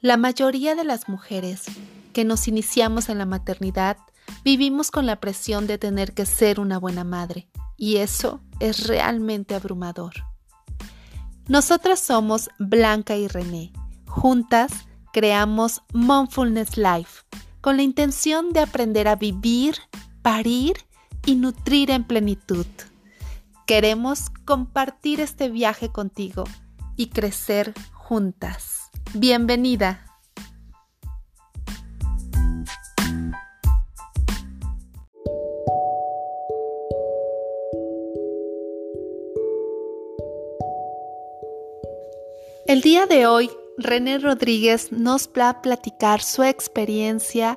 La 0.00 0.16
mayoría 0.16 0.74
de 0.74 0.84
las 0.84 1.08
mujeres 1.08 1.64
que 2.12 2.24
nos 2.24 2.48
iniciamos 2.48 3.08
en 3.08 3.18
la 3.18 3.26
maternidad 3.26 3.96
vivimos 4.44 4.90
con 4.90 5.06
la 5.06 5.20
presión 5.20 5.66
de 5.66 5.78
tener 5.78 6.12
que 6.12 6.26
ser 6.26 6.60
una 6.60 6.78
buena 6.78 7.04
madre 7.04 7.48
y 7.76 7.96
eso 7.96 8.40
es 8.60 8.86
realmente 8.86 9.54
abrumador. 9.54 10.14
Nosotras 11.48 12.00
somos 12.00 12.50
Blanca 12.58 13.16
y 13.16 13.28
René. 13.28 13.72
Juntas 14.06 14.72
creamos 15.12 15.82
Momfulness 15.92 16.76
Life 16.76 17.22
con 17.60 17.76
la 17.76 17.82
intención 17.82 18.52
de 18.52 18.60
aprender 18.60 19.08
a 19.08 19.16
vivir, 19.16 19.76
parir 20.22 20.76
y 21.24 21.36
nutrir 21.36 21.90
en 21.90 22.04
plenitud. 22.04 22.66
Queremos 23.66 24.30
compartir 24.44 25.20
este 25.20 25.48
viaje 25.48 25.90
contigo 25.90 26.44
y 26.96 27.08
crecer 27.08 27.74
juntas. 27.92 28.85
Bienvenida. 29.18 30.04
El 42.66 42.82
día 42.82 43.06
de 43.06 43.26
hoy, 43.26 43.48
René 43.78 44.18
Rodríguez 44.18 44.92
nos 44.92 45.30
va 45.30 45.48
a 45.48 45.62
platicar 45.62 46.20
su 46.20 46.42
experiencia 46.42 47.56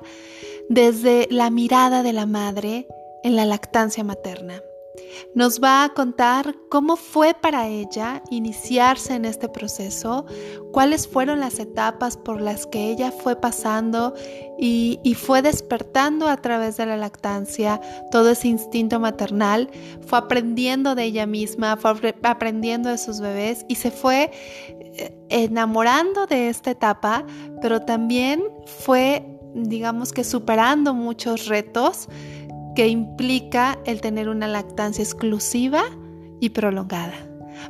desde 0.70 1.28
la 1.30 1.50
mirada 1.50 2.02
de 2.02 2.14
la 2.14 2.24
madre 2.24 2.86
en 3.22 3.36
la 3.36 3.44
lactancia 3.44 4.02
materna. 4.02 4.62
Nos 5.34 5.60
va 5.60 5.84
a 5.84 5.88
contar 5.90 6.56
cómo 6.68 6.96
fue 6.96 7.34
para 7.34 7.66
ella 7.66 8.22
iniciarse 8.30 9.14
en 9.14 9.24
este 9.24 9.48
proceso, 9.48 10.26
cuáles 10.72 11.08
fueron 11.08 11.40
las 11.40 11.58
etapas 11.58 12.16
por 12.16 12.40
las 12.40 12.66
que 12.66 12.90
ella 12.90 13.10
fue 13.10 13.36
pasando 13.36 14.14
y, 14.58 14.98
fue 15.14 15.42
despertando 15.42 16.28
a 16.28 16.36
través 16.36 16.76
de 16.76 16.86
la 16.86 16.96
lactancia 16.96 17.80
todo 18.10 18.30
ese 18.30 18.48
instinto 18.48 19.00
maternal, 19.00 19.70
fue 20.06 20.18
aprendiendo 20.18 20.94
de 20.94 21.04
ella 21.04 21.26
misma, 21.26 21.76
fue 21.76 22.14
aprendiendo 22.22 22.88
de 22.88 22.98
sus 22.98 23.20
bebés 23.20 23.64
y 23.68 23.76
se 23.76 23.90
fue 23.90 24.30
eh, 24.68 25.16
enamorando 25.28 26.26
de 26.26 26.48
esta 26.48 26.70
etapa, 26.70 27.24
pero 27.60 27.80
también 27.80 28.42
fue, 28.66 29.26
digamos 29.54 30.12
que 30.12 30.24
superando 30.24 30.94
muchos 30.94 31.46
retos 31.46 32.08
que 32.74 32.88
implica 32.88 33.78
el 33.84 34.00
tener 34.00 34.28
una 34.28 34.46
lactancia 34.46 35.02
exclusiva 35.02 35.82
y 36.40 36.50
prolongada. 36.50 37.14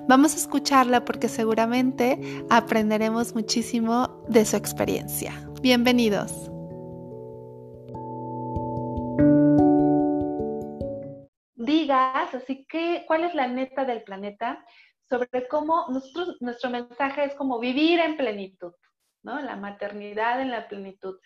Vamos 0.07 0.35
a 0.35 0.37
escucharla 0.37 1.05
porque 1.05 1.29
seguramente 1.29 2.21
aprenderemos 2.51 3.35
muchísimo 3.35 4.25
de 4.29 4.45
su 4.45 4.57
experiencia. 4.57 5.33
Bienvenidos. 5.63 6.51
Digas, 11.57 12.35
así 12.35 12.67
que, 12.67 13.05
¿cuál 13.07 13.25
es 13.25 13.35
la 13.35 13.47
neta 13.47 13.85
del 13.85 14.03
planeta? 14.03 14.65
Sobre 15.09 15.49
cómo 15.49 15.87
nuestro 16.41 16.71
mensaje 16.71 17.25
es 17.25 17.35
como 17.35 17.59
vivir 17.59 17.99
en 18.01 18.17
plenitud, 18.17 18.73
¿no? 19.23 19.41
La 19.41 19.57
maternidad 19.57 20.41
en 20.41 20.51
la 20.51 20.69
plenitud. 20.69 21.19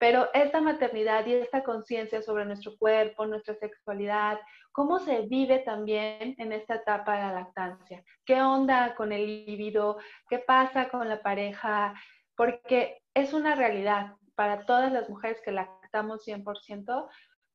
Pero 0.00 0.30
esta 0.32 0.62
maternidad 0.62 1.26
y 1.26 1.34
esta 1.34 1.62
conciencia 1.62 2.22
sobre 2.22 2.46
nuestro 2.46 2.74
cuerpo, 2.78 3.26
nuestra 3.26 3.54
sexualidad, 3.56 4.40
cómo 4.72 4.98
se 4.98 5.26
vive 5.26 5.58
también 5.58 6.34
en 6.38 6.52
esta 6.52 6.76
etapa 6.76 7.16
de 7.16 7.20
la 7.20 7.32
lactancia. 7.32 8.02
¿Qué 8.24 8.40
onda 8.40 8.94
con 8.94 9.12
el 9.12 9.44
libido? 9.44 9.98
¿Qué 10.30 10.38
pasa 10.38 10.88
con 10.88 11.06
la 11.06 11.20
pareja? 11.20 11.92
Porque 12.34 13.02
es 13.12 13.34
una 13.34 13.54
realidad 13.54 14.14
para 14.34 14.64
todas 14.64 14.90
las 14.90 15.10
mujeres 15.10 15.38
que 15.44 15.52
lactamos 15.52 16.26
100%, 16.26 17.06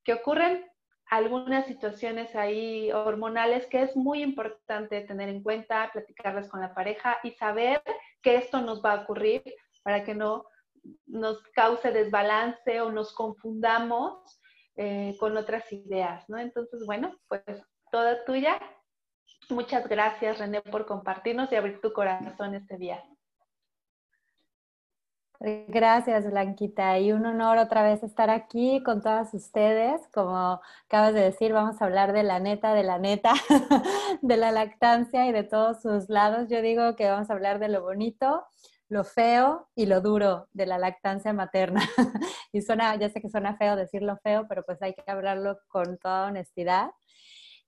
que 0.04 0.14
ocurren 0.14 0.70
algunas 1.10 1.66
situaciones 1.66 2.36
ahí 2.36 2.92
hormonales 2.92 3.66
que 3.66 3.82
es 3.82 3.96
muy 3.96 4.22
importante 4.22 5.02
tener 5.02 5.30
en 5.30 5.42
cuenta, 5.42 5.90
platicarlas 5.92 6.48
con 6.48 6.62
la 6.62 6.76
pareja 6.76 7.18
y 7.24 7.32
saber 7.32 7.82
que 8.22 8.36
esto 8.36 8.62
nos 8.62 8.86
va 8.86 8.92
a 8.92 9.02
ocurrir 9.02 9.42
para 9.82 10.04
que 10.04 10.14
no 10.14 10.46
nos 11.06 11.42
cause 11.54 11.92
desbalance 11.92 12.82
o 12.82 12.92
nos 12.92 13.14
confundamos 13.14 14.40
eh, 14.76 15.16
con 15.20 15.38
otras 15.38 15.72
ideas, 15.72 16.28
¿no? 16.30 16.38
Entonces, 16.38 16.86
bueno, 16.86 17.16
pues 17.28 17.44
toda 17.92 18.24
tuya. 18.26 18.60
Muchas 19.50 19.88
gracias, 19.88 20.40
René, 20.40 20.62
por 20.62 20.86
compartirnos 20.86 21.52
y 21.52 21.56
abrir 21.56 21.80
tu 21.82 21.94
corazón 21.94 22.56
este 22.56 22.78
día. 22.78 23.04
Gracias, 25.40 26.26
Blanquita. 26.26 26.98
Y 27.00 27.12
un 27.12 27.26
honor 27.26 27.58
otra 27.58 27.84
vez 27.84 28.04
estar 28.04 28.30
aquí 28.30 28.82
con 28.84 29.02
todas 29.02 29.34
ustedes. 29.34 30.02
Como 30.14 30.62
acabas 30.86 31.14
de 31.14 31.22
decir, 31.22 31.54
vamos 31.54 31.82
a 31.82 31.86
hablar 31.86 32.14
de 32.14 32.24
la 32.24 32.40
neta, 32.40 32.74
de 32.74 32.84
la 32.84 33.00
neta, 33.00 33.34
de 34.22 34.38
la 34.38 34.52
lactancia 34.52 35.28
y 35.28 35.32
de 35.32 35.44
todos 35.44 35.82
sus 35.82 36.10
lados. 36.10 36.48
Yo 36.50 36.62
digo 36.62 36.96
que 36.96 37.10
vamos 37.10 37.30
a 37.30 37.34
hablar 37.34 37.60
de 37.60 37.70
lo 37.70 37.82
bonito, 37.82 38.46
lo 38.90 39.04
feo 39.04 39.68
y 39.76 39.86
lo 39.86 40.02
duro 40.02 40.48
de 40.54 40.66
la 40.66 40.78
lactancia 40.78 41.34
materna. 41.34 41.82
y 42.52 42.62
suena, 42.62 42.96
ya 42.96 43.10
sé 43.10 43.22
que 43.22 43.30
suena 43.30 43.58
feo 43.58 43.76
decirlo 43.76 44.18
feo, 44.24 44.46
pero 44.48 44.64
pues 44.64 44.82
hay 44.82 44.94
que 44.94 45.04
hablarlo 45.08 45.58
con 45.68 45.98
toda 45.98 46.28
honestidad. 46.28 46.92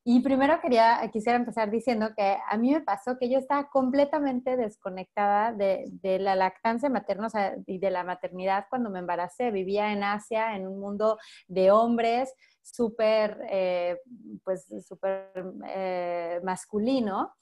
Y 0.09 0.21
primero 0.21 0.61
quería, 0.61 1.01
quisiera 1.11 1.37
empezar 1.37 1.69
diciendo 1.69 2.11
que 2.15 2.37
a 2.49 2.57
mí 2.57 2.71
me 2.71 2.79
pasó 2.79 3.17
que 3.17 3.29
yo 3.29 3.39
estaba 3.39 3.69
completamente 3.69 4.55
desconectada 4.55 5.51
de, 5.51 5.91
la 6.21 6.33
lactancia 6.33 6.89
materna 6.89 7.27
y 7.65 7.77
de 7.77 7.91
la 7.91 8.05
maternidad 8.05 8.67
cuando 8.69 8.89
me 8.89 8.99
embaracé. 8.99 9.51
Vivía 9.51 9.91
en 9.91 10.03
Asia, 10.03 10.55
en 10.55 10.65
un 10.65 10.79
mundo 10.79 11.17
de 11.49 11.71
hombres 11.71 12.33
súper, 12.61 13.37
eh, 13.49 13.97
pues, 14.45 14.67
súper 14.87 15.29
eh, 15.67 16.39
masculino. 16.41 17.33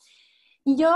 Y 0.68 0.78
yo 0.78 0.90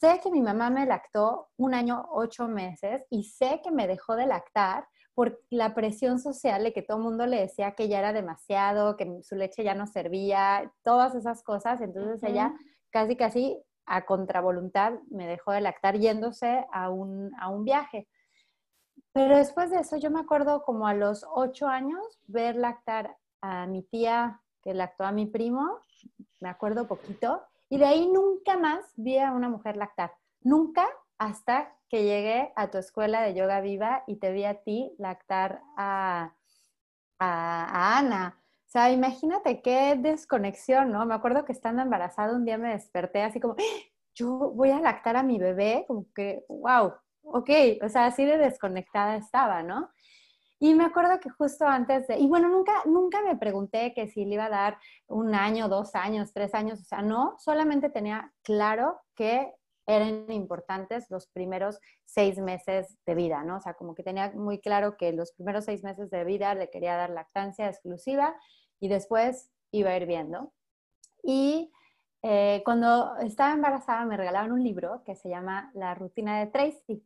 sé 0.00 0.18
que 0.20 0.28
mi 0.28 0.42
mamá 0.42 0.70
me 0.70 0.84
lactó 0.84 1.50
un 1.56 1.72
año, 1.72 2.08
ocho 2.10 2.48
meses, 2.48 3.06
y 3.10 3.22
sé 3.22 3.60
que 3.62 3.70
me 3.70 3.86
dejó 3.86 4.16
de 4.16 4.26
lactar 4.26 4.88
por 5.14 5.40
la 5.50 5.72
presión 5.72 6.18
social 6.18 6.64
de 6.64 6.72
que 6.72 6.82
todo 6.82 6.96
el 6.96 7.04
mundo 7.04 7.24
le 7.24 7.40
decía 7.40 7.76
que 7.76 7.88
ya 7.88 8.00
era 8.00 8.12
demasiado, 8.12 8.96
que 8.96 9.20
su 9.22 9.36
leche 9.36 9.62
ya 9.62 9.74
no 9.74 9.86
servía, 9.86 10.72
todas 10.82 11.14
esas 11.14 11.44
cosas. 11.44 11.80
Entonces 11.80 12.28
ella 12.28 12.52
casi, 12.90 13.16
casi 13.16 13.62
a 13.86 14.04
contravoluntad 14.04 14.94
me 15.10 15.28
dejó 15.28 15.52
de 15.52 15.60
lactar 15.60 15.96
yéndose 15.98 16.66
a 16.72 16.90
un, 16.90 17.30
a 17.40 17.50
un 17.50 17.64
viaje. 17.64 18.08
Pero 19.12 19.36
después 19.36 19.70
de 19.70 19.78
eso, 19.78 19.96
yo 19.96 20.10
me 20.10 20.20
acuerdo 20.20 20.62
como 20.62 20.88
a 20.88 20.94
los 20.94 21.24
ocho 21.32 21.68
años 21.68 22.20
ver 22.26 22.56
lactar 22.56 23.16
a 23.42 23.66
mi 23.66 23.84
tía 23.84 24.42
que 24.60 24.74
lactó 24.74 25.04
a 25.04 25.12
mi 25.12 25.26
primo, 25.26 25.78
me 26.40 26.48
acuerdo 26.48 26.88
poquito, 26.88 27.42
y 27.68 27.78
de 27.78 27.86
ahí 27.86 28.06
nunca 28.06 28.56
más 28.56 28.84
vi 28.96 29.18
a 29.18 29.32
una 29.32 29.48
mujer 29.48 29.76
lactar. 29.76 30.12
Nunca 30.40 30.88
hasta 31.18 31.74
que 31.88 32.04
llegué 32.04 32.52
a 32.56 32.70
tu 32.70 32.78
escuela 32.78 33.22
de 33.22 33.34
yoga 33.34 33.60
viva 33.60 34.04
y 34.06 34.16
te 34.16 34.32
vi 34.32 34.44
a 34.44 34.62
ti 34.62 34.94
lactar 34.98 35.62
a, 35.76 36.34
a, 37.18 37.98
Ana. 37.98 38.40
O 38.66 38.70
sea, 38.70 38.92
imagínate 38.92 39.62
qué 39.62 39.96
desconexión, 39.96 40.92
¿no? 40.92 41.04
Me 41.06 41.14
acuerdo 41.14 41.44
que 41.44 41.52
estando 41.52 41.82
embarazada 41.82 42.36
un 42.36 42.44
día 42.44 42.58
me 42.58 42.72
desperté 42.72 43.22
así 43.22 43.40
como, 43.40 43.54
¡Ah! 43.58 43.88
yo 44.14 44.52
voy 44.54 44.70
a 44.70 44.80
lactar 44.80 45.16
a 45.16 45.22
mi 45.22 45.38
bebé, 45.38 45.84
como 45.88 46.06
que, 46.14 46.44
wow, 46.48 46.92
ok, 47.22 47.50
o 47.82 47.88
sea, 47.88 48.06
así 48.06 48.24
de 48.24 48.36
desconectada 48.36 49.16
estaba, 49.16 49.62
¿no? 49.62 49.90
Y 50.60 50.74
me 50.74 50.84
acuerdo 50.84 51.20
que 51.20 51.30
justo 51.30 51.66
antes 51.66 52.08
de, 52.08 52.18
y 52.18 52.26
bueno, 52.26 52.48
nunca, 52.48 52.82
nunca 52.84 53.22
me 53.22 53.36
pregunté 53.36 53.94
que 53.94 54.08
si 54.08 54.24
le 54.24 54.34
iba 54.34 54.46
a 54.46 54.50
dar 54.50 54.78
un 55.06 55.34
año, 55.34 55.68
dos 55.68 55.94
años, 55.94 56.32
tres 56.32 56.54
años, 56.54 56.80
o 56.80 56.84
sea, 56.84 57.00
no, 57.00 57.36
solamente 57.38 57.90
tenía 57.90 58.32
claro 58.42 59.00
que 59.14 59.54
eran 59.86 60.30
importantes 60.30 61.10
los 61.10 61.28
primeros 61.28 61.80
seis 62.04 62.38
meses 62.38 62.98
de 63.06 63.14
vida, 63.14 63.42
¿no? 63.42 63.56
O 63.56 63.60
sea, 63.60 63.74
como 63.74 63.94
que 63.94 64.02
tenía 64.02 64.32
muy 64.32 64.60
claro 64.60 64.96
que 64.98 65.12
los 65.12 65.32
primeros 65.32 65.64
seis 65.64 65.82
meses 65.82 66.10
de 66.10 66.24
vida 66.24 66.54
le 66.54 66.68
quería 66.70 66.96
dar 66.96 67.10
lactancia 67.10 67.68
exclusiva 67.68 68.36
y 68.80 68.88
después 68.88 69.50
iba 69.70 69.90
a 69.90 69.96
ir 69.96 70.06
viendo. 70.06 70.52
Y 71.22 71.72
eh, 72.22 72.62
cuando 72.64 73.16
estaba 73.18 73.54
embarazada 73.54 74.04
me 74.04 74.16
regalaban 74.16 74.52
un 74.52 74.62
libro 74.62 75.02
que 75.04 75.14
se 75.14 75.28
llama 75.28 75.70
La 75.72 75.94
rutina 75.94 76.38
de 76.38 76.48
Tracy. 76.48 77.02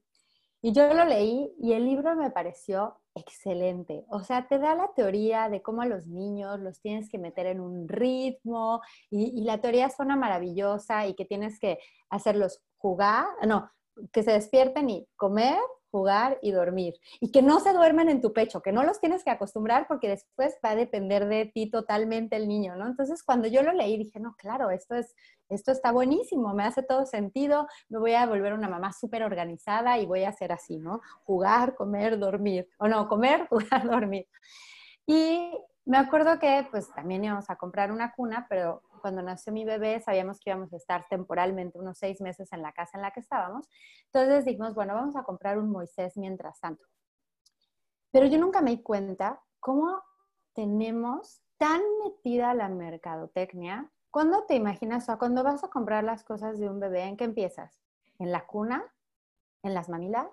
Y 0.61 0.73
yo 0.73 0.93
lo 0.93 1.05
leí 1.05 1.55
y 1.61 1.75
el 1.75 1.85
libro 1.85 2.17
me 2.17 2.31
pareció 2.31 3.02
excelente. 3.15 4.05
O 4.09 4.21
sea, 4.21 4.47
te 4.49 4.59
da 4.59 4.75
la 4.75 4.93
teoría 4.95 5.49
de 5.49 5.63
cómo 5.63 5.83
a 5.83 5.87
los 5.87 6.07
niños 6.07 6.61
los 6.61 6.81
tienes 6.81 7.09
que 7.09 7.19
meter 7.19 7.47
en 7.47 7.61
un 7.61 7.89
ritmo 7.89 8.81
y, 9.11 9.43
la 9.45 9.61
teoría 9.61 9.91
suena 9.91 10.17
maravillosa 10.17 11.07
y 11.07 11.15
que 11.15 11.25
tienes 11.25 11.59
que 11.59 11.79
hacerlos 12.11 12.63
jugar, 12.79 13.27
no, 13.47 13.71
que 14.13 14.23
se 14.23 14.33
despierten 14.33 14.91
y 14.91 15.07
comer, 15.17 15.59
jugar 15.93 16.39
y 16.43 16.51
dormir. 16.51 16.95
Y 17.21 17.31
que 17.31 17.43
no 17.43 17.61
se 17.61 17.73
duermen 17.73 18.09
en 18.09 18.21
tu 18.21 18.33
pecho, 18.33 18.63
que 18.63 18.73
no 18.73 18.83
los 18.83 18.99
tienes 18.99 19.23
que 19.23 19.31
acostumbrar 19.31 19.87
porque 19.87 20.09
después 20.09 20.59
va 20.65 20.71
a 20.71 20.75
depender 20.75 21.29
de 21.29 21.45
ti 21.45 21.71
totalmente 21.71 22.35
el 22.35 22.49
niño, 22.49 22.75
¿no? 22.75 22.87
Entonces, 22.87 23.23
cuando 23.23 23.47
yo 23.47 23.63
lo 23.63 23.73
leí, 23.73 23.99
dije, 23.99 24.19
no, 24.19 24.35
claro, 24.37 24.71
esto 24.71 24.97
es, 24.97 25.15
esto 25.51 25.71
está 25.71 25.93
buenísimo, 25.93 26.55
me 26.55 26.65
hace 26.65 26.83
todo 26.83 27.05
sentido, 27.05 27.69
me 27.91 27.99
voy 27.99 28.15
a 28.15 28.27
volver 28.27 28.55
una 28.55 28.69
mamá 28.69 28.93
súper 28.93 29.23
organizada 29.23 29.99
y 29.99 30.07
voy 30.07 30.25
a 30.25 30.31
hacer 30.31 30.51
así, 30.51 30.79
¿no? 30.79 31.03
Jugar, 31.25 31.75
comer, 31.75 32.19
dormir. 32.19 32.67
O 32.79 32.89
no, 32.89 33.07
comer, 33.07 33.47
jugar, 33.51 33.89
dormir. 33.89 34.27
Y 35.07 35.53
me 35.85 35.99
acuerdo 35.99 36.39
que 36.39 36.67
pues 36.71 36.91
también 36.95 37.25
íbamos 37.25 37.51
a 37.51 37.57
comprar 37.57 37.93
una 37.93 38.13
cuna, 38.13 38.47
pero 38.49 38.83
cuando 39.03 39.21
nació 39.21 39.53
mi 39.53 39.67
bebé 39.67 40.01
sabíamos 40.01 40.41
que 40.41 40.51
íbamos 40.51 40.73
a 40.73 40.77
estar 40.77 41.07
temporalmente 41.11 41.79
unos 41.79 41.99
seis 41.99 42.21
meses 42.23 42.51
en 42.53 42.63
la 42.63 42.73
casa 42.73 42.97
en 42.97 43.03
la 43.03 43.11
que 43.11 43.21
estábamos. 43.21 43.69
Entonces 44.07 44.47
dijimos, 44.47 44.75
bueno, 44.75 44.95
vamos 44.95 45.17
a 45.17 45.25
comprar 45.25 45.59
un 45.59 45.71
Moisés 45.71 46.17
mientras 46.17 46.59
tanto. 46.61 46.87
Pero 48.11 48.27
yo 48.27 48.39
nunca 48.39 48.63
me 48.63 48.71
di 48.71 48.83
cuenta 48.83 49.43
cómo 49.61 50.03
tenemos 50.55 51.43
tan 51.59 51.83
metida 52.05 52.55
la 52.55 52.69
mercadotecnia. 52.69 53.91
¿Cuándo 54.11 54.45
te 54.45 54.55
imaginas 54.55 55.09
o 55.09 55.19
cuando 55.19 55.43
vas 55.43 55.65
a 55.65 55.69
comprar 55.69 56.05
las 56.05 56.25
cosas 56.25 56.59
de 56.59 56.69
un 56.69 56.81
bebé, 56.81 57.05
en 57.05 57.17
qué 57.17 57.25
empiezas? 57.25 57.81
¿En 58.19 58.31
la 58.33 58.47
cuna? 58.47 58.85
¿En 59.63 59.75
las 59.75 59.89
mamilas? 59.89 60.29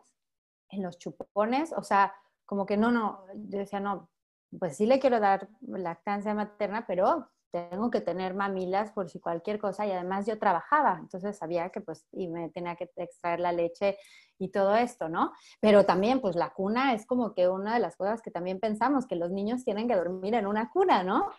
¿En 0.70 0.84
los 0.84 0.98
chupones? 0.98 1.74
O 1.74 1.84
sea, 1.84 2.14
como 2.46 2.66
que 2.66 2.78
no, 2.78 2.92
no, 2.92 3.26
yo 3.34 3.60
decía, 3.60 3.80
no, 3.80 4.10
pues 4.58 4.78
sí 4.78 4.86
le 4.86 5.00
quiero 5.00 5.20
dar 5.20 5.48
lactancia 5.62 6.34
materna, 6.34 6.86
pero 6.88 7.30
tengo 7.52 7.90
que 7.90 8.02
tener 8.02 8.34
mamilas 8.34 8.92
por 8.92 9.10
si 9.10 9.20
cualquier 9.20 9.60
cosa 9.60 9.86
y 9.86 9.92
además 9.92 10.26
yo 10.26 10.38
trabajaba, 10.38 10.98
entonces 11.00 11.38
sabía 11.38 11.70
que 11.70 11.82
pues 11.82 12.08
y 12.12 12.28
me 12.28 12.50
tenía 12.50 12.76
que 12.76 12.90
extraer 12.96 13.40
la 13.40 13.52
leche 13.52 13.98
y 14.38 14.50
todo 14.50 14.76
esto, 14.76 15.10
¿no? 15.10 15.34
Pero 15.60 15.86
también 15.86 16.22
pues 16.22 16.36
la 16.36 16.52
cuna 16.52 16.94
es 16.94 17.06
como 17.06 17.34
que 17.34 17.48
una 17.48 17.74
de 17.74 17.80
las 17.80 17.96
cosas 17.96 18.22
que 18.22 18.32
también 18.32 18.60
pensamos, 18.60 19.08
que 19.08 19.16
los 19.16 19.32
niños 19.32 19.64
tienen 19.64 19.88
que 19.88 19.96
dormir 19.96 20.34
en 20.34 20.48
una 20.48 20.70
cuna, 20.70 21.04
¿no? 21.04 21.30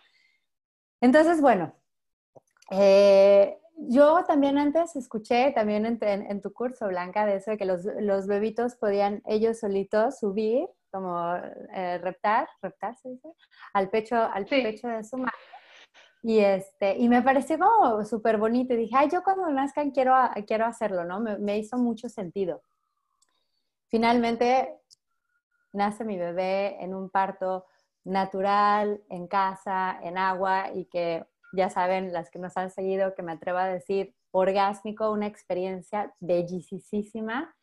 Entonces, 1.01 1.41
bueno, 1.41 1.73
eh, 2.69 3.57
yo 3.75 4.23
también 4.25 4.57
antes 4.57 4.95
escuché 4.95 5.51
también 5.51 5.97
en, 6.01 6.41
tu 6.41 6.53
curso, 6.53 6.87
Blanca, 6.87 7.25
de 7.25 7.37
eso 7.37 7.51
de 7.51 7.57
que 7.57 7.65
los, 7.65 7.83
los 7.99 8.27
bebitos 8.27 8.75
podían 8.75 9.23
ellos 9.25 9.59
solitos 9.59 10.19
subir 10.19 10.67
como 10.91 11.35
eh, 11.73 11.97
reptar, 11.99 12.47
reptar 12.61 12.95
se 12.97 13.09
dice, 13.09 13.29
al 13.73 13.89
pecho, 13.89 14.15
al 14.15 14.45
pecho 14.45 14.87
de 14.89 15.03
su 15.03 15.17
madre. 15.17 15.33
Y, 16.23 16.39
este, 16.39 16.97
y 16.97 17.09
me 17.09 17.21
pareció 17.21 17.57
como 17.57 18.05
súper 18.05 18.37
bonito. 18.37 18.73
Y 18.73 18.77
dije, 18.77 18.95
ay, 18.95 19.09
yo 19.11 19.23
cuando 19.23 19.49
nazcan 19.49 19.91
quiero, 19.91 20.13
quiero 20.45 20.65
hacerlo, 20.65 21.03
¿no? 21.03 21.19
Me, 21.19 21.37
me, 21.37 21.57
hizo 21.57 21.77
mucho 21.77 22.09
sentido. 22.09 22.61
Finalmente, 23.87 24.77
nace 25.73 26.05
mi 26.05 26.17
bebé 26.17 26.81
en 26.83 26.93
un 26.93 27.09
parto 27.09 27.65
natural, 28.03 29.01
en 29.09 29.27
casa, 29.27 29.99
en 30.03 30.17
agua, 30.17 30.71
y 30.73 30.85
que 30.85 31.25
ya 31.53 31.69
saben, 31.69 32.13
las 32.13 32.29
que 32.29 32.39
nos 32.39 32.55
han 32.57 32.71
seguido, 32.71 33.13
que 33.15 33.23
me 33.23 33.33
atrevo 33.33 33.57
a 33.57 33.67
decir, 33.67 34.15
orgásmico, 34.31 35.11
una 35.11 35.27
experiencia 35.27 36.13
bellísima 36.19 37.53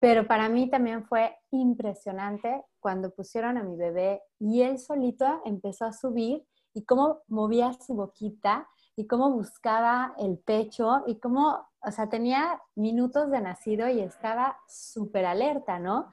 pero 0.00 0.26
para 0.26 0.48
mí 0.48 0.68
también 0.68 1.04
fue 1.04 1.36
impresionante 1.50 2.64
cuando 2.80 3.10
pusieron 3.10 3.58
a 3.58 3.62
mi 3.62 3.76
bebé 3.76 4.22
y 4.38 4.62
él 4.62 4.78
solito 4.78 5.42
empezó 5.44 5.84
a 5.84 5.92
subir 5.92 6.42
y 6.74 6.84
cómo 6.84 7.20
movía 7.28 7.72
su 7.72 7.94
boquita 7.94 8.68
y 8.96 9.06
cómo 9.06 9.30
buscaba 9.30 10.14
el 10.18 10.38
pecho 10.38 11.02
y 11.06 11.18
cómo, 11.18 11.66
o 11.80 11.90
sea, 11.90 12.08
tenía 12.08 12.60
minutos 12.74 13.30
de 13.30 13.40
nacido 13.40 13.88
y 13.88 14.00
estaba 14.00 14.58
súper 14.68 15.24
alerta, 15.24 15.78
¿no? 15.78 16.10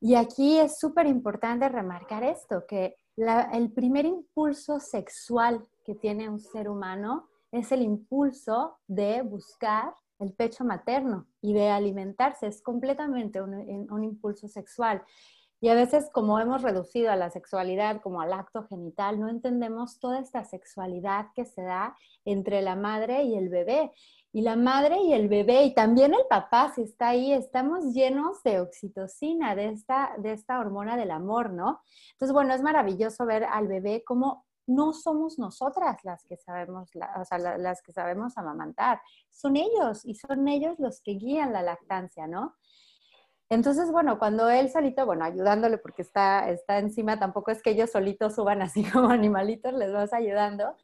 Y 0.00 0.14
aquí 0.14 0.58
es 0.58 0.78
súper 0.78 1.06
importante 1.06 1.68
remarcar 1.68 2.22
esto, 2.22 2.64
que 2.66 2.96
el 3.52 3.72
primer 3.72 4.06
impulso 4.06 4.78
sexual 4.78 5.66
que 5.84 5.94
tiene 5.96 6.28
un 6.28 6.38
ser 6.38 6.68
humano 6.68 7.28
es 7.50 7.72
el 7.72 7.82
impulso 7.82 8.78
de 8.86 9.22
buscar 9.22 9.94
el 10.20 10.32
pecho 10.32 10.64
materno 10.64 11.26
y 11.40 11.52
de 11.52 11.68
alimentarse. 11.68 12.46
Es 12.46 12.62
completamente 12.62 13.40
un, 13.40 14.04
impulso 14.04 14.48
sexual. 14.48 15.02
Y 15.60 15.68
a 15.68 15.74
veces 15.74 16.08
como 16.12 16.38
hemos 16.38 16.62
reducido 16.62 17.10
a 17.10 17.16
la 17.16 17.30
sexualidad 17.30 18.00
como 18.00 18.20
al 18.20 18.32
acto 18.32 18.64
genital, 18.64 19.18
no 19.18 19.28
entendemos 19.28 19.98
toda 19.98 20.20
esta 20.20 20.44
sexualidad 20.44 21.26
que 21.34 21.44
se 21.44 21.62
da 21.62 21.96
entre 22.24 22.62
la 22.62 22.76
madre 22.76 23.24
y 23.24 23.36
el 23.36 23.48
bebé. 23.48 23.92
Y 24.30 24.42
la 24.42 24.56
madre 24.56 24.98
y 25.00 25.14
el 25.14 25.28
bebé, 25.28 25.64
y 25.64 25.74
también 25.74 26.12
el 26.12 26.26
papá, 26.28 26.70
si 26.74 26.82
está 26.82 27.08
ahí, 27.08 27.32
estamos 27.32 27.94
llenos 27.94 28.42
de 28.42 28.60
oxitocina, 28.60 29.56
de 29.56 29.70
esta, 29.70 30.14
de 30.18 30.32
esta 30.32 30.60
hormona 30.60 30.96
del 30.96 31.10
amor, 31.10 31.50
¿no? 31.50 31.80
Entonces, 32.12 32.34
bueno, 32.34 32.54
es 32.54 32.62
maravilloso 32.62 33.24
ver 33.24 33.44
al 33.44 33.66
bebé 33.68 34.04
como 34.04 34.44
no 34.68 34.92
somos 34.92 35.38
nosotras 35.38 35.96
las 36.04 36.24
que 36.26 36.36
sabemos, 36.36 36.90
o 37.18 37.24
sea, 37.24 37.38
las 37.38 37.82
que 37.82 37.92
sabemos 37.92 38.36
amamantar, 38.36 39.00
son 39.30 39.56
ellos 39.56 40.04
y 40.04 40.14
son 40.14 40.46
ellos 40.46 40.78
los 40.78 41.00
que 41.00 41.12
guían 41.12 41.54
la 41.54 41.62
lactancia, 41.62 42.26
¿no? 42.26 42.54
Entonces, 43.50 43.90
bueno, 43.90 44.18
cuando 44.18 44.48
él 44.50 44.70
solito, 44.70 45.06
bueno, 45.06 45.24
ayudándole 45.24 45.78
porque 45.78 46.02
está, 46.02 46.50
está 46.50 46.78
encima, 46.78 47.18
tampoco 47.18 47.50
es 47.50 47.62
que 47.62 47.70
ellos 47.70 47.90
solitos 47.90 48.34
suban 48.34 48.60
así 48.62 48.84
como 48.90 49.08
animalitos, 49.08 49.72
les 49.72 49.92
vas 49.92 50.12
ayudando, 50.12 50.76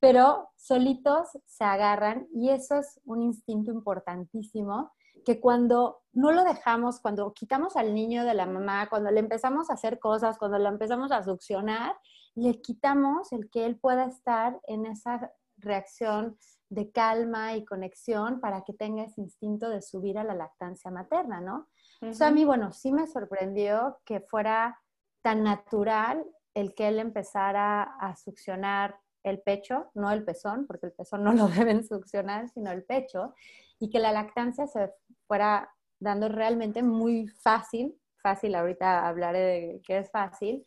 pero 0.00 0.48
solitos 0.56 1.28
se 1.46 1.64
agarran 1.64 2.26
y 2.32 2.50
eso 2.50 2.76
es 2.76 3.00
un 3.04 3.22
instinto 3.22 3.70
importantísimo 3.72 4.92
que 5.24 5.40
cuando 5.40 5.98
no 6.12 6.32
lo 6.32 6.44
dejamos, 6.44 7.00
cuando 7.00 7.34
quitamos 7.34 7.76
al 7.76 7.94
niño 7.94 8.24
de 8.24 8.34
la 8.34 8.46
mamá, 8.46 8.88
cuando 8.88 9.10
le 9.10 9.20
empezamos 9.20 9.68
a 9.68 9.74
hacer 9.74 9.98
cosas, 9.98 10.38
cuando 10.38 10.58
lo 10.58 10.68
empezamos 10.68 11.12
a 11.12 11.22
succionar, 11.22 11.96
le 12.34 12.60
quitamos 12.62 13.32
el 13.32 13.50
que 13.50 13.66
él 13.66 13.78
pueda 13.78 14.06
estar 14.06 14.58
en 14.66 14.86
esa 14.86 15.32
reacción 15.56 16.38
de 16.70 16.90
calma 16.92 17.56
y 17.56 17.64
conexión 17.64 18.40
para 18.40 18.62
que 18.62 18.72
tenga 18.72 19.04
ese 19.04 19.20
instinto 19.20 19.68
de 19.68 19.82
subir 19.82 20.18
a 20.18 20.24
la 20.24 20.34
lactancia 20.34 20.90
materna, 20.90 21.40
¿no? 21.40 21.66
O 22.00 22.12
sea, 22.12 22.28
a 22.28 22.30
mí, 22.30 22.44
bueno, 22.44 22.72
sí 22.72 22.92
me 22.92 23.06
sorprendió 23.06 23.98
que 24.04 24.20
fuera 24.20 24.80
tan 25.22 25.42
natural 25.42 26.24
el 26.54 26.74
que 26.74 26.88
él 26.88 26.98
empezara 26.98 27.82
a 27.82 28.16
succionar 28.16 28.96
el 29.24 29.40
pecho, 29.40 29.90
no 29.94 30.10
el 30.10 30.24
pezón, 30.24 30.66
porque 30.66 30.86
el 30.86 30.92
pezón 30.92 31.24
no 31.24 31.32
lo 31.34 31.48
deben 31.48 31.84
succionar, 31.84 32.48
sino 32.48 32.70
el 32.70 32.84
pecho, 32.84 33.34
y 33.78 33.90
que 33.90 33.98
la 33.98 34.12
lactancia 34.12 34.66
se 34.66 34.92
fuera 35.26 35.74
dando 36.00 36.28
realmente 36.28 36.82
muy 36.82 37.26
fácil, 37.28 37.98
fácil, 38.22 38.54
ahorita 38.54 39.08
hablaré 39.08 39.40
de 39.40 39.82
que 39.84 39.98
es 39.98 40.10
fácil, 40.10 40.64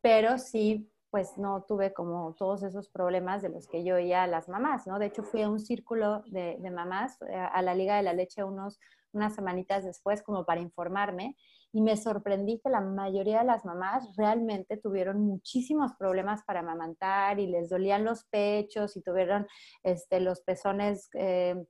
pero 0.00 0.38
sí 0.38 0.90
pues 1.14 1.38
no 1.38 1.62
tuve 1.62 1.92
como 1.92 2.34
todos 2.34 2.64
esos 2.64 2.88
problemas 2.88 3.40
de 3.40 3.48
los 3.48 3.68
que 3.68 3.84
yo 3.84 3.94
oía 3.94 4.24
a 4.24 4.26
las 4.26 4.48
mamás, 4.48 4.84
¿no? 4.88 4.98
De 4.98 5.06
hecho, 5.06 5.22
fui 5.22 5.42
a 5.42 5.48
un 5.48 5.60
círculo 5.60 6.24
de, 6.26 6.58
mamás, 6.72 7.22
eh, 7.22 7.36
a 7.36 7.62
la 7.62 7.72
Liga 7.72 7.96
de 7.96 8.02
la 8.02 8.12
Leche 8.12 8.42
unos, 8.42 8.80
unas 9.14 9.34
semanitas 9.34 9.84
después, 9.84 10.22
como 10.22 10.44
para 10.44 10.60
informarme, 10.60 11.36
y 11.72 11.80
me 11.80 11.96
sorprendí 11.96 12.60
que 12.60 12.70
la 12.70 12.80
mayoría 12.80 13.40
de 13.40 13.46
las 13.46 13.64
mamás 13.64 14.08
realmente 14.16 14.76
tuvieron 14.76 15.20
muchísimos 15.20 15.92
problemas 15.98 16.42
para 16.44 16.60
amamantar 16.60 17.40
y 17.40 17.48
les 17.48 17.68
dolían 17.68 18.04
los 18.04 18.24
pechos 18.26 18.96
y 18.96 19.02
tuvieron 19.02 19.46
este, 19.82 20.20
los 20.20 20.40
pezones 20.42 21.10
eh, 21.14 21.66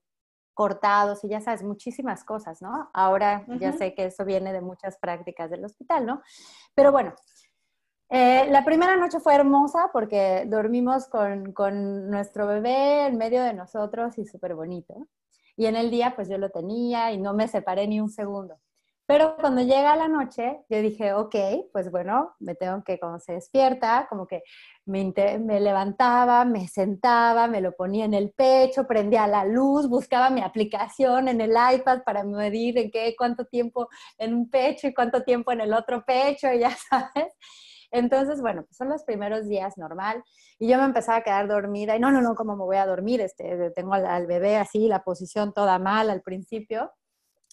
cortados 0.52 1.24
y 1.24 1.28
ya 1.28 1.40
sabes, 1.40 1.62
muchísimas 1.62 2.24
cosas, 2.24 2.62
¿no? 2.62 2.90
Ahora 2.94 3.44
ya 3.58 3.72
sé 3.72 3.94
que 3.94 4.06
eso 4.06 4.24
viene 4.24 4.52
de 4.52 4.60
muchas 4.60 4.98
prácticas 4.98 5.50
del 5.50 5.64
hospital, 5.64 6.06
¿no? 6.06 6.22
Pero 6.74 6.92
bueno, 6.92 7.14
eh, 8.10 8.46
la 8.50 8.64
primera 8.64 8.96
noche 8.96 9.20
fue 9.20 9.34
hermosa 9.34 9.90
porque 9.92 10.44
dormimos 10.46 11.08
con, 11.08 11.52
con 11.52 12.10
nuestro 12.10 12.46
bebé 12.46 13.06
en 13.06 13.16
medio 13.16 13.42
de 13.42 13.54
nosotros 13.54 14.16
y 14.18 14.24
súper 14.24 14.54
bonito. 14.54 15.08
Y 15.56 15.66
en 15.66 15.76
el 15.76 15.90
día 15.90 16.14
pues 16.16 16.28
yo 16.28 16.38
lo 16.38 16.50
tenía 16.50 17.12
y 17.12 17.18
no 17.18 17.34
me 17.34 17.49
separé 17.49 17.87
ni 17.87 18.00
un 18.00 18.11
segundo. 18.11 18.58
Pero 19.06 19.37
cuando 19.37 19.61
llega 19.61 19.96
la 19.96 20.08
noche, 20.08 20.61
yo 20.70 20.80
dije, 20.80 21.12
ok, 21.12 21.34
pues 21.73 21.90
bueno, 21.90 22.34
me 22.38 22.54
tengo 22.54 22.82
que, 22.82 22.99
como 22.99 23.18
se 23.18 23.34
despierta, 23.34 24.06
como 24.08 24.26
que 24.26 24.42
me, 24.87 25.12
me, 25.40 25.61
levantaba, 25.61 26.46
me 26.46 26.68
sentaba, 26.68 27.46
me 27.46 27.61
lo 27.61 27.73
ponía 27.73 28.06
en 28.06 28.14
el 28.14 28.30
pecho, 28.30 28.87
prendía 28.87 29.26
la 29.26 29.44
luz, 29.44 29.90
buscaba 29.90 30.30
mi 30.30 30.40
aplicación 30.40 31.28
en 31.28 31.42
el 31.42 31.50
iPad 31.50 32.02
para 32.04 32.25
medir 32.25 32.78
en 32.78 32.90
qué, 32.90 33.14
cuánto 33.16 33.44
tiempo 33.44 33.88
en 34.16 34.32
un 34.32 34.49
pecho 34.49 34.88
y 34.88 34.94
cuánto 34.94 35.23
tiempo 35.23 35.52
en 35.52 35.61
el 35.61 35.75
otro 35.75 36.02
pecho, 36.06 36.50
y 36.50 36.61
ya 36.61 36.70
sabes. 36.88 37.34
Entonces, 37.94 38.40
bueno, 38.40 38.64
pues 38.64 38.76
son 38.76 38.88
los 38.88 39.04
primeros 39.04 39.46
días 39.46 39.78
normal 39.78 40.24
y 40.58 40.66
yo 40.68 40.78
me 40.78 40.84
empezaba 40.84 41.18
a 41.18 41.22
quedar 41.22 41.46
dormida 41.46 41.94
y 41.94 42.00
no, 42.00 42.10
no, 42.10 42.20
no, 42.20 42.34
¿cómo 42.34 42.56
me 42.56 42.64
voy 42.64 42.76
a 42.76 42.86
dormir? 42.86 43.20
Este, 43.20 43.70
tengo 43.70 43.94
al, 43.94 44.26
bebé 44.26 44.56
así, 44.56 44.88
la 44.88 45.04
posición 45.04 45.52
toda 45.54 45.78
mal 45.78 46.10
al 46.10 46.20
principio. 46.20 46.90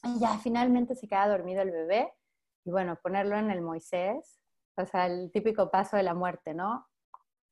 Y 0.04 0.20
ya 0.20 0.40
finalmente 0.40 0.96
se 0.96 1.08
queda 1.08 1.28
dormido 1.28 1.62
el 1.62 1.70
bebé 1.70 2.12
y 2.66 2.72
bueno, 2.72 2.98
ponerlo 3.04 3.38
en 3.38 3.52
el 3.52 3.62
Moisés, 3.62 4.40
o 4.78 4.86
sea, 4.88 5.06
el 5.06 5.32
típico 5.32 5.70
paso 5.70 5.96
de 5.96 6.02
la 6.02 6.16
muerte, 6.16 6.56
¿no? 6.56 6.88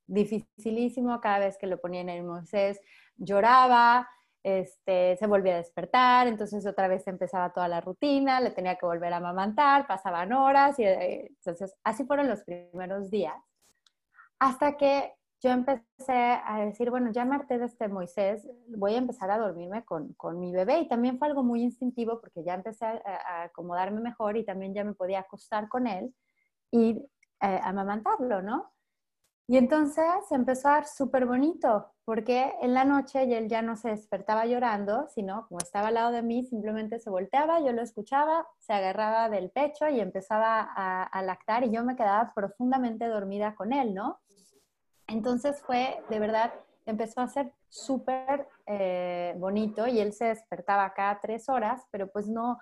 Dificilísimo 0.07 1.21
cada 1.21 1.37
vez 1.37 1.59
que 1.59 1.67
lo 1.67 1.79
ponía 1.79 2.01
en 2.01 2.09
el 2.09 2.23
Moisés, 2.23 2.81
lloraba, 3.17 4.09
este, 4.49 5.17
se 5.17 5.27
volvía 5.27 5.53
a 5.53 5.57
despertar, 5.57 6.27
entonces 6.27 6.65
otra 6.65 6.87
vez 6.87 7.07
empezaba 7.07 7.51
toda 7.51 7.67
la 7.67 7.81
rutina, 7.81 8.41
le 8.41 8.51
tenía 8.51 8.75
que 8.75 8.85
volver 8.85 9.13
a 9.13 9.17
amamantar, 9.17 9.87
pasaban 9.87 10.33
horas 10.33 10.77
y 10.79 10.83
eh, 10.83 11.27
entonces 11.29 11.75
así 11.83 12.03
fueron 12.05 12.27
los 12.27 12.43
primeros 12.43 13.09
días. 13.09 13.35
Hasta 14.39 14.77
que 14.77 15.13
yo 15.41 15.51
empecé 15.51 16.41
a 16.45 16.65
decir, 16.65 16.89
bueno, 16.89 17.11
ya 17.11 17.23
me 17.23 17.35
harté 17.35 17.57
de 17.57 17.65
este 17.65 17.87
Moisés, 17.87 18.45
voy 18.67 18.95
a 18.95 18.97
empezar 18.97 19.31
a 19.31 19.37
dormirme 19.37 19.85
con, 19.85 20.13
con 20.13 20.39
mi 20.39 20.51
bebé. 20.51 20.79
Y 20.79 20.87
también 20.87 21.17
fue 21.17 21.29
algo 21.29 21.43
muy 21.43 21.61
instintivo 21.61 22.19
porque 22.19 22.43
ya 22.43 22.55
empecé 22.55 22.85
a, 22.85 23.43
acomodarme 23.43 24.01
mejor 24.01 24.35
y 24.35 24.43
también 24.43 24.73
ya 24.73 24.83
me 24.83 24.93
podía 24.93 25.19
acostar 25.19 25.69
con 25.69 25.87
él 25.87 26.13
y 26.71 26.91
eh, 27.41 27.59
amamantarlo, 27.63 28.41
¿no? 28.41 28.71
Y 29.49 29.57
entonces 29.57 30.05
empezó 30.29 30.67
a 30.67 30.73
dar 30.73 30.85
súper 30.85 31.25
bonito, 31.25 31.87
porque 32.05 32.53
en 32.61 32.75
la 32.75 32.85
noche 32.85 33.23
él 33.23 33.49
ya 33.49 33.63
no 33.63 33.75
se 33.75 33.89
despertaba 33.89 34.45
llorando, 34.45 35.07
sino 35.07 35.47
como 35.47 35.57
estaba 35.57 35.87
al 35.87 35.95
lado 35.95 36.11
de 36.11 36.21
mí, 36.21 36.43
simplemente 36.43 36.99
se 36.99 37.09
volteaba, 37.09 37.59
yo 37.59 37.71
lo 37.73 37.81
escuchaba, 37.81 38.47
se 38.59 38.73
agarraba 38.73 39.27
del 39.27 39.49
pecho 39.49 39.89
y 39.89 40.01
empezaba 40.01 40.69
a, 40.75 41.01
a 41.01 41.21
lactar 41.23 41.63
y 41.63 41.71
yo 41.71 41.83
me 41.83 41.95
quedaba 41.95 42.31
profundamente 42.35 43.07
dormida 43.07 43.55
con 43.55 43.73
él, 43.73 43.95
¿no? 43.95 44.19
Entonces 45.07 45.59
fue, 45.63 45.99
de 46.11 46.19
verdad, 46.19 46.53
empezó 46.85 47.21
a 47.21 47.27
ser 47.27 47.51
súper 47.69 48.47
eh, 48.67 49.33
bonito 49.39 49.87
y 49.87 49.99
él 49.99 50.13
se 50.13 50.25
despertaba 50.25 50.93
cada 50.93 51.19
tres 51.19 51.49
horas, 51.49 51.87
pero 51.89 52.07
pues 52.11 52.27
no, 52.27 52.59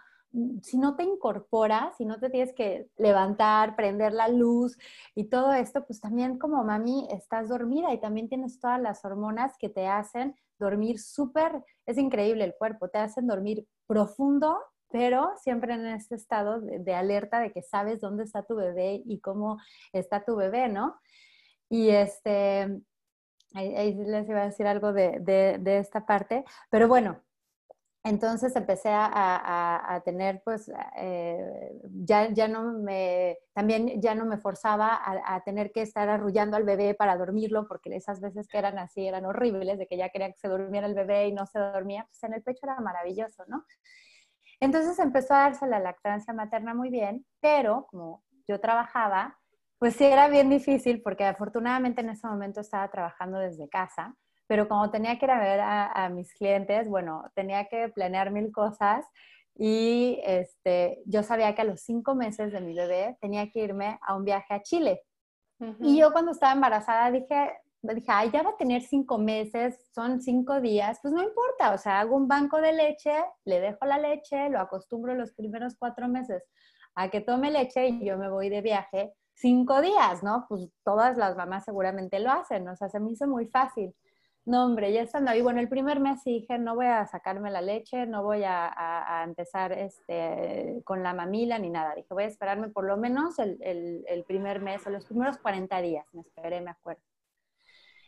si 0.62 0.78
no 0.78 0.96
te 0.96 1.04
incorporas, 1.04 1.96
si 1.98 2.06
no 2.06 2.20
te 2.20 2.30
tienes 2.30 2.54
que 2.54 2.90
levantar, 2.98 3.76
prender 3.76 4.14
la 4.14 4.28
luz 4.28 4.78
y 5.16 5.26
todo 5.26 5.54
esto, 5.54 5.86
pues 5.86 6.00
también 6.00 6.38
como 6.38 6.64
mami 6.64 7.08
estás 7.12 7.50
dormida 7.50 7.94
y 7.94 8.00
también 8.00 8.30
tienes 8.30 8.60
todas 8.60 8.80
las 8.82 9.04
hormonas 9.06 9.54
que 9.58 9.70
te 9.70 9.88
hacen 9.88 10.36
dormir 10.60 11.00
súper, 11.00 11.64
es 11.86 11.98
increíble 11.98 12.44
el 12.44 12.56
cuerpo, 12.56 12.90
te 12.90 12.98
hacen 12.98 13.28
dormir 13.28 13.68
profundo, 13.86 14.58
pero 14.90 15.32
siempre 15.42 15.74
en 15.74 15.86
este 15.88 16.16
estado 16.16 16.62
de, 16.62 16.94
alerta 16.94 17.40
de 17.40 17.52
que 17.52 17.62
sabes 17.62 18.00
dónde 18.00 18.24
está 18.24 18.44
tu 18.44 18.56
bebé 18.56 19.02
y 19.06 19.20
cómo 19.20 19.58
está 19.94 20.24
tu 20.24 20.36
bebé, 20.36 20.70
¿no? 20.70 21.00
Y 21.70 21.90
este, 21.90 22.82
ahí, 23.54 23.94
les 23.94 24.30
iba 24.30 24.42
a 24.42 24.46
decir 24.46 24.68
algo 24.68 24.94
de, 24.94 25.62
esta 25.66 26.06
parte, 26.06 26.46
pero 26.70 26.88
bueno, 26.88 27.22
entonces 28.04 28.56
empecé 28.56 28.90
a, 28.92 30.02
tener, 30.06 30.42
pues, 30.46 30.72
eh, 30.98 31.72
ya, 32.06 32.32
ya 32.32 32.48
no 32.48 32.72
me, 32.72 33.38
también 33.54 34.02
ya 34.02 34.16
no 34.16 34.26
me 34.26 34.38
forzaba 34.38 35.02
a, 35.04 35.44
tener 35.44 35.72
que 35.72 35.82
estar 35.82 36.08
arrullando 36.08 36.56
al 36.56 36.64
bebé 36.64 36.94
para 36.94 37.18
dormirlo, 37.18 37.68
porque 37.68 37.94
esas 37.96 38.22
veces 38.22 38.48
que 38.48 38.58
eran 38.58 38.80
así 38.80 39.06
eran 39.06 39.26
horribles, 39.26 39.78
de 39.78 39.88
que 39.88 39.98
ya 39.98 40.10
quería 40.10 40.32
que 40.32 40.40
se 40.40 40.48
durmiera 40.48 40.88
el 40.88 40.96
bebé 40.96 41.28
y 41.28 41.34
no 41.34 41.46
se 41.46 41.60
dormía, 41.60 42.06
pues 42.08 42.24
en 42.24 42.34
el 42.34 42.44
pecho 42.44 42.62
era 42.64 42.80
maravilloso, 42.80 43.44
¿no? 43.48 43.66
Entonces 44.60 44.98
empezó 45.00 45.34
a 45.34 45.40
darse 45.40 45.68
la 45.68 45.80
lactancia 45.80 46.34
materna 46.34 46.74
muy 46.74 46.90
bien, 46.90 47.26
pero 47.42 47.88
como 47.92 48.24
yo 48.48 48.60
trabajaba, 48.60 49.38
pues 49.80 49.96
sí, 49.96 50.06
era 50.06 50.28
bien 50.30 50.50
difícil 50.50 51.02
porque 51.02 51.26
afortunadamente 51.26 52.02
en 52.02 52.10
ese 52.10 52.26
momento 52.26 52.62
estaba 52.62 52.90
trabajando 52.90 53.38
desde 53.38 53.70
casa, 53.70 54.16
pero 54.48 54.68
como 54.68 54.90
tenía 54.90 55.20
que 55.20 55.26
ir 55.26 55.32
a 55.32 55.40
ver 55.40 55.60
a, 55.62 56.10
mis 56.10 56.34
clientes, 56.34 56.88
bueno, 56.90 57.24
tenía 57.36 57.66
que 57.66 57.90
planear 57.90 58.32
mil 58.32 58.52
cosas 58.52 59.06
y 59.56 60.20
este, 60.24 61.02
yo 61.06 61.24
sabía 61.24 61.54
que 61.54 61.62
a 61.62 61.66
los 61.66 61.82
cinco 61.82 62.16
meses 62.16 62.52
de 62.52 62.62
mi 62.62 62.74
bebé 62.74 63.18
tenía 63.22 63.50
que 63.52 63.60
irme 63.60 64.00
a 64.02 64.16
un 64.16 64.24
viaje 64.24 64.54
a 64.54 64.62
Chile. 64.62 65.02
Y 65.80 65.98
yo 65.98 66.12
cuando 66.12 66.32
estaba 66.32 66.54
embarazada 66.54 67.10
dije, 67.10 67.52
dije, 67.82 68.08
ay, 68.10 68.30
ya 68.32 68.44
va 68.44 68.52
a 68.52 68.58
tener 68.58 68.84
cinco 68.84 69.18
meses, 69.18 69.90
son 69.94 70.22
cinco 70.22 70.62
días, 70.62 71.00
pues 71.02 71.14
no 71.14 71.24
importa, 71.24 71.74
o 71.74 71.78
sea, 71.78 72.00
hago 72.00 72.16
un 72.16 72.28
banco 72.28 72.62
de 72.62 72.74
leche, 72.74 73.14
le 73.44 73.60
dejo 73.60 73.86
la 73.86 73.98
leche, 73.98 74.50
lo 74.50 74.60
acostumbro 74.60 75.16
los 75.16 75.34
primeros 75.34 75.76
cuatro 75.78 76.08
meses 76.08 76.44
a 76.96 77.10
que 77.10 77.22
tome 77.22 77.52
leche 77.52 77.88
y 77.88 78.06
yo 78.06 78.18
me 78.18 78.30
voy 78.30 78.50
de 78.50 78.62
viaje 78.62 79.14
cinco 79.36 79.82
días, 79.82 80.24
¿no? 80.24 80.46
Pues 80.50 80.68
todas 80.84 81.18
las 81.18 81.36
mamás 81.36 81.64
seguramente 81.64 82.20
lo 82.20 82.32
hacen, 82.32 82.68
o 82.68 82.76
sea, 82.76 82.90
se 82.90 83.00
me 83.00 83.12
hizo 83.12 83.28
muy 83.28 83.48
fácil. 83.48 83.96
No, 84.48 84.64
hombre, 84.64 84.94
ya 84.94 85.02
estando 85.02 85.30
ahí, 85.30 85.42
bueno, 85.42 85.60
el 85.60 85.68
primer 85.68 86.00
mes 86.00 86.24
dije, 86.24 86.58
no 86.58 86.74
voy 86.74 86.86
a 86.86 87.06
sacarme 87.06 87.52
la 87.52 87.60
leche, 87.60 88.06
no 88.06 88.24
voy 88.24 88.44
a, 88.46 89.22
empezar 89.26 89.74
este, 89.74 90.82
con 90.86 91.04
la 91.04 91.14
mamila 91.14 91.60
ni 91.60 91.70
nada. 91.70 91.94
Dije, 91.96 92.08
voy 92.12 92.24
a 92.24 92.28
esperarme 92.28 92.70
por 92.70 92.86
lo 92.86 92.96
menos 92.96 93.40
el, 93.40 93.58
el, 94.08 94.24
primer 94.24 94.62
mes 94.62 94.88
o 94.88 94.90
los 94.90 95.04
primeros 95.04 95.38
40 95.40 95.82
días, 95.82 96.06
me 96.14 96.22
esperé, 96.22 96.62
me 96.62 96.72
acuerdo. 96.72 97.02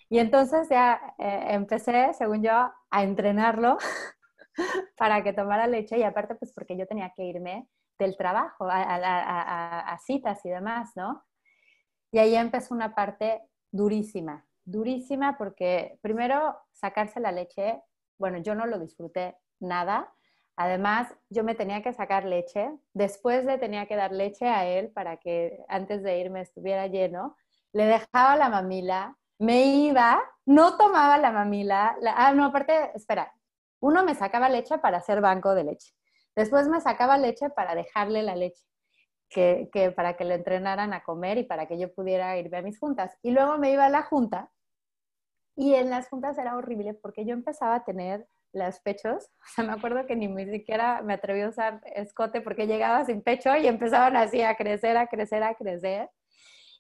Y 0.08 0.20
entonces 0.20 0.70
ya 0.70 1.14
eh, 1.18 1.48
empecé, 1.50 2.14
según 2.14 2.42
yo, 2.42 2.72
a 2.90 3.04
entrenarlo 3.04 3.78
para 4.98 5.22
que 5.24 5.34
tomara 5.34 5.68
leche 5.68 5.98
y 5.98 6.04
aparte 6.04 6.36
pues 6.36 6.54
porque 6.54 6.78
yo 6.78 6.88
tenía 6.88 7.12
que 7.18 7.26
irme 7.26 7.68
del 7.98 8.16
trabajo, 8.16 8.66
a, 8.72 10.00
citas 10.06 10.46
y 10.46 10.50
demás, 10.50 10.92
¿no? 10.96 11.22
Y 12.14 12.20
ahí 12.20 12.34
empezó 12.36 12.74
una 12.74 12.96
parte 12.96 13.42
durísima, 13.72 14.46
durísima 14.70 15.38
porque 15.38 15.98
primero 16.02 16.58
sacarse 16.74 17.20
la 17.20 17.32
leche, 17.32 17.82
bueno, 18.18 18.38
yo 18.40 18.56
no 18.56 18.66
lo 18.66 18.80
disfruté 18.80 19.38
nada. 19.60 20.14
Además, 20.56 21.08
yo 21.30 21.44
me 21.44 21.56
tenía 21.56 21.82
que 21.82 21.94
sacar 21.94 22.26
leche, 22.26 22.70
después 22.94 23.46
le 23.46 23.58
tenía 23.58 23.86
que 23.88 23.96
dar 23.96 24.12
leche 24.12 24.48
a 24.48 24.66
él 24.66 24.92
para 24.92 25.18
que 25.18 25.64
antes 25.70 26.04
de 26.04 26.20
irme 26.20 26.42
estuviera 26.42 26.88
lleno. 26.88 27.38
Le 27.72 27.86
dejaba 27.86 28.36
la 28.36 28.50
mamila, 28.50 29.18
me 29.38 29.64
iba, 29.68 30.22
no 30.46 30.76
tomaba 30.78 31.18
la 31.18 31.32
mamila. 31.32 31.96
ah, 32.16 32.34
no, 32.34 32.46
aparte, 32.46 32.92
espera, 32.94 33.34
uno 33.80 34.04
me 34.04 34.16
sacaba 34.16 34.50
leche 34.50 34.78
para 34.80 34.98
hacer 34.98 35.22
banco 35.22 35.56
de 35.56 35.64
leche. 35.64 35.94
Después 36.36 36.68
me 36.68 36.82
sacaba 36.82 37.18
leche 37.18 37.50
para 37.50 37.74
dejarle 37.74 38.24
la 38.24 38.36
leche, 38.36 38.64
que, 39.30 39.70
para 39.96 40.18
que 40.18 40.26
le 40.26 40.36
entrenaran 40.36 40.94
a 40.94 41.04
comer 41.04 41.38
y 41.38 41.44
para 41.44 41.68
que 41.68 41.78
yo 41.80 41.94
pudiera 41.94 42.38
irme 42.38 42.58
a 42.58 42.62
mis 42.62 42.80
juntas. 42.80 43.18
Y 43.22 43.32
luego 43.32 43.58
me 43.58 43.72
iba 43.72 43.86
a 43.86 43.90
la 43.90 44.04
junta 44.04 44.52
y 45.60 45.76
en 45.76 45.90
las 45.90 46.08
juntas 46.08 46.38
era 46.38 46.56
horrible 46.56 46.94
porque 46.94 47.26
yo 47.26 47.34
empezaba 47.34 47.76
a 47.76 47.84
tener 47.84 48.26
los 48.54 48.80
pechos, 48.80 49.26
o 49.44 49.48
sea, 49.54 49.66
me 49.66 49.74
acuerdo 49.74 50.06
que 50.08 50.16
ni 50.16 50.46
siquiera 50.50 51.02
me 51.02 51.16
atreví 51.16 51.42
a 51.42 51.50
usar 51.50 51.82
escote 51.96 52.40
porque 52.40 52.66
llegaba 52.66 53.04
sin 53.04 53.22
pecho 53.22 53.54
y 53.58 53.68
empezaban 53.68 54.16
así 54.16 54.42
a 54.42 54.56
crecer, 54.56 54.96
a 54.96 55.08
crecer, 55.08 55.44
a 55.44 55.56
crecer. 55.56 56.10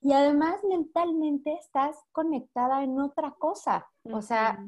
Y 0.01 0.13
además 0.13 0.61
mentalmente 0.63 1.53
estás 1.55 1.97
conectada 2.13 2.81
en 2.81 2.97
otra 3.01 3.35
cosa. 3.37 3.85
O 4.03 4.21
sea, 4.21 4.65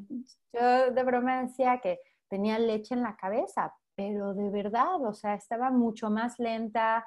yo 0.52 0.92
de 0.92 1.04
broma 1.04 1.44
decía 1.44 1.80
que 1.82 2.02
tenía 2.28 2.60
leche 2.60 2.96
en 2.96 3.04
la 3.04 3.16
cabeza, 3.16 3.74
pero 3.96 4.34
de 4.34 4.50
verdad, 4.50 5.02
o 5.02 5.14
sea, 5.14 5.36
estaba 5.36 5.72
mucho 5.72 6.10
más 6.10 6.38
lenta, 6.38 7.06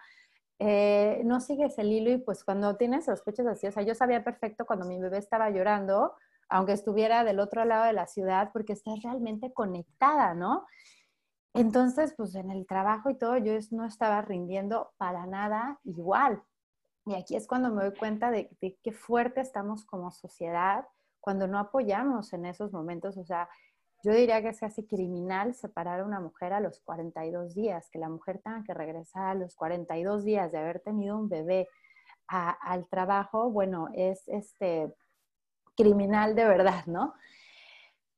eh, 0.59 1.21
no 1.27 1.41
sigues 1.41 1.77
el 1.77 1.93
hilo 1.93 2.11
y 2.13 2.17
pues 2.17 2.45
cuando 2.45 2.77
tienes 2.77 3.05
sospechas 3.05 3.47
así, 3.47 3.67
o 3.67 3.73
sea, 3.73 3.83
yo 3.83 3.95
sabía 3.95 4.25
perfecto 4.25 4.65
cuando 4.65 4.87
mi 4.87 4.99
bebé 4.99 5.19
estaba 5.19 5.51
llorando, 5.51 6.15
aunque 6.49 6.73
estuviera 6.73 7.25
del 7.25 7.41
otro 7.41 7.65
lado 7.65 7.85
de 7.85 7.93
la 7.93 8.07
ciudad, 8.07 8.51
porque 8.53 8.73
estás 8.73 9.03
realmente 9.03 9.53
conectada, 9.53 10.35
¿no? 10.35 10.67
Entonces, 11.55 12.15
pues 12.17 12.35
en 12.35 12.51
el 12.51 12.67
trabajo 12.67 13.11
y 13.11 13.19
todo, 13.19 13.37
yo 13.39 13.53
no 13.71 13.87
estaba 13.87 14.23
rindiendo 14.23 14.93
para 14.97 15.27
nada 15.27 15.79
igual. 15.85 16.43
Y 17.07 17.15
aquí 17.15 17.37
es 17.37 17.47
cuando 17.47 17.71
me 17.71 17.85
doy 17.85 17.97
cuenta 17.97 18.31
de, 18.31 18.51
de 18.61 18.79
qué 18.83 18.93
fuerte 18.93 19.41
estamos 19.41 19.85
como 19.85 20.11
sociedad 20.11 20.87
cuando 21.25 21.47
no 21.47 21.59
apoyamos 21.59 22.35
en 22.35 22.45
esos 22.45 22.71
momentos, 22.71 23.17
o 23.17 23.25
sea, 23.25 23.49
yo 24.03 24.13
diría 24.13 24.43
que 24.43 24.49
es 24.49 24.61
casi 24.61 24.87
criminal 24.87 25.55
separar 25.55 26.01
a 26.01 26.05
una 26.05 26.21
mujer 26.21 26.53
a 26.53 26.61
los 26.61 26.81
42 26.81 27.55
días, 27.55 27.89
que 27.91 27.99
la 27.99 28.11
mujer 28.11 28.43
tenga 28.45 28.63
que 28.63 28.75
regresar 28.75 29.29
a 29.29 29.35
los 29.35 29.57
42 29.57 30.25
días 30.25 30.53
de 30.53 30.59
haber 30.59 30.81
tenido 30.81 31.17
un 31.17 31.31
bebé 31.31 31.67
al 32.29 32.87
trabajo, 32.89 33.51
bueno, 33.51 33.89
es 33.95 34.29
este 34.29 34.95
criminal 35.77 36.35
de 36.35 36.45
verdad, 36.45 36.87
¿no? 36.87 37.15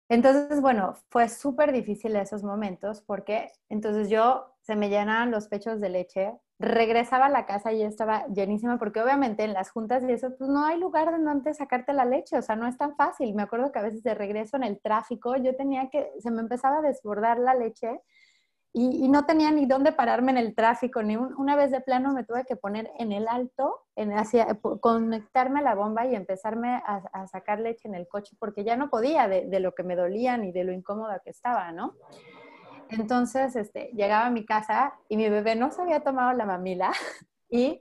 Entonces, 0.08 0.60
bueno, 0.60 0.94
fue 1.10 1.28
súper 1.28 1.72
difícil 1.72 2.14
esos 2.14 2.44
momentos 2.44 3.02
porque 3.02 3.50
entonces 3.68 4.08
yo 4.08 4.54
se 4.62 4.76
me 4.76 4.88
llenaban 4.88 5.30
los 5.32 5.48
pechos 5.48 5.80
de 5.80 5.88
leche, 5.88 6.32
regresaba 6.58 7.26
a 7.26 7.30
la 7.30 7.44
casa 7.44 7.72
y 7.72 7.82
estaba 7.82 8.26
llenísima, 8.28 8.78
porque 8.78 9.00
obviamente 9.00 9.44
en 9.44 9.52
las 9.52 9.70
juntas 9.70 10.02
y 10.04 10.12
eso, 10.12 10.36
pues 10.38 10.48
no 10.48 10.64
hay 10.64 10.78
lugar 10.78 11.10
de 11.16 11.22
donde 11.22 11.54
sacarte 11.54 11.92
la 11.92 12.04
leche, 12.04 12.38
o 12.38 12.42
sea, 12.42 12.56
no 12.56 12.66
es 12.66 12.78
tan 12.78 12.96
fácil. 12.96 13.34
Me 13.34 13.42
acuerdo 13.42 13.72
que 13.72 13.78
a 13.78 13.82
veces 13.82 14.02
de 14.02 14.14
regreso 14.14 14.56
en 14.56 14.64
el 14.64 14.80
tráfico, 14.80 15.36
yo 15.36 15.56
tenía 15.56 15.90
que, 15.90 16.10
se 16.20 16.30
me 16.30 16.40
empezaba 16.40 16.78
a 16.78 16.82
desbordar 16.82 17.38
la 17.38 17.54
leche 17.54 18.00
y, 18.78 19.09
no 19.09 19.25
tenía 19.25 19.50
ni 19.50 19.64
dónde 19.64 19.90
pararme 19.90 20.33
en 20.33 20.37
el 20.37 20.54
tráfico, 20.54 21.02
ni 21.02 21.16
una 21.16 21.56
vez 21.56 21.71
de 21.71 21.80
plano 21.80 22.12
me 22.12 22.25
tuve 22.25 22.45
que 22.45 22.56
poner 22.56 22.90
en 22.99 23.11
el 23.11 23.26
alto, 23.26 23.87
en, 23.97 24.12
hacia, 24.12 24.59
conectarme 24.80 25.61
a 25.61 25.62
la 25.62 25.75
bomba 25.75 26.04
y 26.04 26.14
empezarme 26.14 26.83
a, 26.85 27.26
sacar 27.26 27.59
leche 27.59 27.88
en 27.88 27.95
el 27.95 28.06
coche, 28.06 28.37
porque 28.38 28.64
ya 28.64 28.76
no 28.76 28.90
podía 28.90 29.28
de, 29.28 29.47
de 29.47 29.61
lo 29.61 29.75
que 29.75 29.83
me 29.83 29.97
dolía 29.97 30.37
ni 30.37 30.52
de 30.52 30.64
lo 30.64 30.73
incómoda 30.73 31.21
que 31.25 31.30
estaba, 31.30 31.73
¿no? 31.73 31.95
Entonces, 32.90 33.56
este, 33.56 33.90
llegaba 33.95 34.26
a 34.26 34.30
mi 34.30 34.45
casa 34.45 34.92
y 35.09 35.16
mi 35.16 35.30
bebé 35.30 35.56
no 35.56 35.71
se 35.71 35.80
había 35.80 36.00
tomado 36.00 36.35
la 36.35 36.45
mamila 36.45 36.92
y 37.49 37.80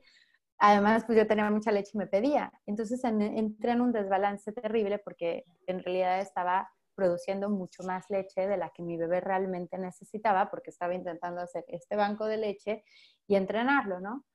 además 0.58 1.04
pues 1.06 1.18
yo 1.18 1.28
tenía 1.28 1.52
mucha 1.52 1.74
leche 1.74 1.92
y 1.94 1.98
me 1.98 2.08
pedía. 2.08 2.54
Entonces 2.66 3.04
entré 3.04 3.72
en 3.72 3.82
un 3.82 3.92
desbalance 3.92 4.54
terrible 4.54 5.00
porque 5.00 5.44
en 5.68 5.84
realidad 5.84 6.22
estaba 6.22 6.72
produciendo 6.96 7.50
mucho 7.50 7.84
más 7.84 8.10
leche 8.10 8.48
de 8.48 8.58
la 8.58 8.70
que 8.70 8.84
mi 8.84 8.98
bebé 8.98 9.22
realmente 9.22 9.78
necesitaba 9.78 10.50
porque 10.50 10.70
estaba 10.70 10.94
intentando 10.94 11.42
hacer 11.42 11.66
este 11.68 11.96
banco 11.96 12.26
de 12.26 12.38
leche 12.38 12.84
y 13.28 13.36
entrenarlo, 13.36 14.00
¿no? 14.00 14.26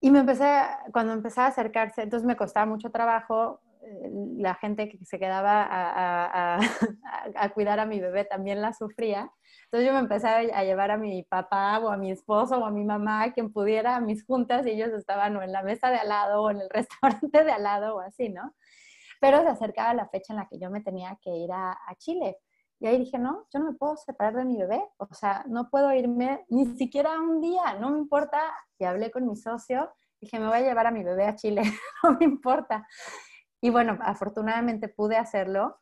Y 0.00 0.10
me 0.10 0.20
empecé, 0.20 0.44
cuando 0.92 1.12
empecé 1.12 1.40
a 1.40 1.46
acercarse, 1.46 2.02
entonces 2.02 2.26
me 2.26 2.36
costaba 2.36 2.66
mucho 2.66 2.90
trabajo, 2.90 3.60
eh, 3.82 4.10
la 4.38 4.54
gente 4.54 4.88
que 4.88 5.04
se 5.04 5.18
quedaba 5.18 5.66
a, 5.70 6.58
cuidar 7.54 7.80
a 7.80 7.86
mi 7.86 8.00
bebé 8.00 8.24
también 8.24 8.62
la 8.62 8.72
sufría. 8.72 9.30
Entonces 9.64 9.86
yo 9.86 9.92
me 9.92 10.00
empecé 10.00 10.28
a 10.28 10.64
llevar 10.64 10.90
a 10.90 10.98
mi 10.98 11.24
papá 11.24 11.78
o 11.80 11.90
a 11.90 11.96
mi 11.96 12.10
esposo 12.10 12.58
o 12.58 12.64
a 12.64 12.70
mi 12.70 12.84
mamá, 12.84 13.32
quien 13.32 13.52
pudiera, 13.52 13.96
a 13.96 14.00
mis 14.00 14.24
juntas 14.24 14.66
y 14.66 14.70
ellos 14.70 14.90
estaban 14.92 15.36
o 15.36 15.42
en 15.42 15.52
la 15.52 15.62
mesa 15.62 15.90
de 15.90 15.98
al 15.98 16.08
lado 16.08 16.42
o 16.42 16.50
en 16.50 16.60
el 16.60 16.70
restaurante 16.70 17.44
de 17.44 17.52
al 17.52 17.62
lado 17.64 17.96
o 17.96 18.00
así, 18.00 18.28
¿no? 18.28 18.54
Pero 19.20 19.42
se 19.42 19.48
acercaba 19.48 19.94
la 19.94 20.08
fecha 20.08 20.32
en 20.32 20.38
la 20.38 20.46
que 20.48 20.58
yo 20.58 20.70
me 20.70 20.80
tenía 20.80 21.18
que 21.22 21.30
ir 21.30 21.50
a, 21.52 21.76
Chile. 21.98 22.36
Y 22.80 22.86
ahí 22.86 22.98
dije, 22.98 23.18
no, 23.18 23.46
yo 23.52 23.58
no 23.58 23.72
me 23.72 23.76
puedo 23.76 23.96
separar 23.96 24.34
de 24.36 24.44
mi 24.44 24.56
bebé, 24.56 24.80
o 24.98 25.12
sea, 25.12 25.44
no 25.48 25.68
puedo 25.68 25.92
irme 25.92 26.44
ni 26.48 26.64
siquiera 26.76 27.18
un 27.18 27.40
día, 27.40 27.74
no 27.80 27.90
me 27.90 27.98
importa. 27.98 28.40
Y 28.78 28.84
hablé 28.84 29.10
con 29.10 29.26
mi 29.26 29.34
socio, 29.34 29.90
dije, 30.20 30.38
me 30.38 30.46
voy 30.46 30.58
a 30.58 30.60
llevar 30.60 30.86
a 30.86 30.92
mi 30.92 31.02
bebé 31.02 31.26
a 31.26 31.34
Chile, 31.34 31.62
no 32.04 32.12
me 32.12 32.24
importa. 32.24 32.86
Y 33.60 33.70
bueno, 33.70 33.98
afortunadamente 34.00 34.88
pude 34.88 35.16
hacerlo. 35.16 35.80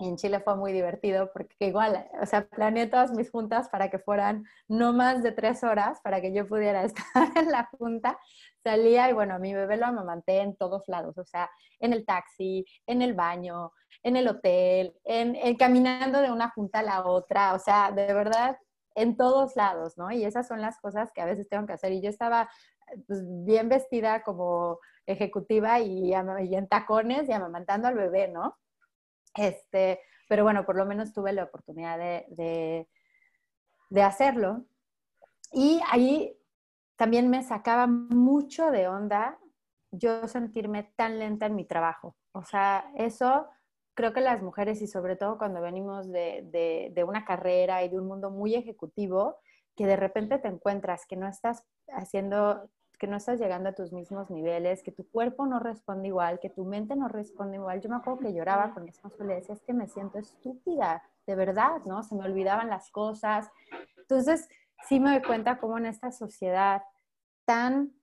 En 0.00 0.16
Chile 0.16 0.40
fue 0.40 0.56
muy 0.56 0.72
divertido 0.72 1.30
porque 1.32 1.54
igual, 1.60 2.08
o 2.20 2.26
sea, 2.26 2.46
planeé 2.46 2.86
todas 2.86 3.12
mis 3.12 3.30
juntas 3.30 3.68
para 3.68 3.90
que 3.90 3.98
fueran 3.98 4.44
no 4.66 4.92
más 4.92 5.22
de 5.22 5.32
tres 5.32 5.62
horas 5.62 6.00
para 6.02 6.20
que 6.20 6.32
yo 6.32 6.48
pudiera 6.48 6.84
estar 6.84 7.36
en 7.36 7.50
la 7.50 7.68
junta. 7.78 8.18
Salía 8.62 9.10
y 9.10 9.12
bueno, 9.12 9.34
a 9.34 9.38
mi 9.38 9.54
bebé 9.54 9.76
lo 9.76 9.86
amamanté 9.86 10.40
en 10.40 10.56
todos 10.56 10.84
lados, 10.88 11.18
o 11.18 11.24
sea, 11.24 11.50
en 11.78 11.92
el 11.92 12.04
taxi, 12.06 12.64
en 12.86 13.02
el 13.02 13.14
baño, 13.14 13.72
en 14.02 14.16
el 14.16 14.28
hotel, 14.28 14.94
en, 15.04 15.56
caminando 15.56 16.20
de 16.20 16.30
una 16.30 16.50
junta 16.50 16.80
a 16.80 16.82
la 16.82 17.06
otra, 17.06 17.54
o 17.54 17.58
sea, 17.58 17.92
de 17.92 18.12
verdad, 18.12 18.58
en 18.94 19.16
todos 19.16 19.56
lados, 19.56 19.96
¿no? 19.96 20.10
Y 20.10 20.24
esas 20.24 20.46
son 20.48 20.60
las 20.60 20.78
cosas 20.78 21.10
que 21.12 21.20
a 21.20 21.26
veces 21.26 21.48
tengo 21.48 21.66
que 21.66 21.74
hacer. 21.74 21.92
Y 21.92 22.02
yo 22.02 22.10
estaba 22.10 22.50
pues, 23.06 23.22
bien 23.44 23.68
vestida 23.68 24.22
como 24.22 24.78
ejecutiva 25.06 25.80
y, 25.80 26.12
en 26.12 26.68
tacones 26.68 27.28
y 27.28 27.32
amamantando 27.32 27.88
al 27.88 27.94
bebé, 27.94 28.28
¿no? 28.28 28.56
Este, 29.34 30.00
pero 30.28 30.44
bueno, 30.44 30.64
por 30.64 30.76
lo 30.76 30.86
menos 30.86 31.12
tuve 31.12 31.32
la 31.32 31.44
oportunidad 31.44 31.98
de, 31.98 32.86
de 33.90 34.02
hacerlo. 34.02 34.64
Y 35.52 35.80
ahí 35.90 36.36
también 36.96 37.30
me 37.30 37.42
sacaba 37.42 37.86
mucho 37.86 38.70
de 38.70 38.88
onda 38.88 39.38
yo 39.92 40.28
sentirme 40.28 40.92
tan 40.96 41.18
lenta 41.18 41.46
en 41.46 41.56
mi 41.56 41.64
trabajo. 41.64 42.16
O 42.32 42.44
sea, 42.44 42.90
eso 42.96 43.48
creo 43.94 44.12
que 44.12 44.20
las 44.20 44.42
mujeres 44.42 44.80
y 44.82 44.86
sobre 44.86 45.16
todo 45.16 45.36
cuando 45.36 45.60
venimos 45.60 46.10
de, 46.10 46.90
de, 46.94 47.04
una 47.04 47.24
carrera 47.24 47.82
y 47.84 47.88
de 47.88 47.98
un 47.98 48.06
mundo 48.06 48.30
muy 48.30 48.54
ejecutivo, 48.54 49.36
que 49.76 49.86
de 49.86 49.96
repente 49.96 50.38
te 50.38 50.48
encuentras 50.48 51.06
que 51.06 51.16
no 51.16 51.28
estás 51.28 51.66
haciendo, 51.88 52.70
que 53.00 53.06
no 53.06 53.16
estás 53.16 53.40
llegando 53.40 53.70
a 53.70 53.72
tus 53.72 53.92
mismos 53.92 54.30
niveles, 54.30 54.82
que 54.82 54.92
tu 54.92 55.08
cuerpo 55.10 55.46
no 55.46 55.58
responde 55.58 56.08
igual, 56.08 56.38
que 56.38 56.50
tu 56.50 56.66
mente 56.66 56.94
no 56.94 57.08
responde 57.08 57.56
igual. 57.56 57.80
Yo 57.80 57.88
me 57.88 57.96
acuerdo 57.96 58.20
que 58.20 58.34
lloraba 58.34 58.74
con 58.74 58.84
mi 58.84 58.90
esposo 58.90 59.24
y 59.24 59.26
le 59.26 59.36
decía, 59.36 59.54
es 59.54 59.62
que 59.62 59.72
me 59.72 59.88
siento 59.88 60.18
estúpida, 60.18 61.02
de 61.26 61.34
verdad, 61.34 61.80
¿no? 61.86 62.02
Se 62.02 62.14
me 62.14 62.26
olvidaban 62.26 62.68
las 62.68 62.90
cosas. 62.90 63.50
Entonces, 63.96 64.46
sí 64.86 65.00
me 65.00 65.12
doy 65.12 65.22
cuenta 65.22 65.58
cómo 65.58 65.78
en 65.78 65.86
esta 65.86 66.12
sociedad 66.12 66.82
tan 67.46 67.94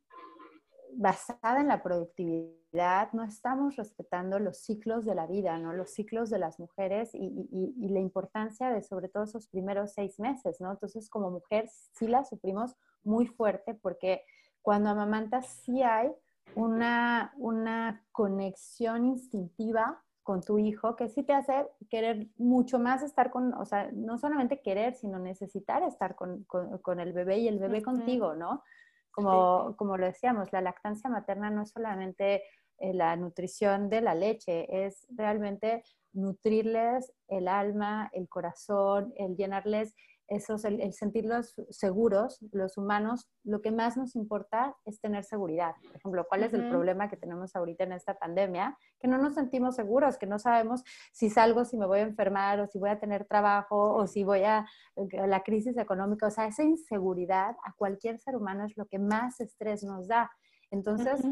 basada 0.94 1.62
en 1.62 1.68
la 1.68 1.84
productividad, 1.84 3.14
no 3.14 3.24
estamos 3.24 3.76
respetando 3.76 4.40
los 4.40 4.58
ciclos 4.58 5.06
de 5.06 5.14
la 5.14 5.28
vida, 5.28 5.60
¿no? 5.60 5.74
Los 5.74 5.92
ciclos 5.92 6.32
de 6.32 6.40
las 6.40 6.60
mujeres 6.60 7.12
y, 7.14 7.88
la 7.88 8.00
importancia 8.00 8.72
de 8.72 8.82
sobre 8.82 9.10
todo 9.10 9.26
esos 9.26 9.48
primeros 9.48 9.94
seis 9.94 10.20
meses, 10.20 10.60
¿no? 10.60 10.72
Entonces, 10.72 11.08
como 11.08 11.30
mujer 11.30 11.70
sí 11.70 12.08
la 12.08 12.26
sufrimos 12.26 12.76
muy 13.04 13.28
fuerte 13.28 13.76
porque 13.76 14.24
cuando 14.68 14.90
amamantas 14.90 15.48
sí 15.64 15.82
hay 15.82 16.12
una, 16.54 17.34
una 17.38 18.04
conexión 18.12 19.06
instintiva 19.06 20.04
con 20.24 20.42
tu 20.42 20.60
hijo 20.60 20.98
que 20.98 21.08
sí 21.08 21.24
te 21.24 21.32
hace 21.32 21.70
querer 21.90 22.28
mucho 22.36 22.78
más 22.78 23.02
estar 23.02 23.32
con, 23.32 23.54
o 23.54 23.64
sea, 23.64 23.90
no 23.94 24.18
solamente 24.18 24.62
querer, 24.62 24.94
sino 24.96 25.20
necesitar 25.20 25.84
estar 25.84 26.16
con, 26.16 26.44
con, 26.44 27.00
el 27.00 27.14
bebé 27.14 27.38
y 27.38 27.48
el 27.48 27.60
bebé 27.60 27.82
contigo, 27.82 28.36
¿no? 28.36 28.62
Como, 29.10 29.74
como 29.78 29.96
lo 29.96 30.06
decíamos, 30.06 30.52
la 30.52 30.60
lactancia 30.60 31.10
materna 31.10 31.50
no 31.50 31.62
es 31.62 31.70
solamente 31.70 32.44
eh, 32.80 32.94
la 32.94 33.16
nutrición 33.16 33.88
de 33.88 34.02
la 34.02 34.16
leche, 34.16 34.86
es 34.86 35.08
realmente 35.16 35.82
nutrirles 36.12 37.14
el 37.30 37.48
alma, 37.48 38.10
el 38.12 38.28
corazón, 38.28 39.14
el 39.16 39.38
llenarles 39.38 39.96
esos, 40.28 40.66
el, 40.66 40.94
sentirlos 40.94 41.56
seguros, 41.70 42.40
los 42.52 42.78
humanos, 42.78 43.30
lo 43.44 43.62
que 43.62 43.72
más 43.72 43.96
nos 43.96 44.16
importa 44.16 44.76
es 44.86 45.00
tener 45.00 45.24
seguridad. 45.24 45.76
Por 45.82 45.96
ejemplo, 45.96 46.26
¿cuál 46.28 46.44
es 46.44 46.54
el 46.54 46.70
problema 46.70 47.10
que 47.10 47.18
tenemos 47.18 47.56
ahorita 47.56 47.86
en 47.86 47.94
esta 47.94 48.18
pandemia? 48.18 48.78
Que 49.00 49.08
no 49.08 49.18
nos 49.18 49.36
sentimos 49.36 49.76
seguros, 49.76 50.18
que 50.18 50.28
no 50.28 50.38
sabemos 50.38 50.84
si 51.14 51.30
salgo, 51.30 51.64
si 51.66 51.78
me 51.78 51.86
voy 51.86 52.00
a 52.00 52.04
enfermar, 52.04 52.60
o 52.60 52.68
si 52.68 52.78
voy 52.78 52.90
a 52.90 53.00
tener 53.00 53.26
trabajo, 53.26 53.94
o 53.96 54.08
si 54.08 54.24
voy 54.24 54.44
a, 54.44 54.66
la 54.96 55.44
crisis 55.44 55.78
económica. 55.78 56.28
O 56.28 56.32
sea, 56.32 56.48
esa 56.48 56.64
inseguridad 56.64 57.56
a 57.64 57.74
cualquier 57.78 58.20
ser 58.20 58.36
humano 58.36 58.66
es 58.66 58.76
lo 58.76 58.86
que 58.86 59.00
más 59.00 59.40
estrés 59.40 59.84
nos 59.84 60.08
da. 60.08 60.30
Entonces, 60.72 61.26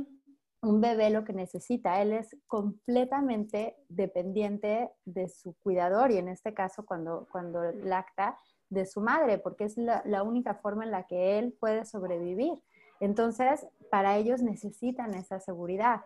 un 0.65 0.81
bebé 0.81 1.09
lo 1.09 1.23
que 1.23 1.33
necesita, 1.33 2.01
él 2.01 2.13
es 2.13 2.35
completamente 2.47 3.77
dependiente 3.87 4.91
de 5.05 5.29
su 5.29 5.55
cuidador 5.61 6.11
y 6.11 6.17
en 6.17 6.27
este 6.27 6.53
caso 6.53 6.85
cuando, 6.85 7.27
cuando 7.31 7.71
lacta, 7.71 8.37
de 8.69 8.85
su 8.85 9.01
madre, 9.01 9.37
porque 9.37 9.65
es 9.65 9.77
la, 9.77 10.23
única 10.23 10.55
forma 10.55 10.83
en 10.83 10.91
la 10.91 11.03
que 11.03 11.39
él 11.39 11.55
puede 11.59 11.85
sobrevivir. 11.85 12.53
Entonces, 12.99 13.67
para 13.91 14.17
ellos 14.17 14.41
necesitan 14.41 15.13
esa 15.13 15.39
seguridad, 15.39 16.01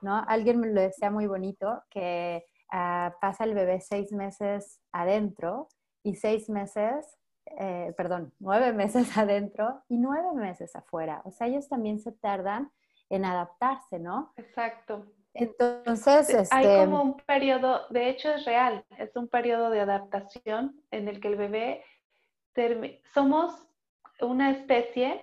¿no? 0.00 0.24
Alguien 0.26 0.60
me 0.60 0.68
lo 0.68 0.80
decía 0.80 1.10
muy 1.10 1.26
bonito, 1.26 1.82
que 1.90 2.44
ah, 2.70 3.14
pasa 3.20 3.44
el 3.44 3.54
bebé 3.54 3.80
seis 3.80 4.12
meses 4.12 4.80
adentro 4.92 5.68
y 6.02 6.16
seis 6.16 6.50
meses, 6.50 7.18
eh, 7.58 7.94
perdón, 7.96 8.32
nueve 8.40 8.72
meses 8.72 9.06
adentro 9.16 9.82
y 9.88 9.98
nueve 9.98 10.34
meses 10.34 10.74
afuera. 10.76 11.22
O 11.24 11.30
sea, 11.30 11.46
ellos 11.46 11.68
también 11.68 12.00
se 12.00 12.12
tardan 12.12 12.70
en 13.08 13.24
adaptarse, 13.24 13.98
¿no? 13.98 14.32
Exacto. 14.36 15.06
Entonces, 15.34 16.50
hay 16.52 16.66
este 16.66 16.84
como 16.84 17.02
un 17.02 17.16
periodo, 17.16 17.86
de 17.88 18.10
hecho 18.10 18.30
es 18.32 18.44
real, 18.44 18.84
es 18.98 19.16
un 19.16 19.28
periodo 19.28 19.70
de 19.70 19.80
adaptación 19.80 20.80
en 20.90 21.08
el 21.08 21.20
que 21.20 21.28
el 21.28 21.36
bebé 21.36 21.84
somos 23.14 23.52
una 24.20 24.50
especie, 24.50 25.22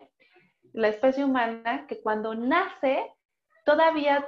la 0.74 0.89
especie 0.89 1.24
humana, 1.24 1.86
que 1.88 2.02
cuando 2.02 2.36
nace, 2.36 3.12
todavía 3.65 4.28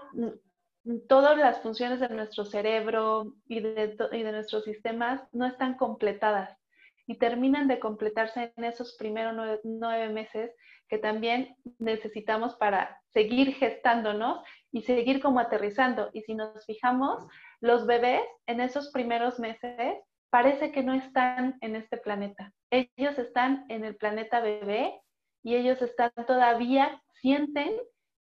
todas 1.07 1.37
las 1.37 1.61
funciones 1.61 1.99
de 1.99 2.09
nuestro 2.09 2.45
cerebro 2.45 3.35
y 3.47 3.59
de, 3.59 3.95
nuestros 4.31 4.63
sistemas 4.63 5.21
no 5.31 5.45
están 5.45 5.75
completadas 5.75 6.57
y 7.05 7.17
terminan 7.17 7.67
de 7.67 7.79
completarse 7.79 8.53
en 8.55 8.63
esos 8.63 8.95
primeros 8.97 9.59
nueve, 9.63 10.09
meses 10.09 10.51
que 10.87 10.97
también 10.97 11.55
necesitamos 11.79 12.55
para 12.55 12.99
seguir 13.09 13.53
gestándonos 13.55 14.43
y 14.71 14.81
seguir 14.81 15.21
como 15.21 15.39
aterrizando. 15.39 16.09
Y 16.13 16.21
si 16.21 16.35
nos 16.35 16.65
fijamos, 16.65 17.25
los 17.59 17.85
bebés 17.85 18.23
en 18.45 18.61
esos 18.61 18.91
primeros 18.91 19.39
meses 19.39 19.95
parece 20.31 20.71
que 20.71 20.81
no 20.81 20.93
están 20.93 21.57
en 21.61 21.75
este 21.75 21.97
planeta. 21.97 22.51
Ellos 22.71 23.19
están 23.19 23.65
en 23.69 23.85
el 23.85 23.95
planeta 23.95 24.39
bebé 24.39 24.99
y 25.43 25.55
ellos 25.55 25.81
están 25.81 26.11
todavía, 26.25 27.01
sienten 27.21 27.71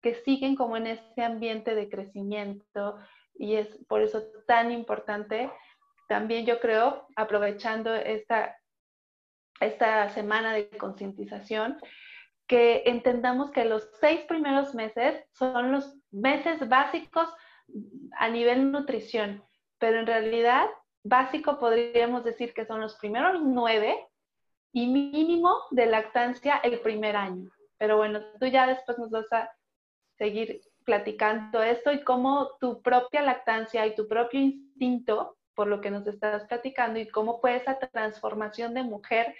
que 0.02 0.14
siguen 0.14 0.54
como 0.54 0.76
en 0.76 0.86
este 0.86 1.22
ambiente 1.22 1.74
de 1.74 1.90
crecimiento 1.90 2.96
y 3.34 3.56
es 3.56 3.68
por 3.88 4.02
eso 4.02 4.22
tan 4.46 4.70
importante 4.70 5.50
también 6.08 6.46
yo 6.46 6.60
creo, 6.60 7.08
aprovechando 7.16 7.92
esta, 7.92 8.56
esta 9.60 10.08
semana 10.10 10.52
de 10.52 10.70
concientización, 10.70 11.78
que 12.46 12.84
entendamos 12.86 13.50
que 13.50 13.64
los 13.64 13.90
seis 14.00 14.20
primeros 14.28 14.74
meses 14.74 15.24
son 15.32 15.72
los 15.72 15.96
meses 16.12 16.68
básicos 16.68 17.28
a 18.16 18.28
nivel 18.28 18.70
nutrición, 18.70 19.42
pero 19.78 19.98
en 19.98 20.06
realidad 20.06 20.68
básico 21.08 21.58
podríamos 21.58 22.24
decir 22.24 22.52
que 22.54 22.66
son 22.66 22.80
los 22.80 22.96
primeros 22.96 23.40
nueve 23.42 24.06
y 24.72 24.86
mínimo 24.86 25.56
de 25.70 25.86
lactancia 25.86 26.56
el 26.58 26.80
primer 26.80 27.16
año. 27.16 27.50
Pero 27.78 27.96
bueno, 27.96 28.20
tú 28.40 28.46
ya 28.46 28.66
después 28.66 28.98
nos 28.98 29.10
vas 29.10 29.30
a 29.32 29.50
seguir 30.18 30.60
platicando 30.84 31.62
esto 31.62 31.92
y 31.92 32.02
cómo 32.02 32.56
tu 32.60 32.82
propia 32.82 33.22
lactancia 33.22 33.86
y 33.86 33.94
tu 33.94 34.06
propio 34.06 34.40
instinto, 34.40 35.36
por 35.54 35.66
lo 35.66 35.80
que 35.80 35.90
nos 35.90 36.06
estás 36.06 36.44
platicando, 36.44 36.98
y 36.98 37.08
cómo 37.08 37.40
fue 37.40 37.56
esa 37.56 37.78
transformación 37.78 38.74
de 38.74 38.82
mujer 38.82 39.34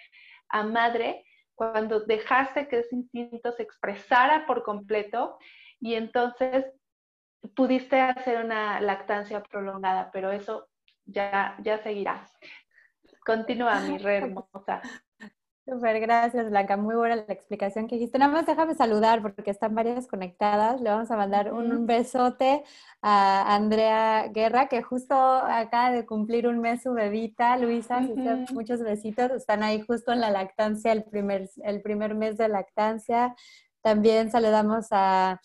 a 0.48 0.62
madre 0.62 1.24
cuando 1.54 2.00
dejaste 2.00 2.68
que 2.68 2.80
ese 2.80 2.96
instinto 2.96 3.52
se 3.52 3.62
expresara 3.62 4.46
por 4.46 4.62
completo 4.62 5.38
y 5.80 5.94
entonces 5.94 6.66
pudiste 7.54 8.00
hacer 8.00 8.44
una 8.44 8.80
lactancia 8.80 9.42
prolongada, 9.42 10.10
pero 10.12 10.30
eso 10.32 10.68
ya, 11.06 11.56
ya 11.62 11.82
seguirá. 11.82 12.26
Continúa, 13.24 13.80
mi 13.80 13.98
re 13.98 14.18
hermosa. 14.18 14.82
Súper, 15.68 15.98
gracias 15.98 16.48
Blanca, 16.48 16.76
muy 16.76 16.94
buena 16.94 17.16
la 17.16 17.32
explicación 17.32 17.88
que 17.88 17.96
dijiste. 17.96 18.20
Nada 18.20 18.30
más 18.30 18.46
déjame 18.46 18.76
saludar 18.76 19.20
porque 19.20 19.50
están 19.50 19.74
varias 19.74 20.06
conectadas. 20.06 20.80
Le 20.80 20.90
vamos 20.90 21.10
a 21.10 21.16
mandar 21.16 21.52
un, 21.52 21.86
besote 21.86 22.62
a 23.02 23.52
Andrea 23.52 24.28
Guerra, 24.28 24.68
que 24.68 24.82
justo 24.82 25.16
acaba 25.16 25.90
de 25.90 26.06
cumplir 26.06 26.46
un 26.46 26.60
mes 26.60 26.84
su 26.84 26.92
bebita. 26.92 27.56
Luisa, 27.56 28.00
muchos 28.52 28.80
besitos. 28.80 29.32
Están 29.32 29.64
ahí 29.64 29.80
justo 29.80 30.12
en 30.12 30.20
la 30.20 30.30
lactancia, 30.30 30.92
el 30.92 31.02
primer, 31.02 31.50
el 31.64 31.82
primer 31.82 32.14
mes 32.14 32.36
de 32.36 32.48
lactancia. 32.48 33.34
También 33.82 34.30
saludamos 34.30 34.86
a 34.92 35.40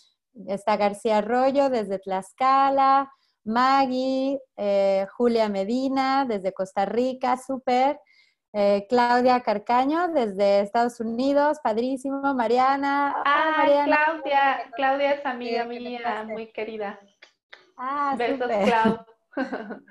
esta 0.48 0.78
García 0.78 1.18
Arroyo 1.18 1.72
desde 1.72 1.98
Tlaxcala, 1.98 3.12
Maggie, 3.44 4.40
eh, 4.58 5.08
Julia 5.18 5.50
Medina 5.50 6.26
desde 6.28 6.54
Costa 6.54 6.86
Rica, 6.86 7.38
súper. 7.38 8.00
Eh, 8.54 8.86
Claudia 8.90 9.40
Carcaño 9.42 10.10
desde 10.10 10.60
Estados 10.60 11.00
Unidos, 11.00 11.60
padrísimo, 11.64 12.34
Mariana. 12.34 13.16
Ah, 13.26 13.64
Claudia, 13.86 14.72
Claudia 14.76 15.14
es 15.14 15.26
amiga 15.26 15.64
mía, 15.64 16.26
muy 16.28 16.52
querida. 16.52 17.00
Ah, 17.78 18.16
Besos, 18.18 18.48
Clau. 18.48 19.06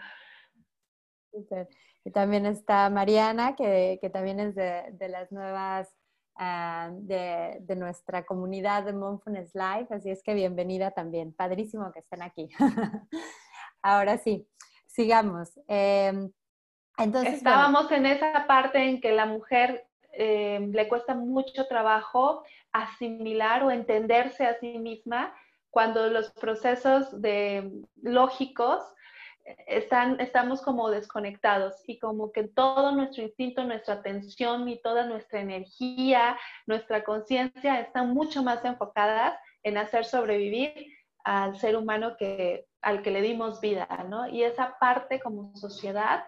Y 2.05 2.11
también 2.13 2.47
está 2.47 2.89
Mariana, 2.91 3.55
que, 3.57 3.99
también 4.13 4.41
es 4.41 4.55
de, 4.55 5.09
las 5.09 5.31
nuevas 5.31 5.89
ah, 6.41 6.91
de, 6.93 7.63
nuestra 7.77 8.25
comunidad 8.25 8.85
de 8.85 8.93
Monfunes 8.93 9.55
Live, 9.55 9.87
así 9.91 10.11
es 10.11 10.23
que 10.23 10.35
bienvenida 10.35 10.91
también. 10.91 11.33
Padrísimo 11.33 11.93
que 11.93 12.01
estén 12.01 12.23
aquí. 12.23 12.49
Ahora 13.83 14.19
sí, 14.19 14.49
sigamos. 14.87 15.51
Em, 15.69 16.33
Estábamos 16.99 17.91
en 17.93 18.07
esa 18.07 18.47
parte 18.47 18.79
en 18.79 19.01
que 19.01 19.13
la 19.13 19.25
mujer 19.25 19.87
eh, 20.13 20.69
le 20.73 20.89
cuesta 20.89 21.15
mucho 21.15 21.67
trabajo 21.67 22.43
asimilar 22.73 23.63
o 23.63 23.71
entenderse 23.71 24.45
a 24.45 24.59
sí 24.59 24.79
misma 24.79 25.35
cuando 25.71 26.09
los 26.09 26.31
procesos 26.33 27.23
de, 27.23 27.71
lógicos 28.03 28.83
estamos 29.67 30.63
como 30.63 30.91
desconectados 30.91 31.75
y 31.87 31.99
como 31.99 32.33
que 32.33 32.45
todo 32.45 32.93
nuestro 32.93 33.23
instinto, 33.23 33.65
nuestra 33.65 33.95
atención 33.95 34.69
y 34.69 34.81
toda 34.81 35.07
nuestra 35.07 35.41
energía, 35.41 36.39
nuestra 36.67 37.05
conciencia 37.05 37.81
están 37.81 38.13
mucho 38.15 38.43
más 38.43 38.65
enfocadas 38.65 39.39
en 39.63 39.79
hacer 39.79 40.05
sobrevivir 40.05 40.73
al 41.25 41.59
ser 41.59 41.77
humano 41.77 42.17
que, 42.19 42.67
al 42.83 43.03
que 43.03 43.11
le 43.11 43.23
dimos 43.23 43.61
vida, 43.61 43.87
¿no? 44.09 44.29
Y 44.29 44.43
esa 44.43 44.79
parte 44.79 45.21
como 45.21 45.55
sociedad 45.57 46.25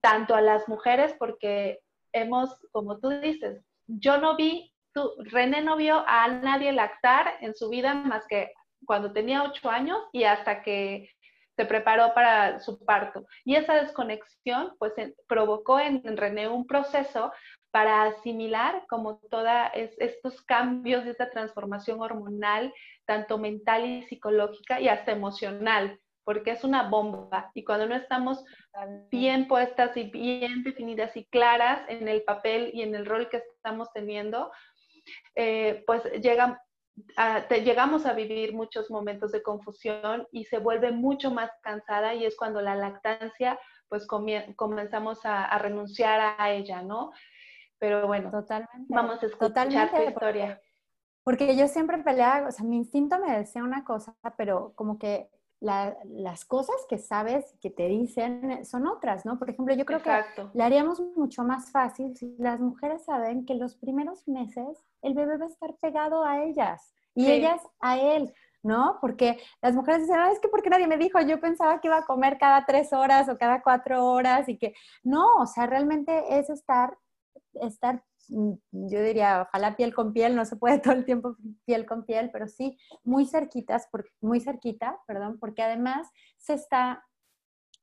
tanto 0.00 0.34
a 0.34 0.40
las 0.40 0.68
mujeres 0.68 1.14
porque 1.18 1.80
hemos, 2.12 2.50
como 2.70 2.98
tú 2.98 3.08
dices, 3.08 3.64
yo 3.86 4.18
no 4.18 4.36
vi, 4.36 4.72
René 5.18 5.62
no 5.62 5.76
vio 5.76 6.02
a 6.06 6.28
nadie 6.28 6.72
lactar 6.72 7.34
en 7.40 7.54
su 7.54 7.68
vida 7.68 7.92
más 7.92 8.26
que 8.26 8.52
cuando 8.86 9.12
tenía 9.12 9.42
ocho 9.42 9.68
años 9.68 9.98
y 10.12 10.24
hasta 10.24 10.62
que 10.62 11.10
se 11.56 11.64
preparó 11.64 12.12
para 12.14 12.60
su 12.60 12.84
parto. 12.84 13.26
Y 13.44 13.56
esa 13.56 13.74
desconexión 13.74 14.74
pues 14.78 14.92
provocó 15.26 15.80
en, 15.80 16.16
René 16.16 16.48
un 16.48 16.66
proceso 16.66 17.32
para 17.70 18.04
asimilar 18.04 18.84
como 18.88 19.18
todos 19.30 19.48
estos 19.74 20.42
cambios 20.42 21.04
de 21.04 21.10
esta 21.10 21.30
transformación 21.30 22.00
hormonal, 22.00 22.72
tanto 23.06 23.38
mental 23.38 23.84
y 23.84 24.02
psicológica 24.02 24.80
y 24.80 24.88
hasta 24.88 25.12
emocional 25.12 25.98
porque 26.24 26.50
es 26.50 26.64
una 26.64 26.88
bomba. 26.88 27.52
Y 27.54 27.62
cuando 27.62 27.86
no 27.86 27.94
estamos 27.94 28.44
bien 29.10 29.46
puestas 29.46 29.96
y 29.96 30.10
bien 30.10 30.64
definidas 30.64 31.16
y 31.16 31.24
claras 31.26 31.88
en 31.88 32.08
el 32.08 32.22
papel 32.24 32.72
y 32.74 32.82
en 32.82 32.96
el 32.96 33.06
rol 33.06 33.28
que 33.28 33.36
estamos 33.36 33.92
teniendo, 33.92 34.50
eh, 35.36 35.84
pues 35.86 36.02
llegamos 37.62 38.06
a 38.06 38.12
vivir 38.12 38.54
muchos 38.54 38.90
momentos 38.90 39.32
de 39.32 39.42
confusión 39.42 40.26
y 40.32 40.44
se 40.44 40.58
vuelve 40.58 40.92
mucho 40.92 41.30
más 41.30 41.50
cansada 41.62 42.14
y 42.14 42.24
es 42.24 42.36
cuando 42.36 42.60
la 42.60 42.74
lactancia, 42.74 43.58
pues 43.88 44.06
comenzamos 44.06 45.20
a, 45.24 45.58
renunciar 45.58 46.36
a 46.38 46.50
ella, 46.50 46.82
¿no? 46.82 47.12
Pero 47.78 48.06
bueno, 48.06 48.30
totalmente, 48.30 48.86
vamos 48.88 49.22
a 49.22 49.26
escuchar 49.26 49.68
tu 49.68 50.02
historia. 50.02 50.60
Porque, 51.24 51.46
porque 51.46 51.56
yo 51.56 51.68
siempre 51.68 51.98
peleaba, 51.98 52.48
o 52.48 52.52
sea, 52.52 52.64
mi 52.64 52.76
instinto 52.76 53.18
me 53.18 53.36
decía 53.36 53.62
una 53.62 53.84
cosa, 53.84 54.16
pero 54.36 54.72
como 54.74 54.98
que 54.98 55.28
las 55.60 56.44
cosas 56.44 56.76
que 56.88 56.98
sabes 56.98 57.56
que 57.60 57.70
te 57.70 57.88
dicen 57.88 58.64
son 58.64 58.86
otras, 58.86 59.24
¿no? 59.24 59.38
Por 59.38 59.50
ejemplo, 59.50 59.74
yo 59.74 59.86
creo 59.86 60.02
que 60.02 60.10
le 60.52 60.62
haríamos 60.62 61.00
mucho 61.16 61.44
más 61.44 61.70
fácil 61.70 62.16
si 62.16 62.36
las 62.38 62.60
mujeres 62.60 63.04
saben 63.04 63.46
que 63.46 63.54
los 63.54 63.74
primeros 63.74 64.28
meses 64.28 64.84
el 65.02 65.14
bebé 65.14 65.36
va 65.38 65.46
a 65.46 65.48
estar 65.48 65.74
pegado 65.76 66.24
a 66.24 66.44
ellas 66.44 66.92
y 67.14 67.30
ellas 67.30 67.62
a 67.80 67.98
él, 67.98 68.32
¿no? 68.62 68.98
Porque 69.00 69.38
las 69.62 69.74
mujeres 69.74 70.02
dicen, 70.02 70.20
es 70.32 70.40
que 70.40 70.48
porque 70.48 70.70
nadie 70.70 70.86
me 70.86 70.98
dijo, 70.98 71.20
yo 71.20 71.40
pensaba 71.40 71.80
que 71.80 71.88
iba 71.88 71.98
a 71.98 72.04
comer 72.04 72.38
cada 72.38 72.66
tres 72.66 72.92
horas 72.92 73.28
o 73.28 73.38
cada 73.38 73.62
cuatro 73.62 74.04
horas 74.04 74.48
y 74.48 74.58
que 74.58 74.74
no, 75.02 75.36
o 75.36 75.46
sea, 75.46 75.66
realmente 75.66 76.38
es 76.38 76.50
estar, 76.50 76.96
estar 77.54 78.02
Mm, 78.28 78.54
yo 78.72 79.02
diría, 79.02 79.46
ojalá 79.48 79.76
piel 79.76 79.94
con 79.94 80.12
piel, 80.12 80.34
no 80.34 80.44
se 80.44 80.56
puede 80.56 80.78
todo 80.80 80.94
el 80.94 81.04
tiempo 81.04 81.36
piel 81.64 81.86
con 81.86 82.04
piel, 82.04 82.30
pero 82.32 82.48
sí 82.48 82.78
muy 83.04 83.26
cerquitas, 83.26 83.88
muy 84.20 84.40
cerquita, 84.40 84.98
perdón, 85.06 85.38
porque 85.38 85.62
además 85.62 86.08
se 86.38 86.54
está 86.54 87.04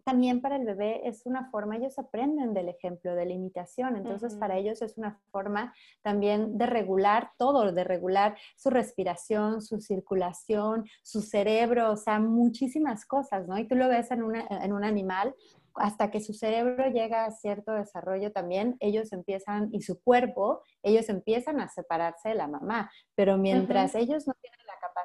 también 0.04 0.42
para 0.42 0.58
el 0.58 0.66
bebé 0.66 1.08
es 1.08 1.26
una 1.26 1.50
forma, 1.50 1.78
ellos 1.78 1.98
aprenden 1.98 2.54
del 2.54 2.70
ejemplo, 2.70 3.16
de 3.16 3.26
la 3.26 3.34
imitación, 3.34 3.96
entonces 3.96 4.36
para 4.36 4.58
ellos 4.58 4.82
es 4.82 4.98
una 4.98 5.20
forma 5.32 5.74
también 6.02 6.58
de 6.58 6.66
regular 6.66 7.32
todo, 7.38 7.72
de 7.72 7.84
regular 7.84 8.38
su 8.56 8.70
respiración, 8.70 9.62
su 9.62 9.80
circulación, 9.80 10.86
su 11.02 11.22
cerebro, 11.22 11.92
o 11.92 11.98
sea, 11.98 12.20
muchísimas 12.20 13.06
cosas, 13.06 13.48
¿no? 13.48 13.58
Y 13.58 13.68
tú 13.68 13.76
lo 13.76 13.88
ves 13.88 14.12
en, 14.12 14.24
en 14.36 14.74
un 14.74 14.84
animal, 14.84 15.34
hasta 15.76 16.12
que 16.12 16.22
su 16.22 16.34
cerebro 16.34 16.90
llega 16.90 17.26
a 17.26 17.32
cierto 17.32 17.74
desarrollo 17.74 18.32
también, 18.32 18.78
ellos 18.80 19.12
empiezan, 19.12 19.70
y 19.72 19.82
su 19.82 20.02
cuerpo, 20.02 20.62
ellos 20.84 21.10
empiezan 21.10 21.60
a 21.60 21.70
separarse 21.70 22.30
de 22.30 22.36
la 22.36 22.48
mamá, 22.48 22.92
pero 23.16 23.38
mientras 23.38 23.96
ellos 23.96 24.28
no 24.28 24.34
tienen 24.42 24.53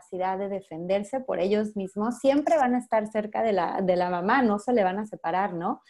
capacidad 0.08 0.38
de 0.38 0.48
defenderse 0.48 1.20
por 1.20 1.40
ellos 1.40 1.76
mismos, 1.76 2.18
siempre 2.18 2.56
van 2.56 2.74
a 2.74 2.78
estar 2.78 3.06
cerca 3.08 3.42
de 3.42 3.52
la, 3.52 3.80
de 3.82 3.96
la 3.96 4.10
mamá, 4.10 4.42
no 4.42 4.58
se 4.58 4.72
le 4.72 4.84
van 4.84 4.98
a 4.98 5.06
separar, 5.06 5.54
¿no? 5.54 5.82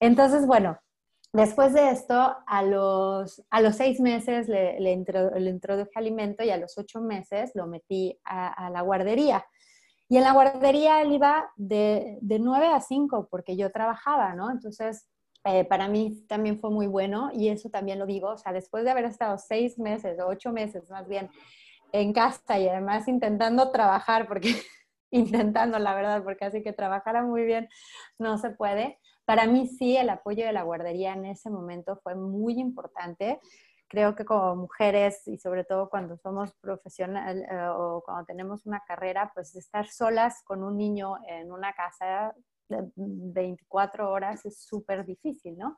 Entonces, 0.00 0.46
bueno, 0.46 0.78
Después 1.32 1.74
de 1.74 1.90
esto, 1.90 2.34
a 2.46 2.62
los, 2.62 3.42
a 3.50 3.60
los 3.60 3.76
seis 3.76 4.00
meses 4.00 4.48
le, 4.48 4.80
le, 4.80 4.92
introduje 4.92 5.90
alimento 5.96 6.42
y 6.42 6.50
a 6.50 6.56
los 6.56 6.78
ocho 6.78 7.02
meses 7.02 7.50
lo 7.54 7.66
metí 7.66 8.18
a, 8.24 8.66
a 8.66 8.70
la 8.70 8.80
guardería. 8.80 9.44
Y 10.08 10.16
en 10.16 10.22
la 10.22 10.32
guardería 10.32 11.02
él 11.02 11.12
iba 11.12 11.50
de, 11.56 12.16
de 12.22 12.38
9 12.38 12.68
a 12.68 12.80
5 12.80 13.28
porque 13.30 13.54
yo 13.54 13.70
trabajaba, 13.70 14.34
¿no? 14.34 14.50
Entonces, 14.50 15.10
eh, 15.44 15.64
para 15.64 15.88
mí 15.88 16.24
también 16.26 16.58
fue 16.58 16.70
muy 16.70 16.86
bueno 16.86 17.30
y 17.34 17.48
eso 17.48 17.68
también 17.68 17.98
lo 17.98 18.06
digo, 18.06 18.30
o 18.30 18.38
sea, 18.38 18.52
después 18.52 18.84
de 18.84 18.92
haber 18.92 19.04
estado 19.04 19.36
seis 19.36 19.78
meses, 19.78 20.18
ocho 20.26 20.52
meses 20.52 20.88
más 20.88 21.06
bien, 21.06 21.28
en 21.92 22.12
casa 22.12 22.58
y 22.58 22.68
además 22.68 23.08
intentando 23.08 23.70
trabajar, 23.70 24.26
porque 24.28 24.48
intentando 25.10 25.78
la 25.78 25.94
verdad, 25.94 26.22
porque 26.24 26.44
así 26.44 26.62
que 26.62 26.72
trabajara 26.72 27.22
muy 27.22 27.44
bien 27.44 27.68
no 28.18 28.38
se 28.38 28.50
puede. 28.50 28.98
Para 29.24 29.46
mí 29.46 29.66
sí, 29.66 29.96
el 29.96 30.08
apoyo 30.10 30.44
de 30.46 30.52
la 30.52 30.62
guardería 30.62 31.12
en 31.14 31.26
ese 31.26 31.50
momento 31.50 31.98
fue 32.02 32.14
muy 32.14 32.60
importante 32.60 33.40
creo 33.88 34.14
que 34.14 34.24
como 34.24 34.56
mujeres 34.56 35.26
y 35.26 35.38
sobre 35.38 35.64
todo 35.64 35.88
cuando 35.88 36.16
somos 36.16 36.52
profesionales 36.60 37.46
eh, 37.50 37.68
o 37.68 38.02
cuando 38.04 38.24
tenemos 38.24 38.66
una 38.66 38.82
carrera, 38.86 39.30
pues 39.34 39.54
estar 39.54 39.86
solas 39.88 40.42
con 40.44 40.62
un 40.62 40.76
niño 40.76 41.16
en 41.28 41.52
una 41.52 41.72
casa 41.72 42.34
de 42.68 42.84
24 42.96 44.10
horas 44.10 44.44
es 44.44 44.60
súper 44.60 45.04
difícil, 45.04 45.56
¿no? 45.56 45.76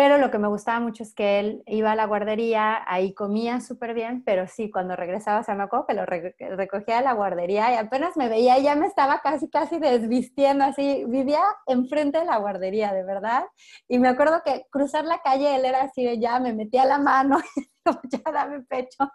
Pero 0.00 0.16
lo 0.16 0.30
que 0.30 0.38
me 0.38 0.48
gustaba 0.48 0.80
mucho 0.80 1.02
es 1.02 1.12
que 1.12 1.40
él 1.40 1.62
iba 1.66 1.92
a 1.92 1.94
la 1.94 2.06
guardería, 2.06 2.82
ahí 2.86 3.12
comía 3.12 3.60
súper 3.60 3.92
bien, 3.92 4.22
pero 4.24 4.46
sí, 4.48 4.70
cuando 4.70 4.96
regresaba, 4.96 5.40
o 5.40 5.44
sea, 5.44 5.54
me 5.54 5.64
acuerdo 5.64 5.84
que 5.86 5.92
lo 5.92 6.06
recogía 6.06 6.96
de 6.96 7.02
la 7.02 7.12
guardería 7.12 7.70
y 7.70 7.76
apenas 7.76 8.16
me 8.16 8.30
veía, 8.30 8.58
ya 8.60 8.76
me 8.76 8.86
estaba 8.86 9.20
casi, 9.20 9.50
casi 9.50 9.78
desvistiendo, 9.78 10.64
así, 10.64 11.04
vivía 11.06 11.42
enfrente 11.66 12.18
de 12.18 12.24
la 12.24 12.38
guardería, 12.38 12.94
de 12.94 13.04
verdad. 13.04 13.44
Y 13.88 13.98
me 13.98 14.08
acuerdo 14.08 14.40
que 14.42 14.64
cruzar 14.70 15.04
la 15.04 15.18
calle, 15.18 15.54
él 15.54 15.66
era 15.66 15.82
así, 15.82 16.18
ya 16.18 16.40
me 16.40 16.54
metía 16.54 16.86
la 16.86 16.96
mano, 16.96 17.38
ya 18.10 18.32
dame 18.32 18.62
pecho. 18.62 19.06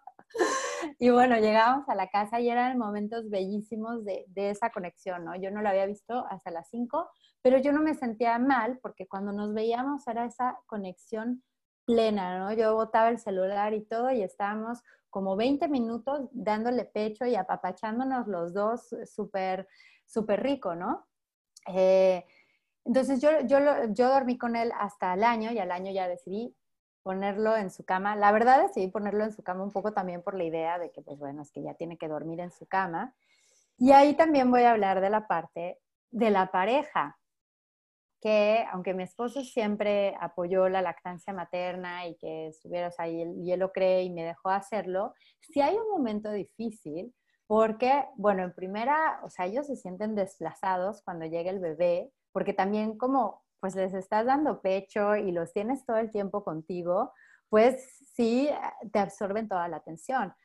Y 1.00 1.10
bueno, 1.10 1.38
llegábamos 1.38 1.88
a 1.90 1.96
la 1.96 2.10
casa 2.10 2.40
y 2.40 2.50
eran 2.50 2.78
momentos 2.78 3.30
bellísimos 3.30 4.04
de, 4.06 4.26
de 4.28 4.50
esa 4.50 4.70
conexión, 4.72 5.26
¿no? 5.26 5.36
Yo 5.36 5.52
no 5.52 5.62
lo 5.62 5.70
había 5.70 5.86
visto 5.86 6.26
hasta 6.30 6.52
las 6.52 6.70
5, 6.70 7.10
pero 7.42 7.58
yo 7.60 7.72
no 7.72 7.82
me 7.82 7.94
sentía 7.94 8.38
mal 8.40 8.80
porque 8.82 9.08
cuando 9.08 9.32
nos 9.32 9.54
veíamos 9.54 10.08
era 10.08 10.26
esa 10.26 10.60
conexión 10.66 11.44
plena, 11.86 12.40
¿no? 12.40 12.54
Yo 12.54 12.74
botaba 12.76 13.10
el 13.10 13.20
celular 13.20 13.74
y 13.74 13.86
todo 13.86 14.12
y 14.12 14.22
estábamos 14.24 14.80
como 15.10 15.36
20 15.36 15.68
minutos 15.70 16.28
dándole 16.32 16.86
pecho 16.86 17.26
y 17.26 17.36
apapachándonos 17.36 18.28
los 18.28 18.54
dos 18.54 18.94
súper, 19.06 19.68
súper 20.06 20.44
rico, 20.44 20.76
¿no? 20.76 21.06
Eh, 21.68 22.26
Entonces 22.86 23.22
yo, 23.22 23.30
yo, 23.48 23.58
yo 23.90 24.10
dormí 24.10 24.38
con 24.38 24.56
él 24.56 24.72
hasta 24.78 25.14
el 25.14 25.24
año 25.24 25.52
y 25.52 25.60
al 25.60 25.72
año 25.72 25.92
ya 25.92 26.08
decidí 26.08 26.56
ponerlo 27.06 27.56
en 27.56 27.70
su 27.70 27.86
cama. 27.86 28.16
La 28.16 28.32
verdad 28.32 28.64
decidí 28.64 28.88
ponerlo 28.88 29.24
en 29.24 29.32
su 29.32 29.44
cama 29.44 29.64
un 29.64 29.72
poco 29.72 29.94
también 29.94 30.24
por 30.24 30.34
la 30.34 30.44
idea 30.44 30.80
de 30.80 30.92
que, 30.92 31.04
pues 31.04 31.20
bueno, 31.20 31.44
es 31.44 31.52
que 31.52 31.62
ya 31.62 31.76
tiene 31.76 32.00
que 32.00 32.08
dormir 32.08 32.40
en 32.40 32.50
su 32.50 32.66
cama. 32.66 33.14
Y 33.78 33.92
ahí 33.92 34.16
también 34.16 34.50
voy 34.50 34.64
a 34.64 34.72
hablar 34.72 35.02
de 35.02 35.12
la 35.12 35.28
parte 35.28 35.80
de 36.10 36.32
la 36.32 36.48
pareja, 36.48 37.20
que 38.20 38.66
aunque 38.72 38.96
mi 38.96 39.04
esposo 39.04 39.44
siempre 39.44 40.16
apoyó 40.20 40.68
la 40.68 40.82
lactancia 40.82 41.32
materna 41.32 42.08
y 42.08 42.16
que 42.16 42.48
estuviera, 42.48 42.88
o 42.88 42.92
sea, 42.92 43.08
y 43.08 43.22
él, 43.22 43.36
y 43.38 43.52
él 43.52 43.60
lo 43.60 43.72
cree 43.72 44.02
y 44.02 44.10
me 44.10 44.24
dejó 44.24 44.50
hacerlo, 44.50 45.14
si 45.42 45.62
hay 45.62 45.76
un 45.76 45.88
momento 45.92 46.32
difícil, 46.32 47.14
porque, 47.46 48.06
bueno, 48.16 48.42
en 48.42 48.56
primera, 48.56 49.20
o 49.24 49.30
sea, 49.30 49.46
ellos 49.46 49.68
se 49.68 49.76
sienten 49.76 50.16
desplazados 50.16 51.04
cuando 51.04 51.28
llega 51.28 51.52
el 51.52 51.60
bebé, 51.60 52.12
porque 52.32 52.54
también 52.54 52.98
como 52.98 53.45
pues 53.66 53.74
les 53.74 53.96
estás 53.96 54.28
dando 54.28 54.62
pecho 54.62 55.16
y 55.16 55.32
los 55.32 55.52
tienes 55.52 55.84
todo 55.88 55.98
el 55.98 56.12
tiempo 56.12 56.44
contigo, 56.44 57.12
pues 57.50 57.84
sí 58.14 58.48
te 58.94 59.00
absorben 59.00 59.50
toda 59.50 59.68
la 59.68 59.78
atención, 59.78 60.36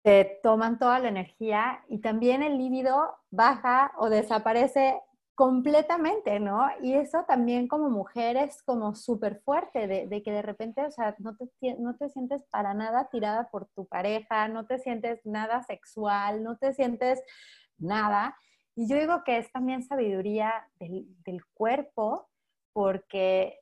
te 0.00 0.40
toman 0.42 0.78
toda 0.78 0.98
la 0.98 1.08
energía 1.08 1.84
y 1.88 2.00
también 2.00 2.42
el 2.42 2.56
líbido 2.56 3.18
baja 3.30 3.92
o 3.98 4.08
desaparece 4.08 4.98
completamente, 5.34 6.40
¿no? 6.40 6.70
Y 6.80 6.94
eso 6.94 7.26
también 7.28 7.68
como 7.68 7.90
mujer 7.90 8.38
es 8.38 8.62
como 8.62 8.94
súper 8.94 9.42
fuerte, 9.42 9.86
de, 9.86 10.22
que 10.22 10.32
de 10.32 10.40
repente, 10.40 10.82
o 10.86 10.90
sea, 10.90 11.14
no 11.18 11.36
te, 11.36 11.50
no 11.80 11.96
te 11.96 12.08
sientes 12.08 12.42
para 12.44 12.72
nada 12.72 13.10
tirada 13.10 13.50
por 13.50 13.66
tu 13.74 13.86
pareja, 13.86 14.48
no 14.48 14.64
te 14.64 14.78
sientes 14.78 15.20
nada 15.26 15.62
sexual, 15.64 16.42
no 16.42 16.56
te 16.56 16.72
sientes 16.72 17.22
nada. 17.76 18.38
Y 18.80 18.88
yo 18.88 18.98
digo 18.98 19.24
que 19.24 19.36
es 19.36 19.52
también 19.52 19.82
sabiduría 19.82 20.66
del, 20.78 21.44
cuerpo 21.52 22.30
porque 22.72 23.60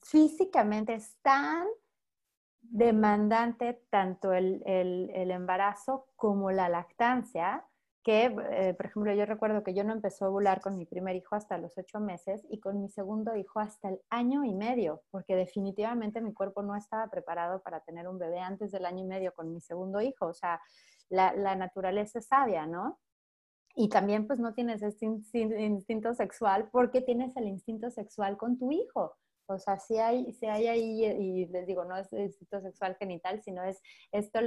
físicamente 0.00 0.94
es 0.94 1.16
tan 1.22 1.68
demandante 2.60 3.80
tanto 3.90 4.32
el, 4.32 4.60
embarazo 4.66 6.08
como 6.16 6.50
la 6.50 6.68
lactancia, 6.68 7.64
que, 8.02 8.24
eh, 8.50 8.74
por 8.74 8.86
ejemplo, 8.86 9.14
yo 9.14 9.24
recuerdo 9.24 9.62
que 9.62 9.72
yo 9.72 9.84
no 9.84 9.92
empecé 9.92 10.24
a 10.24 10.30
ovular 10.30 10.60
con 10.60 10.76
mi 10.76 10.84
primer 10.84 11.14
hijo 11.14 11.36
hasta 11.36 11.56
los 11.56 11.78
ocho 11.78 12.00
meses 12.00 12.44
y 12.50 12.58
con 12.58 12.80
mi 12.80 12.88
segundo 12.88 13.36
hijo 13.36 13.60
hasta 13.60 13.90
el 13.90 14.00
año 14.10 14.42
y 14.42 14.52
medio, 14.52 15.00
porque 15.12 15.36
definitivamente 15.36 16.20
mi 16.20 16.34
cuerpo 16.34 16.64
no 16.64 16.74
estaba 16.74 17.06
preparado 17.06 17.62
para 17.62 17.84
tener 17.84 18.08
un 18.08 18.18
bebé 18.18 18.40
antes 18.40 18.72
del 18.72 18.84
año 18.84 19.04
y 19.04 19.06
medio 19.06 19.32
con 19.32 19.52
mi 19.52 19.60
segundo 19.60 20.00
hijo. 20.00 20.26
O 20.26 20.34
sea, 20.34 20.60
la, 21.08 21.32
la 21.34 21.54
naturaleza 21.54 22.18
es 22.18 22.26
sabia, 22.26 22.66
¿no? 22.66 22.98
Y 23.74 23.88
también 23.88 24.26
pues 24.26 24.38
no 24.38 24.54
tienes 24.54 24.82
este 24.82 25.06
instinto 25.06 26.14
sexual 26.14 26.68
porque 26.70 27.00
tienes 27.00 27.36
el 27.36 27.46
instinto 27.46 27.90
sexual 27.90 28.36
con 28.36 28.58
tu 28.58 28.72
hijo. 28.72 29.16
O 29.46 29.58
sea, 29.58 29.78
si 29.78 29.96
hay, 29.98 30.32
si 30.34 30.46
hay 30.46 30.66
ahí, 30.66 31.04
y 31.04 31.46
les 31.46 31.66
digo, 31.66 31.84
no 31.84 31.96
es 31.96 32.12
instinto 32.12 32.60
sexual 32.60 32.96
genital, 32.98 33.42
sino 33.42 33.62
es 33.62 33.80
esto, 34.12 34.40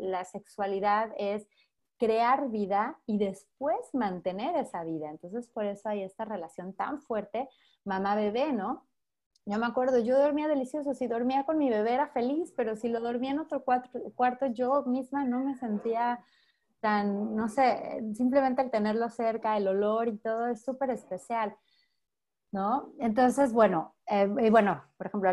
la 0.00 0.24
sexualidad 0.24 1.12
es 1.16 1.46
crear 1.96 2.48
vida 2.50 2.98
y 3.06 3.18
después 3.18 3.76
mantener 3.92 4.56
esa 4.56 4.84
vida. 4.84 5.10
Entonces, 5.10 5.48
por 5.48 5.64
eso 5.64 5.88
hay 5.88 6.02
esta 6.02 6.24
relación 6.24 6.72
tan 6.72 7.00
fuerte 7.02 7.48
mamá-bebé, 7.84 8.52
¿no? 8.52 8.86
Yo 9.46 9.58
me 9.58 9.66
acuerdo, 9.66 9.98
yo 9.98 10.18
dormía 10.18 10.48
delicioso, 10.48 10.92
si 10.92 11.06
dormía 11.06 11.44
con 11.44 11.56
mi 11.58 11.70
bebé 11.70 11.94
era 11.94 12.08
feliz, 12.08 12.52
pero 12.56 12.76
si 12.76 12.88
lo 12.88 13.00
dormía 13.00 13.30
en 13.30 13.38
otro 13.38 13.64
cuarto, 13.64 14.46
yo 14.46 14.82
misma 14.84 15.24
no 15.24 15.40
me 15.40 15.56
sentía 15.56 16.22
tan, 16.80 17.34
no 17.34 17.48
sé, 17.48 18.02
simplemente 18.14 18.62
el 18.62 18.70
tenerlo 18.70 19.08
cerca, 19.08 19.56
el 19.56 19.68
olor 19.68 20.08
y 20.08 20.18
todo 20.18 20.48
es 20.48 20.64
súper 20.64 20.90
especial, 20.90 21.56
¿no? 22.52 22.92
Entonces, 22.98 23.52
bueno, 23.52 23.96
eh, 24.06 24.28
y 24.40 24.50
bueno, 24.50 24.82
por 24.96 25.06
ejemplo, 25.08 25.30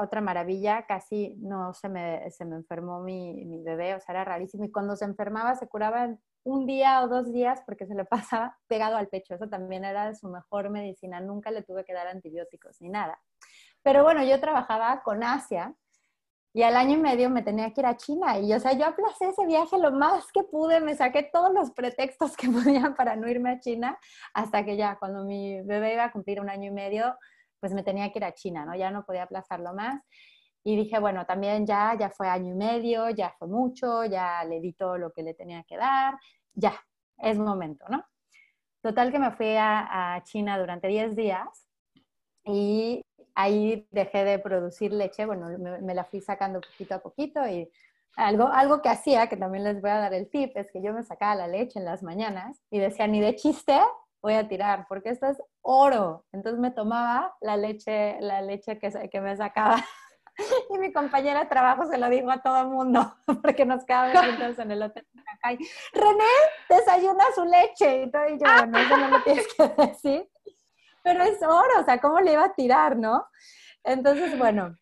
otra 0.00 0.20
maravilla, 0.20 0.86
casi 0.86 1.36
no 1.40 1.74
se 1.74 1.88
me, 1.88 2.30
se 2.30 2.44
me 2.44 2.56
enfermó 2.56 3.00
mi, 3.00 3.44
mi, 3.44 3.62
bebé, 3.62 3.94
o 3.94 4.00
sea, 4.00 4.14
era 4.14 4.24
rarísimo, 4.24 4.64
y 4.64 4.70
cuando 4.70 4.96
se 4.96 5.04
enfermaba 5.04 5.54
se 5.56 5.68
curaba 5.68 6.16
un 6.44 6.66
día 6.66 7.02
o 7.02 7.08
dos 7.08 7.32
días 7.32 7.62
porque 7.66 7.86
se 7.86 7.94
le 7.94 8.04
pasaba 8.04 8.58
pegado 8.66 8.96
al 8.96 9.08
pecho, 9.08 9.34
eso 9.34 9.48
también 9.48 9.84
era 9.84 10.14
su 10.14 10.28
mejor 10.28 10.70
medicina, 10.70 11.20
nunca 11.20 11.50
le 11.50 11.62
tuve 11.62 11.84
que 11.84 11.92
dar 11.92 12.06
antibióticos 12.08 12.80
ni 12.80 12.88
nada. 12.88 13.20
Pero 13.82 14.04
bueno, 14.04 14.22
yo 14.22 14.38
trabajaba 14.40 15.02
con 15.02 15.24
Asia, 15.24 15.74
y 16.54 16.62
al 16.62 16.76
año 16.76 16.98
y 16.98 17.00
medio 17.00 17.30
me 17.30 17.42
tenía 17.42 17.72
que 17.72 17.80
ir 17.80 17.86
a 17.86 17.96
China. 17.96 18.38
Y, 18.38 18.52
o 18.52 18.60
sea, 18.60 18.72
yo 18.72 18.86
aplacé 18.86 19.28
ese 19.28 19.46
viaje 19.46 19.78
lo 19.78 19.90
más 19.92 20.30
que 20.32 20.42
pude, 20.42 20.80
me 20.80 20.94
saqué 20.94 21.22
todos 21.32 21.52
los 21.52 21.70
pretextos 21.70 22.36
que 22.36 22.48
podía 22.48 22.94
para 22.94 23.16
no 23.16 23.28
irme 23.28 23.50
a 23.50 23.60
China, 23.60 23.98
hasta 24.34 24.64
que 24.64 24.76
ya, 24.76 24.96
cuando 24.98 25.24
mi 25.24 25.62
bebé 25.62 25.94
iba 25.94 26.04
a 26.04 26.12
cumplir 26.12 26.40
un 26.40 26.50
año 26.50 26.70
y 26.70 26.74
medio, 26.74 27.16
pues 27.60 27.72
me 27.72 27.82
tenía 27.82 28.10
que 28.12 28.18
ir 28.18 28.24
a 28.24 28.34
China, 28.34 28.64
¿no? 28.66 28.74
Ya 28.74 28.90
no 28.90 29.04
podía 29.04 29.22
aplazarlo 29.24 29.72
más. 29.72 30.02
Y 30.64 30.76
dije, 30.76 30.98
bueno, 31.00 31.26
también 31.26 31.66
ya, 31.66 31.96
ya 31.98 32.10
fue 32.10 32.28
año 32.28 32.52
y 32.52 32.56
medio, 32.56 33.10
ya 33.10 33.34
fue 33.38 33.48
mucho, 33.48 34.04
ya 34.04 34.44
le 34.44 34.60
di 34.60 34.74
todo 34.74 34.98
lo 34.98 35.12
que 35.12 35.22
le 35.22 35.34
tenía 35.34 35.64
que 35.64 35.76
dar, 35.76 36.18
ya, 36.54 36.74
es 37.18 37.38
momento, 37.38 37.84
¿no? 37.88 38.04
Total 38.82 39.10
que 39.12 39.18
me 39.18 39.30
fui 39.32 39.56
a, 39.56 40.14
a 40.14 40.22
China 40.24 40.58
durante 40.58 40.88
10 40.88 41.16
días 41.16 41.68
y 42.44 43.04
ahí 43.34 43.86
dejé 43.90 44.24
de 44.24 44.38
producir 44.38 44.92
leche, 44.92 45.26
bueno, 45.26 45.46
me, 45.58 45.94
la 45.94 46.04
fui 46.04 46.20
sacando 46.20 46.60
poquito 46.60 46.94
a 46.94 46.98
poquito 46.98 47.46
y 47.46 47.70
algo, 48.16 48.46
algo 48.48 48.82
que 48.82 48.88
hacía, 48.88 49.28
que 49.28 49.36
también 49.36 49.64
les 49.64 49.80
voy 49.80 49.90
a 49.90 49.98
dar 49.98 50.14
el 50.14 50.28
tip, 50.28 50.56
es 50.56 50.70
que 50.70 50.82
yo 50.82 50.92
me 50.92 51.02
sacaba 51.02 51.34
la 51.34 51.48
leche 51.48 51.78
en 51.78 51.84
las 51.84 52.02
mañanas 52.02 52.60
y 52.70 52.78
decía, 52.78 53.06
ni 53.06 53.20
de 53.20 53.36
chiste 53.36 53.78
voy 54.20 54.34
a 54.34 54.48
tirar, 54.48 54.86
porque 54.88 55.10
esto 55.10 55.26
es 55.26 55.42
oro. 55.62 56.24
Entonces 56.32 56.60
me 56.60 56.70
tomaba 56.70 57.34
la 57.40 57.56
leche, 57.56 58.20
la 58.20 58.42
leche 58.42 58.78
que, 58.78 58.90
que 59.10 59.20
me 59.20 59.36
sacaba. 59.36 59.76
Y 60.70 60.78
mi 60.78 60.90
compañera 60.94 61.40
de 61.40 61.46
trabajo 61.46 61.86
se 61.86 61.98
lo 61.98 62.08
dijo 62.08 62.30
a 62.30 62.40
todo 62.40 62.62
el 62.62 62.68
mundo, 62.68 63.14
porque 63.42 63.66
nos 63.66 63.84
quedábamos 63.84 64.24
juntos 64.26 64.58
en 64.60 64.70
el 64.70 64.82
hotel. 64.82 65.06
René, 65.92 66.24
desayuna 66.70 67.24
su 67.34 67.44
leche. 67.44 68.04
Y 68.04 68.10
todo, 68.10 68.26
y 68.28 68.38
yo, 68.38 68.46
bueno, 68.56 68.78
eso 68.78 68.96
no 68.96 69.08
lo 69.08 69.22
tienes 69.22 69.46
que 69.54 69.68
decir 69.82 70.30
pero 71.02 71.22
es 71.24 71.42
oro, 71.42 71.80
o 71.80 71.84
sea, 71.84 72.00
¿cómo 72.00 72.20
le 72.20 72.32
iba 72.32 72.44
a 72.44 72.54
tirar, 72.54 72.96
no? 72.96 73.26
Entonces, 73.84 74.38
bueno, 74.38 74.76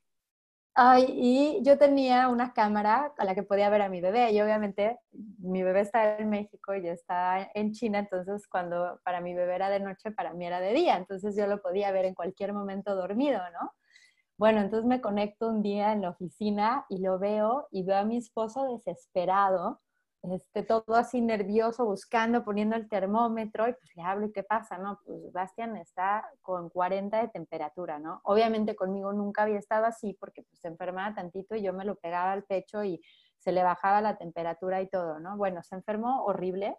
ay, 0.74 1.06
y 1.09 1.62
yo 1.62 1.78
tenía 1.78 2.28
una 2.28 2.52
cámara 2.52 3.12
a 3.18 3.24
la 3.24 3.35
que 3.35 3.42
podía 3.42 3.70
ver 3.70 3.83
a 3.83 3.88
mi 3.88 4.00
bebé, 4.00 4.33
y 4.33 4.40
obviamente 4.40 4.98
mi 5.38 5.62
bebé 5.62 5.80
está 5.80 6.18
en 6.18 6.30
México 6.30 6.74
y 6.74 6.88
estaba 6.88 7.48
en 7.54 7.72
China, 7.72 7.98
entonces 8.00 8.46
cuando 8.48 9.00
para 9.04 9.20
mi 9.20 9.35
bebé 9.35 9.54
era 9.56 9.70
de 9.70 9.80
noche, 9.80 10.11
para 10.12 10.33
mí 10.35 10.46
era 10.46 10.61
de 10.61 10.72
día, 10.72 10.96
entonces 10.96 11.37
yo 11.37 11.46
lo 11.46 11.61
podía 11.62 11.92
ver 11.92 12.04
en 12.06 12.14
cualquier 12.14 12.52
momento 12.52 12.94
dormido, 12.94 13.40
¿no? 13.61 13.72
Bueno, 14.38 14.61
entonces 14.61 14.87
me 14.87 15.02
conecto 15.02 15.48
un 15.48 15.62
día 15.62 15.92
en 15.92 16.02
la 16.02 16.11
oficina 16.11 16.87
y 16.88 17.02
lo 17.02 17.18
veo 17.18 17.68
y 17.70 17.85
veo 17.85 17.98
a 17.98 18.04
mi 18.04 18.16
esposo 18.16 18.72
desesperado 18.72 19.80
este, 20.22 20.62
todo 20.62 20.94
así 20.96 21.20
nervioso, 21.20 21.87
buscando, 21.87 22.44
poniendo 22.44 22.76
el 22.76 22.88
termómetro, 22.88 23.68
y 23.68 23.72
pues 23.72 23.96
le 23.96 24.02
hablo, 24.02 24.26
¿y 24.26 24.33
qué 24.33 24.42
pasa? 24.42 24.76
No, 24.78 25.00
pues 25.04 25.33
Bastian 25.33 25.76
está 25.76 26.28
con 26.42 26.68
40 26.68 27.22
de 27.22 27.28
temperatura, 27.28 27.98
¿no? 27.98 28.20
Obviamente 28.24 28.76
conmigo 28.76 29.12
nunca 29.12 29.42
había 29.42 29.59
estado 29.59 29.87
así 29.87 30.14
porque 30.20 30.42
pues 30.42 30.61
se 30.61 30.68
enfermaba 30.68 31.14
tantito 31.14 31.56
y 31.56 31.62
yo 31.62 31.72
me 31.72 31.85
lo 31.85 31.96
pegaba 31.96 32.33
al 32.33 32.44
pecho 32.44 32.85
y 32.85 33.00
se 33.38 33.52
le 33.52 33.62
bajaba 33.62 34.02
la 34.02 34.18
temperatura 34.18 34.83
y 34.83 34.88
todo, 34.88 35.18
¿no? 35.20 35.37
Bueno, 35.38 35.62
se 35.62 35.74
enfermó 35.74 36.24
horrible, 36.24 36.76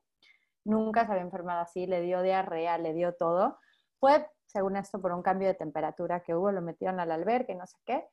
nunca 0.64 1.06
se 1.06 1.14
había 1.14 1.24
enfermado 1.24 1.62
así, 1.62 1.88
le 1.88 2.02
dio 2.02 2.22
diarrea, 2.22 2.78
le 2.78 2.94
dio 2.94 3.16
todo. 3.16 3.58
Fue, 4.00 4.28
según 4.46 4.78
esto, 4.78 5.02
por 5.02 5.12
un 5.14 5.24
cambio 5.24 5.48
de 5.48 5.56
temperatura 5.56 6.22
que 6.22 6.36
hubo, 6.36 6.52
lo 6.52 6.62
metieron 6.62 7.00
al 7.00 7.12
albergue, 7.12 7.56
no 7.56 7.66
sé 7.66 7.78
qué. 7.86 8.08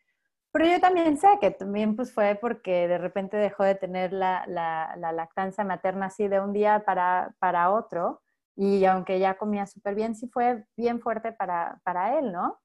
Pero 0.52 0.66
yo 0.66 0.80
también 0.80 1.16
sé 1.18 1.28
que 1.40 1.50
también 1.50 1.94
pues 1.94 2.12
fue 2.12 2.38
porque 2.40 2.88
de 2.88 2.98
repente 2.98 3.36
dejó 3.36 3.64
de 3.64 3.74
tener 3.74 4.12
la, 4.12 4.44
la, 4.46 5.12
lactancia 5.12 5.62
materna 5.64 6.06
así 6.06 6.26
de 6.26 6.40
un 6.40 6.52
día 6.52 6.84
para, 6.86 7.34
para 7.38 7.70
otro 7.70 8.22
y 8.56 8.84
aunque 8.86 9.18
ya 9.18 9.36
comía 9.36 9.66
súper 9.66 9.94
bien, 9.94 10.14
sí 10.16 10.28
fue 10.28 10.64
bien 10.76 11.00
fuerte 11.00 11.32
para, 11.32 11.80
para 11.84 12.18
él, 12.18 12.32
¿no? 12.32 12.58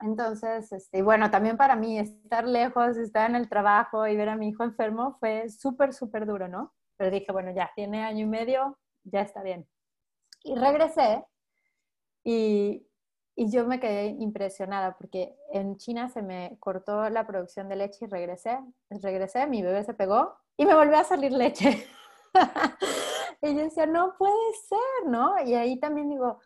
Entonces, 0.00 0.72
este, 0.72 1.00
bueno, 1.02 1.30
también 1.30 1.56
para 1.56 1.76
mí 1.76 1.98
estar 1.98 2.46
lejos, 2.46 2.96
estar 2.96 3.30
en 3.30 3.36
el 3.36 3.48
trabajo 3.48 4.06
y 4.06 4.16
ver 4.16 4.28
a 4.28 4.36
mi 4.36 4.48
hijo 4.48 4.64
enfermo 4.64 5.16
fue 5.20 5.48
súper, 5.48 5.94
súper 5.94 6.26
duro, 6.26 6.48
¿no? 6.48 6.74
Pero 6.96 7.10
dije, 7.10 7.30
bueno, 7.30 7.52
ya 7.54 7.70
tiene 7.76 8.02
año 8.02 8.24
y 8.26 8.28
medio, 8.28 8.78
ya 9.04 9.20
está 9.20 9.42
bien. 9.42 9.66
Y 10.42 10.56
regresé 10.56 11.24
y, 12.24 12.86
y 13.34 13.50
yo 13.50 13.66
me 13.66 13.80
quedé 13.80 14.06
impresionada 14.06 14.96
porque 14.96 15.34
en 15.52 15.76
China 15.76 16.08
se 16.08 16.22
me 16.22 16.56
cortó 16.60 17.08
la 17.08 17.26
producción 17.26 17.68
de 17.68 17.76
leche 17.76 18.04
y 18.04 18.08
regresé, 18.08 18.58
regresé, 18.90 19.46
mi 19.46 19.62
bebé 19.62 19.84
se 19.84 19.94
pegó 19.94 20.36
y 20.56 20.66
me 20.66 20.74
volvió 20.74 20.98
a 20.98 21.04
salir 21.04 21.32
leche. 21.32 21.86
y 23.42 23.54
yo 23.54 23.62
decía, 23.62 23.86
no 23.86 24.14
puede 24.18 24.34
ser, 24.68 25.10
¿no? 25.10 25.42
Y 25.44 25.54
ahí 25.54 25.80
también 25.80 26.10
digo, 26.10 26.40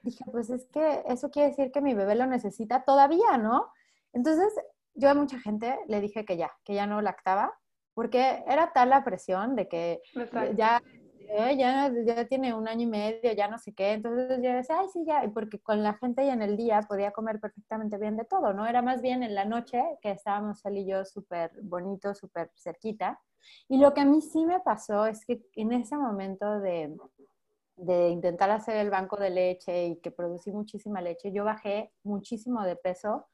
dije, 0.00 0.24
pues 0.30 0.48
es 0.50 0.66
que 0.66 1.02
eso 1.06 1.30
quiere 1.30 1.50
decir 1.50 1.70
que 1.70 1.80
mi 1.80 1.94
bebé 1.94 2.14
lo 2.14 2.26
necesita 2.26 2.82
todavía, 2.84 3.36
¿no? 3.36 3.70
Entonces 4.12 4.52
yo 4.94 5.10
a 5.10 5.14
mucha 5.14 5.38
gente 5.38 5.78
le 5.86 6.00
dije 6.00 6.24
que 6.24 6.36
ya, 6.36 6.52
que 6.64 6.74
ya 6.74 6.86
no 6.86 7.02
lactaba, 7.02 7.58
porque 7.94 8.42
era 8.46 8.72
tal 8.72 8.90
la 8.90 9.04
presión 9.04 9.54
de 9.54 9.68
que 9.68 10.00
ya 10.56 10.82
ya, 11.56 11.92
ya 12.04 12.26
tiene 12.26 12.54
un 12.54 12.68
año 12.68 12.82
y 12.82 12.86
medio, 12.86 13.32
ya 13.32 13.48
no 13.48 13.58
sé 13.58 13.74
qué. 13.74 13.92
Entonces 13.92 14.38
yo 14.42 14.52
decía, 14.52 14.78
ay, 14.80 14.88
sí, 14.92 15.04
ya, 15.06 15.22
porque 15.32 15.58
con 15.60 15.82
la 15.82 15.94
gente 15.94 16.24
y 16.24 16.28
en 16.28 16.42
el 16.42 16.56
día 16.56 16.80
podía 16.82 17.12
comer 17.12 17.40
perfectamente 17.40 17.98
bien 17.98 18.16
de 18.16 18.24
todo, 18.24 18.52
¿no? 18.52 18.66
Era 18.66 18.82
más 18.82 19.00
bien 19.02 19.22
en 19.22 19.34
la 19.34 19.44
noche 19.44 19.82
que 20.00 20.10
estábamos 20.10 20.64
él 20.64 20.78
y 20.78 20.86
yo 20.86 21.04
súper 21.04 21.50
bonito, 21.62 22.14
súper 22.14 22.50
cerquita. 22.54 23.20
Y 23.68 23.78
lo 23.78 23.94
que 23.94 24.02
a 24.02 24.04
mí 24.04 24.20
sí 24.20 24.44
me 24.46 24.60
pasó 24.60 25.06
es 25.06 25.24
que 25.24 25.42
en 25.56 25.72
ese 25.72 25.96
momento 25.96 26.60
de, 26.60 26.96
de 27.76 28.08
intentar 28.08 28.50
hacer 28.50 28.76
el 28.76 28.90
banco 28.90 29.16
de 29.16 29.30
leche 29.30 29.86
y 29.86 29.96
que 29.96 30.10
producí 30.10 30.52
muchísima 30.52 31.00
leche, 31.00 31.32
yo 31.32 31.44
bajé 31.44 31.92
muchísimo 32.04 32.62
de 32.62 32.76
peso 32.76 33.26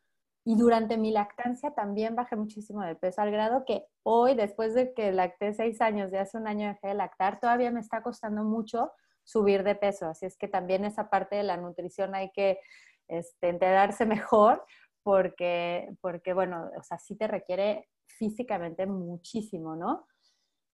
y 0.49 0.57
durante 0.57 0.97
mi 0.97 1.11
lactancia 1.11 1.73
también 1.73 2.17
bajé 2.17 2.35
muchísimo 2.35 2.81
de 2.81 2.95
peso, 2.95 3.21
al 3.21 3.31
grado 3.31 3.67
que 3.67 3.85
hoy, 4.03 4.35
después 4.35 4.73
de 4.73 4.95
que 4.95 5.13
lacté 5.13 5.53
seis 5.53 5.79
años, 5.83 6.11
de 6.11 6.21
hace 6.21 6.39
un 6.39 6.49
año 6.49 6.69
dejé 6.69 6.87
de 6.87 6.95
lactar, 6.95 7.39
todavía 7.39 7.71
me 7.71 7.81
está 7.81 8.03
costando 8.03 8.45
mucho 8.45 8.91
subir 9.25 9.63
de 9.63 9.75
peso. 9.75 10.07
Así 10.07 10.25
es 10.25 10.39
que 10.39 10.49
también 10.49 10.87
esa 10.87 11.11
parte 11.11 11.37
de 11.37 11.43
la 11.43 11.59
nutrición 11.59 12.15
hay 12.15 12.31
que 12.31 12.61
este, 13.09 13.51
enterarse 13.51 14.07
mejor 14.07 14.65
porque, 15.03 15.95
porque, 16.01 16.33
bueno, 16.33 16.71
o 16.79 16.83
sea, 16.83 16.99
sí 16.99 17.15
te 17.15 17.27
requiere 17.27 17.87
físicamente 18.07 18.87
muchísimo, 18.87 19.77
¿no? 19.77 20.07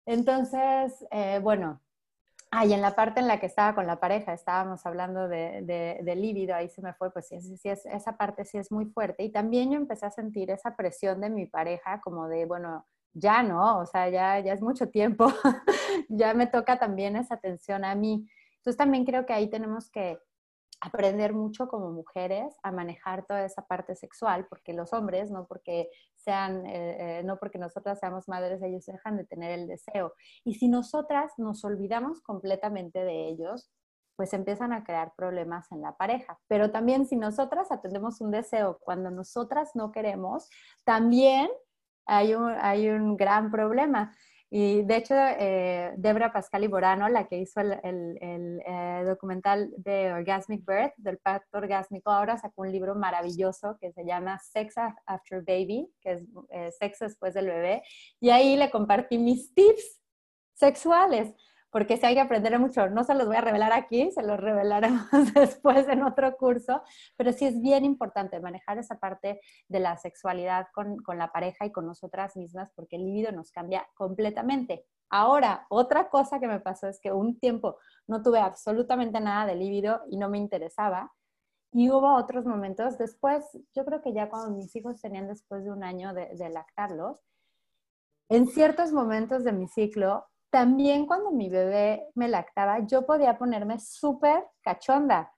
Entonces, 0.05 1.03
eh, 1.11 1.41
bueno, 1.43 1.81
Ah, 2.55 2.67
y 2.67 2.75
en 2.75 2.83
la 2.83 2.95
parte 2.95 3.19
en 3.19 3.29
la 3.29 3.41
que 3.41 3.47
estaba 3.47 3.75
con 3.75 3.87
la 3.87 3.99
pareja, 3.99 4.35
estábamos 4.35 4.85
hablando 4.85 5.27
de, 5.27 5.63
de, 6.03 6.17
líbido, 6.17 6.55
ahí 6.55 6.69
se 6.69 6.83
me 6.83 6.93
fue, 6.93 7.11
pues 7.11 7.29
sí, 7.29 7.41
sí, 7.41 7.71
es, 7.71 7.87
esa 7.87 8.19
parte 8.19 8.45
sí 8.45 8.59
es 8.59 8.71
muy 8.71 8.85
fuerte. 8.85 9.23
Y 9.25 9.33
también 9.33 9.71
yo 9.71 9.79
empecé 9.79 10.05
a 10.05 10.11
sentir 10.11 10.51
esa 10.51 10.77
presión 10.77 11.23
de 11.23 11.31
mi 11.31 11.47
pareja, 11.47 12.03
como 12.03 12.29
de, 12.29 12.45
bueno, 12.45 12.87
ya 13.15 13.43
no, 13.43 13.79
o 13.79 13.87
sea, 13.87 14.11
ya, 14.11 14.39
ya 14.41 14.53
es 14.53 14.61
mucho 14.61 14.91
tiempo, 14.91 15.33
ya 16.11 16.35
me 16.35 16.47
toca 16.47 16.79
también 16.79 17.17
esa 17.17 17.37
atención 17.37 17.87
a 17.87 17.95
mí. 17.95 18.29
Entonces 18.57 18.77
también 18.77 19.07
creo 19.07 19.25
que 19.25 19.33
ahí 19.33 19.49
tenemos 19.49 19.91
que 19.91 20.19
aprender 20.83 21.33
mucho 21.33 21.69
como 21.69 21.93
mujeres 21.93 22.57
a 22.65 22.73
manejar 22.73 23.25
toda 23.25 23.45
esa 23.45 23.67
parte 23.67 23.95
sexual, 23.95 24.47
porque 24.49 24.73
los 24.73 24.93
hombres, 24.93 25.31
no 25.31 25.47
porque 25.47 25.89
sean, 26.17 26.67
eh, 26.67 27.21
eh, 27.21 27.23
no 27.23 27.39
porque 27.39 27.59
nosotras 27.59 28.01
seamos 28.01 28.29
madres, 28.29 28.61
ellos 28.63 28.85
dejan 28.87 29.17
de 29.17 29.25
tener 29.25 29.53
el 29.53 29.69
deseo. 29.69 30.13
Y 30.45 30.55
si 30.55 30.69
nosotras 30.69 31.33
nos 31.39 31.65
olvidamos 31.65 32.21
completamente 32.21 33.05
de 33.05 33.29
ellos, 33.29 33.71
pues 34.17 34.35
empiezan 34.35 34.73
a 34.73 34.83
crear 34.83 35.13
problemas 35.17 35.71
en 35.71 35.83
la 35.83 35.97
pareja. 35.97 36.39
Pero 36.49 36.73
también 36.73 37.07
si 37.07 37.17
nosotras 37.17 37.71
atendemos 37.71 38.21
un 38.21 38.33
deseo 38.33 38.79
cuando 38.81 39.11
nosotras 39.11 39.71
no 39.75 39.93
queremos, 39.93 40.51
también 40.85 41.49
hay 42.07 42.35
un, 42.35 42.51
hay 42.61 42.89
un 42.89 43.17
gran 43.17 43.53
problema. 43.53 44.13
Y 44.55 44.83
de 44.83 44.97
hecho, 44.97 45.15
eh, 45.17 45.95
Debra 45.97 46.31
Pascal 46.31 46.63
y 46.65 46.67
Borano, 46.67 47.09
la 47.09 47.27
que 47.27 47.39
hizo 47.39 47.63
el, 47.63 48.19
eh, 48.21 49.03
documental 49.07 49.73
de 49.79 50.13
Orgasmic 50.13 50.63
Birth, 50.67 50.93
del 50.99 51.17
pacto 51.17 51.57
orgásmico, 51.57 52.11
ahora 52.11 52.37
sacó 52.37 52.61
un 52.61 52.71
libro 52.71 52.95
maravilloso 52.95 53.79
que 53.81 53.93
se 53.93 54.05
llama 54.05 54.39
Sex 54.41 54.75
After 55.07 55.43
Baby, 55.43 55.91
que 56.03 56.13
es 56.13 56.23
eh, 56.51 56.71
sexo 56.71 57.07
después 57.07 57.33
del 57.33 57.47
bebé. 57.47 57.83
Y 58.21 58.29
ahí 58.29 58.57
le 58.57 58.71
compartí 58.71 59.17
mis 59.17 59.55
tips 59.55 60.03
sexuales 60.53 61.35
porque 61.73 61.97
si 61.97 62.05
hay 62.05 62.15
que 62.15 62.21
aprender 62.21 62.57
mucho. 62.59 62.89
No 62.91 63.03
se 63.03 63.15
los 63.15 63.27
voy 63.27 63.37
a 63.37 63.41
revelar 63.41 63.73
aquí, 63.73 64.13
se 64.13 64.23
los 64.23 64.39
revelaremos 64.39 65.07
después 65.35 65.89
en 65.89 66.03
otro 66.03 66.37
curso, 66.37 66.83
pero 67.17 67.33
sí 67.33 67.47
es 67.47 67.61
bien 67.61 67.85
importante 67.85 68.39
manejar 68.41 68.79
esa 68.79 69.01
parte 69.01 69.41
de 69.69 69.81
la 69.81 69.97
sexualidad 69.97 70.67
con, 70.75 70.99
con 70.99 71.19
la 71.19 71.33
pareja 71.33 71.65
y 71.65 71.73
con 71.73 71.87
nosotras 71.87 72.37
mismas, 72.37 72.71
porque 72.77 72.97
el 72.97 73.07
libido 73.07 73.33
nos 73.33 73.51
cambia 73.51 73.89
completamente. 73.95 74.85
Ahora, 75.09 75.67
otra 75.71 76.11
cosa 76.11 76.39
que 76.39 76.47
me 76.47 76.61
pasó 76.61 76.89
es 76.89 77.01
que 77.01 77.11
un 77.11 77.39
tiempo 77.39 77.79
no 78.07 78.23
tuve 78.23 78.39
absolutamente 78.39 79.19
nada 79.21 79.47
de 79.47 79.55
libido 79.55 80.03
y 80.11 80.19
no 80.19 80.29
me 80.29 80.39
interesaba. 80.39 81.11
Y 81.73 81.89
hubo 81.91 82.17
otros 82.17 82.45
momentos 82.45 82.99
después, 82.99 83.47
yo 83.75 83.87
creo 83.87 84.03
que 84.03 84.13
ya 84.13 84.29
cuando 84.29 84.55
mis 84.55 84.77
hijos 84.77 85.01
tenían 85.01 85.27
después 85.27 85.65
de 85.65 85.71
un 85.71 85.85
año 85.85 86.13
de, 86.13 86.35
de 86.35 86.51
lactarlos, 86.51 87.17
en 88.29 88.47
ciertos 88.47 88.93
momentos 88.93 89.43
de 89.43 89.53
mi 89.53 89.69
ciclo 89.69 90.27
también 90.53 91.07
cuando 91.07 91.31
mi 91.31 91.49
bebé 91.49 92.11
me 92.15 92.29
lactaba, 92.29 92.81
yo 92.81 93.07
podía 93.07 93.39
ponerme 93.39 93.79
súper 93.79 94.45
cachonda. 94.61 95.33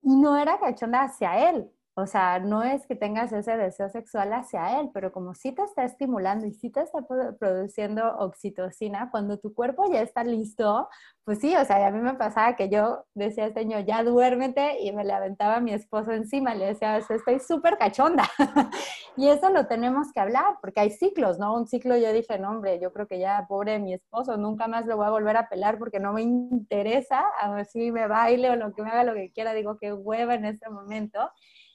Y 0.00 0.16
no 0.16 0.38
era 0.38 0.58
cachonda 0.58 1.02
hacia 1.02 1.50
él, 1.50 1.70
o 1.98 2.06
sea, 2.06 2.40
no 2.40 2.62
es 2.62 2.86
que 2.86 2.94
tengas 2.94 3.32
ese 3.32 3.56
deseo 3.56 3.88
sexual 3.88 4.30
hacia 4.34 4.80
él, 4.80 4.90
pero 4.92 5.12
como 5.12 5.34
sí 5.34 5.52
te 5.52 5.62
está 5.62 5.82
estimulando 5.82 6.44
y 6.46 6.52
sí 6.52 6.68
te 6.68 6.82
está 6.82 6.98
produciendo 7.38 8.18
oxitocina, 8.18 9.08
cuando 9.10 9.38
tu 9.38 9.54
cuerpo 9.54 9.90
ya 9.90 10.02
está 10.02 10.22
listo, 10.22 10.90
pues 11.24 11.40
sí, 11.40 11.56
o 11.56 11.64
sea, 11.64 11.86
a 11.86 11.90
mí 11.90 12.00
me 12.00 12.12
pasaba 12.12 12.54
que 12.54 12.68
yo 12.68 13.06
decía, 13.14 13.50
señor, 13.54 13.86
ya 13.86 14.04
duérmete 14.04 14.78
y 14.82 14.92
me 14.92 15.04
le 15.04 15.12
aventaba 15.14 15.56
a 15.56 15.60
mi 15.60 15.72
esposo 15.72 16.12
encima, 16.12 16.54
le 16.54 16.66
decía, 16.66 16.98
estoy 16.98 17.40
súper 17.40 17.78
cachonda. 17.78 18.24
y 19.16 19.28
eso 19.28 19.48
lo 19.48 19.66
tenemos 19.66 20.12
que 20.12 20.20
hablar, 20.20 20.58
porque 20.60 20.80
hay 20.80 20.90
ciclos, 20.90 21.38
¿no? 21.38 21.54
Un 21.54 21.66
ciclo 21.66 21.96
yo 21.96 22.12
dije, 22.12 22.38
no, 22.38 22.50
hombre, 22.50 22.78
yo 22.78 22.92
creo 22.92 23.06
que 23.08 23.18
ya, 23.18 23.46
pobre 23.48 23.78
mi 23.78 23.94
esposo, 23.94 24.36
nunca 24.36 24.68
más 24.68 24.84
lo 24.84 24.98
voy 24.98 25.06
a 25.06 25.10
volver 25.10 25.38
a 25.38 25.48
pelar 25.48 25.78
porque 25.78 25.98
no 25.98 26.12
me 26.12 26.20
interesa, 26.20 27.24
a 27.40 27.50
ver 27.52 27.64
si 27.64 27.90
me 27.90 28.06
baile 28.06 28.50
o 28.50 28.56
lo 28.56 28.74
que 28.74 28.82
me 28.82 28.90
haga 28.90 29.04
lo 29.04 29.14
que 29.14 29.32
quiera, 29.32 29.54
digo, 29.54 29.78
qué 29.78 29.94
hueva 29.94 30.34
en 30.34 30.44
este 30.44 30.68
momento. 30.68 31.30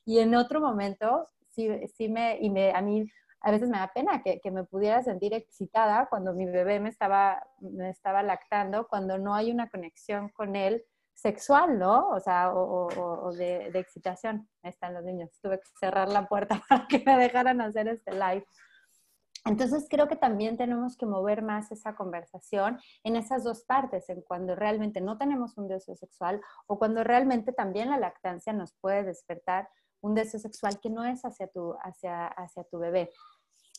Y 0.05 0.19
en 0.19 0.35
otro 0.35 0.59
momento, 0.59 1.27
sí, 1.49 1.69
sí 1.95 2.09
me, 2.09 2.37
y 2.39 2.49
me, 2.49 2.71
a 2.71 2.81
mí 2.81 3.05
a 3.41 3.51
veces 3.51 3.69
me 3.69 3.77
da 3.77 3.91
pena 3.93 4.21
que, 4.21 4.39
que, 4.39 4.51
me 4.51 4.63
pudiera 4.63 5.01
sentir 5.01 5.33
excitada 5.33 6.07
cuando 6.09 6.33
mi 6.33 6.45
bebé 6.45 6.79
me 6.79 6.89
estaba, 6.89 7.43
me 7.59 7.89
estaba 7.89 8.21
lactando, 8.21 8.87
cuando 8.87 9.17
no 9.17 9.33
hay 9.33 9.51
una 9.51 9.67
conexión 9.69 10.29
con 10.29 10.55
él 10.55 10.83
sexual, 11.15 11.79
¿no? 11.79 12.09
O 12.09 12.19
sea, 12.19 12.53
o, 12.53 12.87
o, 12.87 13.31
de, 13.33 13.71
de, 13.71 13.79
excitación. 13.79 14.47
Ahí 14.63 14.69
están 14.69 14.93
los 14.93 15.03
niños. 15.03 15.31
Tuve 15.41 15.59
que 15.59 15.67
cerrar 15.79 16.09
la 16.09 16.27
puerta 16.27 16.61
para 16.69 16.87
que 16.87 17.03
me 17.05 17.17
dejaran 17.17 17.61
hacer 17.61 17.87
este 17.87 18.11
live. 18.11 18.45
Entonces 19.45 19.87
creo 19.89 20.07
que 20.07 20.15
también 20.15 20.55
tenemos 20.55 20.95
que 20.95 21.07
mover 21.07 21.41
más 21.41 21.71
esa 21.71 21.95
conversación 21.95 22.79
en 23.03 23.15
esas 23.15 23.43
dos 23.43 23.63
partes, 23.63 24.07
en 24.09 24.21
cuando 24.21 24.55
realmente 24.55 25.01
no 25.01 25.17
tenemos 25.17 25.57
un 25.57 25.67
deseo 25.67 25.95
sexual 25.95 26.41
o 26.67 26.77
cuando 26.77 27.03
realmente 27.03 27.51
también 27.51 27.89
la 27.89 27.97
lactancia 27.97 28.53
nos 28.53 28.73
puede 28.75 29.03
despertar 29.03 29.67
un 30.01 30.15
deseo 30.15 30.39
sexual 30.39 30.79
que 30.79 30.89
no 30.89 31.05
es 31.05 31.23
hacia 31.23 31.47
tu, 31.47 31.75
hacia, 31.83 32.27
hacia 32.27 32.63
tu 32.65 32.79
bebé. 32.79 33.11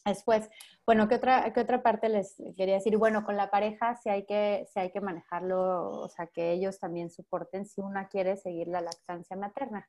Después, 0.04 0.48
bueno, 0.84 1.06
¿qué 1.08 1.14
otra, 1.14 1.52
¿qué 1.52 1.60
otra 1.60 1.82
parte 1.82 2.08
les 2.08 2.34
quería 2.56 2.74
decir? 2.74 2.96
Bueno, 2.96 3.24
con 3.24 3.36
la 3.36 3.50
pareja 3.50 3.94
sí 3.94 4.08
hay, 4.08 4.26
que, 4.26 4.66
sí 4.72 4.80
hay 4.80 4.90
que 4.90 5.00
manejarlo, 5.00 5.90
o 5.90 6.08
sea, 6.08 6.26
que 6.26 6.52
ellos 6.52 6.80
también 6.80 7.10
soporten 7.10 7.66
si 7.66 7.80
una 7.80 8.08
quiere 8.08 8.36
seguir 8.36 8.66
la 8.66 8.80
lactancia 8.80 9.36
materna. 9.36 9.88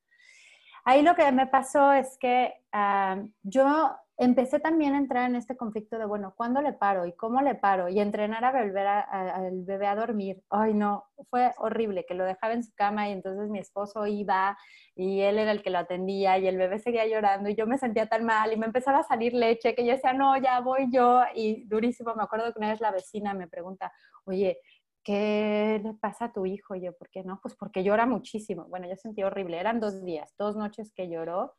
Ahí 0.85 1.01
lo 1.01 1.15
que 1.15 1.31
me 1.31 1.47
pasó 1.47 1.93
es 1.93 2.17
que 2.17 2.53
ah, 2.71 3.21
yo 3.41 3.95
empecé 4.17 4.59
también 4.59 4.93
a 4.93 4.97
entrar 4.99 5.29
en 5.29 5.35
este 5.35 5.57
conflicto 5.57 5.97
de, 5.97 6.05
bueno, 6.05 6.33
¿cuándo 6.35 6.61
le 6.61 6.73
paro 6.73 7.05
y 7.05 7.13
cómo 7.13 7.41
le 7.41 7.55
paro? 7.55 7.89
Y 7.89 7.99
entrenar 7.99 8.43
a 8.45 8.51
volver 8.51 8.85
al 8.87 9.63
bebé 9.63 9.87
a 9.87 9.95
dormir. 9.95 10.43
Ay, 10.49 10.73
no, 10.73 11.05
fue 11.29 11.51
horrible, 11.57 12.05
que 12.05 12.13
lo 12.13 12.23
dejaba 12.25 12.53
en 12.53 12.63
su 12.63 12.73
cama 12.75 13.09
y 13.09 13.13
entonces 13.13 13.49
mi 13.49 13.59
esposo 13.59 14.05
iba 14.05 14.57
y 14.95 15.21
él 15.21 15.39
era 15.39 15.51
el 15.51 15.63
que 15.63 15.71
lo 15.71 15.79
atendía 15.79 16.37
y 16.37 16.47
el 16.47 16.57
bebé 16.57 16.79
seguía 16.79 17.07
llorando 17.07 17.49
y 17.49 17.55
yo 17.55 17.65
me 17.65 17.77
sentía 17.77 18.05
tan 18.07 18.23
mal 18.23 18.53
y 18.53 18.57
me 18.57 18.67
empezaba 18.67 18.99
a 18.99 19.03
salir 19.03 19.33
leche 19.33 19.73
que 19.73 19.85
yo 19.85 19.93
decía, 19.93 20.13
no, 20.13 20.37
ya 20.37 20.59
voy 20.59 20.89
yo 20.91 21.23
y 21.33 21.65
durísimo. 21.65 22.13
Me 22.15 22.23
acuerdo 22.23 22.53
que 22.53 22.59
una 22.59 22.69
vez 22.69 22.81
la 22.81 22.91
vecina 22.91 23.33
me 23.33 23.47
pregunta, 23.47 23.91
oye, 24.25 24.59
¿qué 25.03 25.81
le 25.83 25.93
pasa 25.95 26.25
a 26.25 26.33
tu 26.33 26.45
hijo? 26.45 26.75
Y 26.75 26.81
yo, 26.81 26.93
¿por 26.93 27.09
qué 27.09 27.23
no? 27.23 27.39
Pues 27.41 27.55
porque 27.55 27.83
llora 27.83 28.05
muchísimo. 28.05 28.65
Bueno, 28.65 28.87
yo 28.87 28.95
sentí 28.95 29.23
horrible. 29.23 29.59
Eran 29.59 29.79
dos 29.79 30.03
días, 30.03 30.33
dos 30.37 30.55
noches 30.55 30.93
que 30.93 31.09
lloró. 31.09 31.53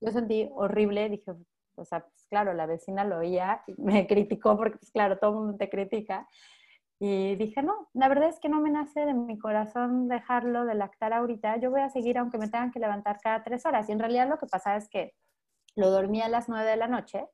Yo 0.00 0.10
sentí 0.12 0.48
horrible. 0.52 1.08
Dije, 1.08 1.32
o 1.76 1.84
sea, 1.84 2.00
pues 2.00 2.26
claro, 2.28 2.54
la 2.54 2.66
vecina 2.66 3.04
lo 3.04 3.18
oía 3.18 3.62
me 3.76 4.06
criticó 4.08 4.56
porque, 4.56 4.78
pues 4.78 4.90
claro, 4.90 5.18
todo 5.18 5.30
el 5.30 5.36
mundo 5.36 5.58
te 5.58 5.70
critica. 5.70 6.28
Y 7.00 7.36
dije, 7.36 7.62
no, 7.62 7.88
la 7.94 8.08
verdad 8.08 8.28
es 8.28 8.40
que 8.40 8.48
no 8.48 8.60
me 8.60 8.70
nace 8.70 9.00
de 9.06 9.14
mi 9.14 9.38
corazón 9.38 10.08
dejarlo 10.08 10.64
de 10.64 10.74
lactar 10.74 11.12
ahorita. 11.12 11.58
Yo 11.58 11.70
voy 11.70 11.80
a 11.80 11.90
seguir 11.90 12.18
aunque 12.18 12.38
me 12.38 12.48
tengan 12.48 12.72
que 12.72 12.80
levantar 12.80 13.18
cada 13.22 13.44
tres 13.44 13.64
horas. 13.66 13.88
Y 13.88 13.92
en 13.92 14.00
realidad 14.00 14.28
lo 14.28 14.38
que 14.38 14.46
pasa 14.46 14.76
es 14.76 14.88
que 14.88 15.14
lo 15.76 15.90
dormía 15.90 16.26
a 16.26 16.28
las 16.28 16.48
nueve 16.48 16.68
de 16.68 16.76
la 16.76 16.88
noche 16.88 17.28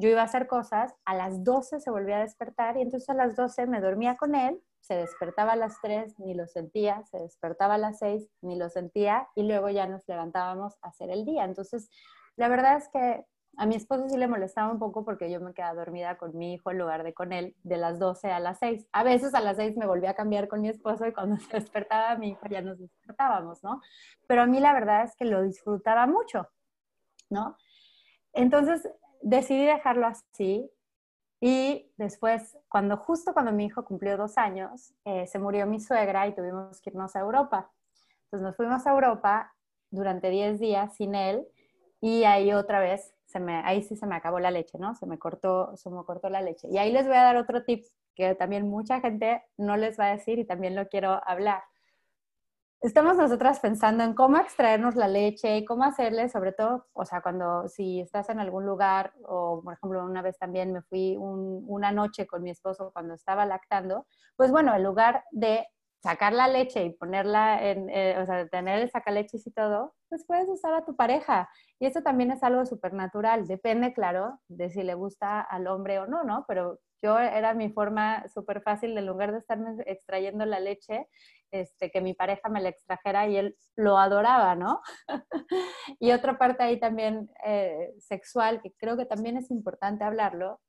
yo 0.00 0.08
iba 0.08 0.22
a 0.22 0.24
hacer 0.24 0.46
cosas, 0.46 0.94
a 1.04 1.14
las 1.14 1.44
12 1.44 1.78
se 1.78 1.90
volvía 1.90 2.16
a 2.16 2.22
despertar 2.22 2.76
y 2.76 2.82
entonces 2.82 3.08
a 3.10 3.14
las 3.14 3.36
12 3.36 3.66
me 3.66 3.80
dormía 3.80 4.16
con 4.16 4.34
él, 4.34 4.60
se 4.80 4.94
despertaba 4.94 5.52
a 5.52 5.56
las 5.56 5.80
3, 5.82 6.18
ni 6.18 6.34
lo 6.34 6.46
sentía, 6.46 7.04
se 7.04 7.18
despertaba 7.18 7.74
a 7.74 7.78
las 7.78 7.98
6, 7.98 8.28
ni 8.42 8.56
lo 8.56 8.68
sentía 8.68 9.28
y 9.34 9.42
luego 9.42 9.68
ya 9.68 9.86
nos 9.86 10.06
levantábamos 10.08 10.74
a 10.82 10.88
hacer 10.88 11.10
el 11.10 11.24
día. 11.24 11.44
Entonces, 11.44 11.90
la 12.36 12.48
verdad 12.48 12.76
es 12.76 12.88
que 12.88 13.24
a 13.56 13.66
mi 13.66 13.74
esposo 13.74 14.08
sí 14.08 14.16
le 14.16 14.28
molestaba 14.28 14.72
un 14.72 14.78
poco 14.78 15.04
porque 15.04 15.30
yo 15.30 15.40
me 15.40 15.52
quedaba 15.52 15.74
dormida 15.74 16.16
con 16.16 16.36
mi 16.36 16.54
hijo 16.54 16.70
en 16.70 16.78
lugar 16.78 17.02
de 17.02 17.12
con 17.12 17.32
él 17.32 17.54
de 17.62 17.76
las 17.76 17.98
12 17.98 18.30
a 18.30 18.40
las 18.40 18.58
6. 18.58 18.86
A 18.92 19.02
veces 19.02 19.34
a 19.34 19.40
las 19.40 19.56
6 19.56 19.76
me 19.76 19.86
volvía 19.86 20.10
a 20.10 20.14
cambiar 20.14 20.48
con 20.48 20.60
mi 20.60 20.68
esposo 20.68 21.06
y 21.06 21.12
cuando 21.12 21.36
se 21.38 21.58
despertaba 21.58 22.16
mi 22.16 22.30
hijo 22.30 22.46
ya 22.48 22.62
nos 22.62 22.78
despertábamos, 22.78 23.62
¿no? 23.62 23.80
Pero 24.26 24.42
a 24.42 24.46
mí 24.46 24.60
la 24.60 24.72
verdad 24.72 25.04
es 25.04 25.14
que 25.16 25.24
lo 25.24 25.42
disfrutaba 25.42 26.06
mucho, 26.06 26.48
¿no? 27.28 27.56
Entonces, 28.32 28.88
decidí 29.22 29.66
dejarlo 29.66 30.06
así 30.06 30.70
Y 31.40 31.90
después, 31.96 32.58
cuando 32.68 32.98
justo 32.98 33.32
cuando 33.32 33.52
mi 33.52 33.64
hijo 33.64 33.84
cumplió 33.84 34.16
dos 34.16 34.36
años, 34.36 34.92
eh, 35.04 35.26
se 35.26 35.38
murió 35.38 35.66
mi 35.66 35.80
suegra 35.80 36.26
y 36.28 36.34
tuvimos 36.34 36.80
que 36.80 36.90
irnos 36.90 37.16
a 37.16 37.20
Europa. 37.20 37.70
Entonces 38.24 38.46
nos 38.46 38.56
fuimos 38.56 38.86
a 38.86 38.90
Europa 38.90 39.54
durante 39.90 40.28
10 40.28 40.60
días 40.60 40.94
sin 40.94 41.14
él 41.14 41.46
y 42.00 42.24
ahí 42.24 42.52
otra 42.52 42.80
vez, 42.80 43.14
se 43.26 43.40
me, 43.40 43.54
ahí 43.64 43.82
sí 43.82 43.96
se 43.96 44.06
me 44.06 44.16
acabó 44.16 44.38
la 44.38 44.50
leche, 44.50 44.78
¿no? 44.78 44.94
Se 44.94 45.06
me, 45.06 45.18
cortó, 45.18 45.76
se 45.76 45.88
me 45.90 46.04
cortó 46.04 46.28
la 46.28 46.42
leche. 46.42 46.68
Y 46.70 46.78
ahí 46.78 46.92
les 46.92 47.06
voy 47.06 47.16
a 47.16 47.22
dar 47.22 47.36
otro 47.36 47.64
tip 47.64 47.86
que 48.14 48.34
también 48.34 48.68
mucha 48.68 49.00
gente 49.00 49.42
no 49.56 49.76
les 49.76 49.98
va 49.98 50.06
a 50.06 50.12
decir 50.12 50.38
y 50.38 50.44
también 50.44 50.74
lo 50.74 50.88
quiero 50.88 51.20
hablar 51.26 51.62
estamos 52.80 53.16
nosotras 53.16 53.60
pensando 53.60 54.04
en 54.04 54.14
cómo 54.14 54.38
extraernos 54.38 54.94
la 54.96 55.08
leche 55.08 55.58
y 55.58 55.64
cómo 55.64 55.84
hacerle, 55.84 56.28
sobre 56.28 56.52
todo, 56.52 56.86
o 56.92 57.04
sea, 57.04 57.20
cuando 57.22 57.68
si 57.68 58.00
estás 58.00 58.28
en 58.30 58.40
algún 58.40 58.64
lugar, 58.66 59.12
o 59.26 59.60
por 59.62 59.74
ejemplo, 59.74 60.04
una 60.04 60.22
vez 60.22 60.38
también 60.38 60.72
me 60.72 60.82
fui 60.82 61.16
una 61.18 61.92
noche 61.92 62.26
con 62.26 62.42
mi 62.42 62.50
esposo 62.50 62.90
cuando 62.92 63.14
estaba 63.14 63.44
lactando, 63.46 64.06
pues 64.36 64.50
bueno, 64.50 64.74
en 64.74 64.82
lugar 64.84 65.24
de 65.30 65.66
sacar 66.02 66.32
la 66.32 66.48
leche 66.48 66.84
y 66.84 66.90
ponerla 66.94 67.62
en, 67.62 67.90
eh, 67.90 68.16
o 68.18 68.24
sea, 68.24 68.48
tener 68.48 68.80
el 68.80 68.90
sacaleches 68.90 69.46
y 69.46 69.50
todo, 69.50 69.94
pues 70.08 70.24
puedes 70.26 70.48
usar 70.48 70.72
a 70.74 70.84
tu 70.84 70.96
pareja. 70.96 71.50
Y 71.78 71.86
eso 71.86 72.02
también 72.02 72.30
es 72.30 72.42
algo 72.42 72.64
súper 72.64 72.94
natural. 72.94 73.46
Depende, 73.46 73.92
claro, 73.92 74.40
de 74.48 74.70
si 74.70 74.82
le 74.82 74.94
gusta 74.94 75.40
al 75.42 75.66
hombre 75.66 75.98
o 75.98 76.06
no, 76.06 76.24
¿no? 76.24 76.46
Pero 76.48 76.80
yo 77.02 77.18
era 77.18 77.54
mi 77.54 77.70
forma 77.70 78.26
súper 78.28 78.62
fácil, 78.62 78.96
en 78.96 79.06
lugar 79.06 79.32
de 79.32 79.38
estarme 79.38 79.82
extrayendo 79.86 80.44
la 80.46 80.60
leche, 80.60 81.08
este, 81.50 81.90
que 81.90 82.00
mi 82.00 82.14
pareja 82.14 82.48
me 82.48 82.60
la 82.60 82.68
extrajera 82.68 83.26
y 83.26 83.36
él 83.36 83.56
lo 83.76 83.98
adoraba, 83.98 84.54
¿no? 84.54 84.80
y 85.98 86.12
otra 86.12 86.38
parte 86.38 86.62
ahí 86.62 86.78
también 86.78 87.30
eh, 87.44 87.92
sexual, 87.98 88.60
que 88.62 88.72
creo 88.74 88.96
que 88.96 89.06
también 89.06 89.36
es 89.36 89.50
importante 89.50 90.04
hablarlo, 90.04 90.60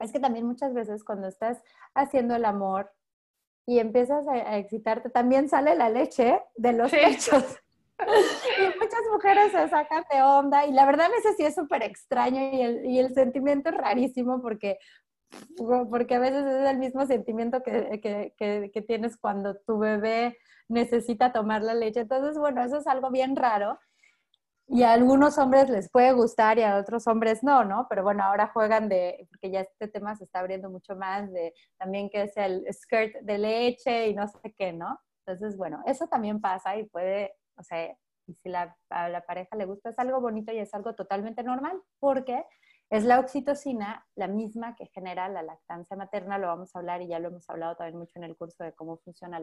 es 0.00 0.12
que 0.12 0.20
también 0.20 0.46
muchas 0.46 0.74
veces 0.74 1.04
cuando 1.04 1.28
estás 1.28 1.62
haciendo 1.94 2.34
el 2.34 2.44
amor 2.44 2.90
y 3.66 3.78
empiezas 3.78 4.26
a, 4.26 4.56
excitarte, 4.56 5.10
también 5.10 5.48
sale 5.48 5.76
la 5.76 5.88
leche 5.88 6.42
de 6.56 6.72
los 6.72 6.90
pechos. 6.90 7.44
y 8.00 8.78
muchas 8.78 9.00
mujeres 9.12 9.52
se 9.52 9.68
sacan 9.68 10.04
de 10.10 10.22
onda 10.22 10.66
y 10.66 10.72
la 10.72 10.86
verdad 10.86 11.06
a 11.06 11.10
veces 11.10 11.36
sí 11.36 11.44
es 11.44 11.54
súper 11.54 11.82
extraño 11.82 12.50
y 12.50 12.62
el, 12.62 12.86
y 12.86 12.98
el, 12.98 13.12
sentimiento 13.14 13.68
es 13.68 13.76
rarísimo 13.76 14.40
porque 14.40 14.78
porque 15.90 16.14
a 16.14 16.18
veces 16.18 16.44
es 16.44 16.68
el 16.68 16.78
mismo 16.78 17.06
sentimiento 17.06 17.62
que, 17.62 18.00
que, 18.00 18.70
que, 18.72 18.82
tienes 18.82 19.16
cuando 19.16 19.56
tu 19.60 19.78
bebé 19.78 20.36
necesita 20.68 21.32
tomar 21.32 21.62
la 21.62 21.74
leche. 21.74 22.00
Entonces, 22.00 22.38
bueno, 22.38 22.62
eso 22.62 22.78
es 22.78 22.86
algo 22.86 23.10
bien 23.10 23.36
raro. 23.36 23.78
Y 24.66 24.84
a 24.84 24.92
algunos 24.92 25.36
hombres 25.38 25.68
les 25.68 25.90
puede 25.90 26.12
gustar 26.12 26.58
y 26.58 26.62
a 26.62 26.76
otros 26.76 27.06
hombres 27.08 27.42
no, 27.42 27.64
¿no? 27.64 27.86
Pero 27.88 28.04
bueno, 28.04 28.22
ahora 28.22 28.50
juegan 28.52 28.88
de, 28.88 29.26
porque 29.28 29.50
ya 29.50 29.60
este 29.62 29.88
tema 29.88 30.14
se 30.14 30.24
está 30.24 30.38
abriendo 30.38 30.70
mucho 30.70 30.94
más, 30.94 31.30
de 31.32 31.52
también 31.76 32.08
que 32.08 32.22
es 32.22 32.36
el 32.36 32.64
skirt 32.72 33.16
de 33.22 33.38
leche 33.38 34.08
y 34.08 34.14
no 34.14 34.28
sé 34.28 34.54
qué, 34.56 34.72
¿no? 34.72 35.00
Entonces, 35.26 35.56
bueno, 35.56 35.82
eso 35.86 36.06
también 36.06 36.40
pasa 36.40 36.76
y 36.76 36.84
puede, 36.84 37.34
o 37.56 37.64
sea, 37.64 37.96
si 38.42 38.48
la, 38.48 38.76
a 38.90 39.08
la 39.08 39.22
pareja 39.22 39.56
le 39.56 39.64
gusta 39.64 39.90
es 39.90 39.98
algo 39.98 40.20
bonito 40.20 40.52
y 40.52 40.58
es 40.58 40.72
algo 40.72 40.94
totalmente 40.94 41.42
normal, 41.42 41.80
porque 41.98 42.44
es 42.90 43.04
la 43.04 43.20
oxitocina, 43.20 44.04
la 44.16 44.26
misma 44.26 44.74
que 44.74 44.86
genera 44.86 45.28
la 45.28 45.42
lactancia 45.42 45.96
materna, 45.96 46.38
lo 46.38 46.48
vamos 46.48 46.74
a 46.74 46.80
hablar 46.80 47.00
y 47.00 47.06
ya 47.06 47.20
lo 47.20 47.28
hemos 47.28 47.48
hablado 47.48 47.76
también 47.76 47.98
mucho 47.98 48.18
en 48.18 48.24
el 48.24 48.36
curso 48.36 48.64
de 48.64 48.74
cómo 48.74 48.98
funciona 48.98 49.40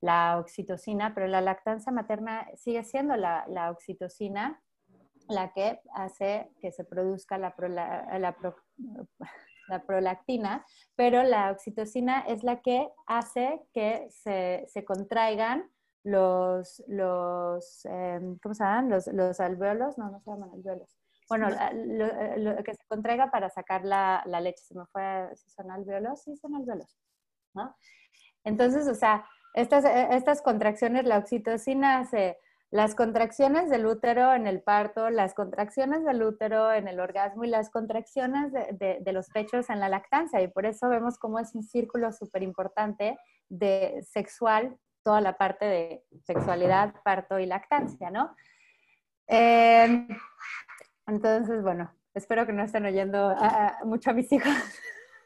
la, 0.00 0.38
oxitocina, 0.38 1.14
pero 1.14 1.26
la 1.26 1.42
lactancia 1.42 1.92
materna 1.92 2.48
sigue 2.56 2.82
siendo 2.82 3.14
la, 3.16 3.70
oxitocina 3.70 4.62
la 5.28 5.52
que 5.52 5.80
hace 5.94 6.50
que 6.60 6.72
se 6.72 6.84
produzca 6.84 7.36
la, 7.38 7.54
prolactina, 9.86 10.64
pero 10.94 11.24
la 11.24 11.50
oxitocina 11.50 12.20
es 12.20 12.42
la 12.42 12.62
que 12.62 12.88
hace 13.06 13.66
que 13.74 14.08
se, 14.10 14.84
contraigan 14.86 15.70
los, 16.04 16.82
los 16.86 17.84
em, 17.84 18.38
¿cómo 18.38 18.54
se 18.54 18.64
llaman? 18.64 18.88
Los, 18.88 19.08
los 19.08 19.40
alveolos, 19.40 19.98
no, 19.98 20.08
no 20.10 20.20
se 20.20 20.30
llaman 20.30 20.52
alveolos 20.52 20.96
bueno, 21.28 21.48
eh, 21.48 22.34
lo, 22.38 22.62
que 22.62 22.74
se 22.74 22.84
contraiga 22.88 23.30
para 23.30 23.50
sacar 23.50 23.84
la, 23.84 24.22
leche. 24.40 24.62
Se 24.64 24.74
me 24.74 24.86
fue, 24.86 25.28
si 25.34 25.50
son 25.50 25.70
alveolos, 25.70 26.22
sí 26.22 26.36
son 26.36 26.54
alveolos, 26.54 26.96
¿no? 27.54 27.76
Entonces, 28.44 28.86
o 28.88 28.94
sea, 28.94 29.26
estas, 29.54 29.84
eh, 29.84 30.08
estas 30.12 30.42
contracciones, 30.42 31.04
la 31.04 31.18
oxitocina 31.18 31.98
hace 31.98 32.38
las 32.70 32.94
contracciones 32.94 33.70
del 33.70 33.86
útero 33.86 34.34
en 34.34 34.46
el 34.46 34.62
parto, 34.62 35.08
las 35.10 35.34
contracciones 35.34 36.04
del 36.04 36.22
útero 36.22 36.72
en 36.72 36.88
el 36.88 37.00
orgasmo 37.00 37.44
y 37.44 37.48
las 37.48 37.70
contracciones 37.70 38.52
de, 38.52 38.98
de, 39.00 39.12
los 39.12 39.28
pechos 39.28 39.70
en 39.70 39.80
la 39.80 39.88
lactancia. 39.88 40.40
Y 40.42 40.48
por 40.48 40.66
eso 40.66 40.88
vemos 40.88 41.16
cómo 41.18 41.38
es 41.38 41.54
un 41.54 41.62
círculo 41.62 42.12
súper 42.12 42.42
importante 42.42 43.16
de 43.48 44.04
sexual, 44.10 44.76
toda 45.04 45.20
la 45.20 45.38
parte 45.38 45.64
de 45.64 46.04
sexualidad, 46.24 46.94
parto 47.04 47.38
y 47.38 47.46
lactancia, 47.46 48.10
¿no? 48.10 48.34
Eh, 49.28 50.06
entonces, 51.06 51.62
bueno, 51.62 51.92
espero 52.14 52.46
que 52.46 52.52
no 52.52 52.62
estén 52.62 52.86
oyendo 52.86 53.34
mucho 53.84 54.10
a 54.10 54.14
mis 54.14 54.30
hijos. 54.32 54.52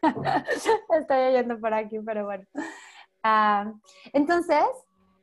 Estoy 1.00 1.18
oyendo 1.18 1.58
por 1.60 1.74
aquí, 1.74 1.98
pero 2.00 2.24
bueno. 2.24 2.44
Ah, 3.22 3.72
entonces, 4.12 4.64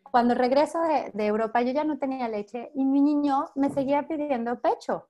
cuando 0.03 0.35
regreso 0.35 0.79
de, 0.81 1.11
de, 1.13 1.25
Europa, 1.25 1.61
yo 1.61 1.71
ya 1.71 1.83
no 1.83 1.97
tenía 1.97 2.27
leche 2.29 2.71
y 2.75 2.85
mi 2.85 3.01
niño 3.01 3.49
me 3.55 3.69
seguía 3.69 4.07
pidiendo 4.07 4.59
pecho. 4.59 5.07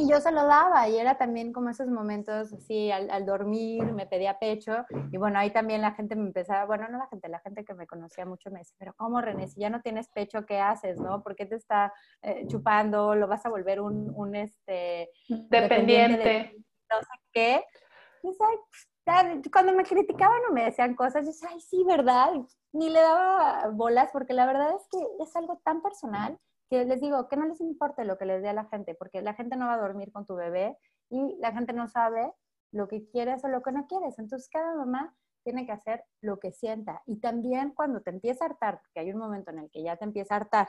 Y 0.00 0.08
yo 0.08 0.20
se 0.20 0.30
lo 0.30 0.46
daba 0.46 0.88
y 0.88 0.96
era 0.96 1.18
también 1.18 1.52
como 1.52 1.70
esos 1.70 1.88
momentos 1.88 2.52
así, 2.52 2.88
al, 2.92 3.26
dormir 3.26 3.82
me 3.92 4.06
pedía 4.06 4.38
pecho 4.38 4.86
y 5.10 5.16
bueno, 5.16 5.40
ahí 5.40 5.50
también 5.50 5.82
la 5.82 5.90
gente 5.90 6.14
me 6.14 6.22
empezaba, 6.22 6.66
bueno, 6.66 6.86
no 6.88 6.98
la 6.98 7.08
gente, 7.08 7.28
la 7.28 7.40
gente 7.40 7.64
que 7.64 7.74
me 7.74 7.88
conocía 7.88 8.24
mucho 8.24 8.48
me 8.52 8.60
decía, 8.60 8.76
pero 8.78 8.94
¿cómo 8.94 9.20
René? 9.20 9.48
Si 9.48 9.60
ya 9.60 9.70
no 9.70 9.82
tienes 9.82 10.08
pecho, 10.08 10.46
¿qué 10.46 10.60
haces? 10.60 11.00
¿No? 11.00 11.20
¿Por 11.24 11.34
qué 11.34 11.46
te 11.46 11.56
está 11.56 11.92
eh, 12.22 12.46
chupando? 12.46 13.16
¿Lo 13.16 13.26
vas 13.26 13.44
a 13.44 13.48
volver 13.48 13.80
un, 13.80 14.12
un 14.14 14.36
este, 14.36 15.10
dependiente? 15.26 16.54
no 16.88 17.00
sé 17.00 17.20
qué. 17.32 17.64
Cuando 19.52 19.72
me 19.74 19.82
criticaban 19.82 20.42
o 20.48 20.52
me 20.52 20.66
decían 20.66 20.94
cosas, 20.94 21.24
yo 21.24 21.32
decía, 21.32 21.48
ay, 21.50 21.60
sí, 21.60 21.82
¿verdad? 21.82 22.34
Ni 22.72 22.88
le 22.88 23.00
daba 23.00 23.68
bolas 23.72 24.10
porque 24.12 24.32
la 24.32 24.46
verdad 24.46 24.76
es 24.76 24.86
que 24.92 25.24
es 25.24 25.34
algo 25.34 25.60
tan 25.64 25.82
personal 25.82 26.38
que 26.68 26.84
les 26.84 27.00
digo 27.00 27.28
que 27.28 27.36
no 27.36 27.46
les 27.46 27.60
importe 27.60 28.04
lo 28.04 28.18
que 28.18 28.26
les 28.26 28.42
dé 28.42 28.48
a 28.48 28.54
la 28.54 28.66
gente, 28.66 28.94
porque 28.94 29.22
la 29.22 29.34
gente 29.34 29.56
no 29.56 29.66
va 29.66 29.74
a 29.74 29.80
dormir 29.80 30.12
con 30.12 30.26
tu 30.26 30.34
bebé 30.34 30.76
y 31.10 31.36
la 31.40 31.52
gente 31.52 31.72
no 31.72 31.88
sabe 31.88 32.32
lo 32.72 32.88
que 32.88 33.08
quieres 33.08 33.44
o 33.44 33.48
lo 33.48 33.62
que 33.62 33.72
no 33.72 33.86
quieres. 33.86 34.18
Entonces 34.18 34.48
cada 34.50 34.74
mamá 34.74 35.14
tiene 35.44 35.64
que 35.64 35.72
hacer 35.72 36.04
lo 36.20 36.38
que 36.38 36.52
sienta. 36.52 37.02
Y 37.06 37.20
también 37.20 37.72
cuando 37.74 38.02
te 38.02 38.10
empieza 38.10 38.44
a 38.44 38.48
hartar, 38.48 38.80
porque 38.82 39.00
hay 39.00 39.12
un 39.12 39.18
momento 39.18 39.50
en 39.50 39.60
el 39.60 39.70
que 39.70 39.82
ya 39.82 39.96
te 39.96 40.04
empieza 40.04 40.34
a 40.34 40.38
hartar 40.38 40.68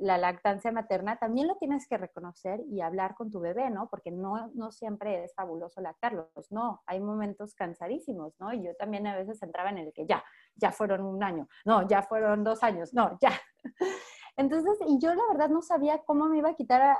la 0.00 0.18
lactancia 0.18 0.72
materna, 0.72 1.16
también 1.16 1.46
lo 1.46 1.56
tienes 1.56 1.86
que 1.86 1.98
reconocer 1.98 2.60
y 2.70 2.80
hablar 2.80 3.14
con 3.14 3.30
tu 3.30 3.40
bebé, 3.40 3.70
¿no? 3.70 3.88
Porque 3.88 4.10
no, 4.10 4.50
no 4.54 4.72
siempre 4.72 5.24
es 5.24 5.34
fabuloso 5.34 5.80
lactarlos, 5.80 6.50
no, 6.50 6.82
hay 6.86 7.00
momentos 7.00 7.54
cansadísimos, 7.54 8.34
¿no? 8.40 8.52
Y 8.52 8.62
yo 8.62 8.74
también 8.76 9.06
a 9.06 9.16
veces 9.16 9.42
entraba 9.42 9.70
en 9.70 9.78
el 9.78 9.92
que 9.92 10.06
ya, 10.06 10.24
ya 10.54 10.72
fueron 10.72 11.02
un 11.02 11.22
año, 11.22 11.48
no, 11.64 11.86
ya 11.86 12.02
fueron 12.02 12.44
dos 12.44 12.62
años, 12.62 12.94
no, 12.94 13.18
ya. 13.20 13.32
Entonces, 14.40 14.78
y 14.88 14.98
yo 14.98 15.14
la 15.14 15.22
verdad 15.28 15.50
no 15.50 15.60
sabía 15.60 15.98
cómo 16.06 16.26
me 16.26 16.38
iba 16.38 16.48
a 16.48 16.54
quitar 16.54 16.96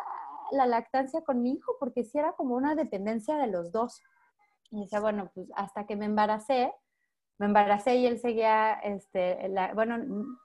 la 0.52 0.66
lactancia 0.66 1.22
con 1.22 1.40
mi 1.40 1.52
hijo, 1.52 1.74
porque 1.80 2.04
sí 2.04 2.18
era 2.18 2.32
como 2.34 2.54
una 2.54 2.74
dependencia 2.74 3.36
de 3.36 3.46
los 3.46 3.72
dos. 3.72 4.02
Y 4.70 4.82
decía, 4.82 5.00
bueno, 5.00 5.30
pues 5.34 5.48
hasta 5.56 5.86
que 5.86 5.96
me 5.96 6.04
embaracé, 6.04 6.74
me 7.38 7.46
embaracé 7.46 7.94
y 7.94 8.06
él 8.06 8.18
seguía, 8.18 8.74
este, 8.74 9.50
bueno, 9.74 9.96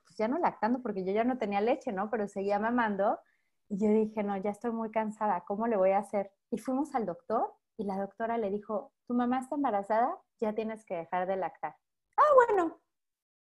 pues 0.05 0.15
ya 0.17 0.29
no 0.29 0.37
lactando 0.37 0.81
porque 0.81 1.03
yo 1.03 1.11
ya 1.11 1.25
no 1.25 1.37
tenía 1.37 1.59
leche, 1.59 1.91
¿no? 1.91 2.09
Pero 2.09 2.29
seguía 2.29 2.59
mamando. 2.59 3.19
Y 3.67 3.77
yo 3.77 3.89
dije, 3.89 4.23
no, 4.23 4.37
ya 4.37 4.51
estoy 4.51 4.71
muy 4.71 4.89
cansada, 4.89 5.43
¿cómo 5.45 5.67
le 5.67 5.75
voy 5.75 5.91
a 5.91 5.97
hacer? 5.97 6.31
Y 6.49 6.59
fuimos 6.59 6.95
al 6.95 7.05
doctor 7.05 7.53
y 7.75 7.83
la 7.83 7.97
doctora 7.97 8.37
le 8.37 8.51
dijo, 8.51 8.93
tu 9.05 9.13
mamá 9.15 9.39
está 9.39 9.55
embarazada, 9.55 10.17
ya 10.39 10.55
tienes 10.55 10.85
que 10.85 10.95
dejar 10.95 11.27
de 11.27 11.35
lactar. 11.35 11.75
Ah, 12.15 12.33
bueno. 12.47 12.79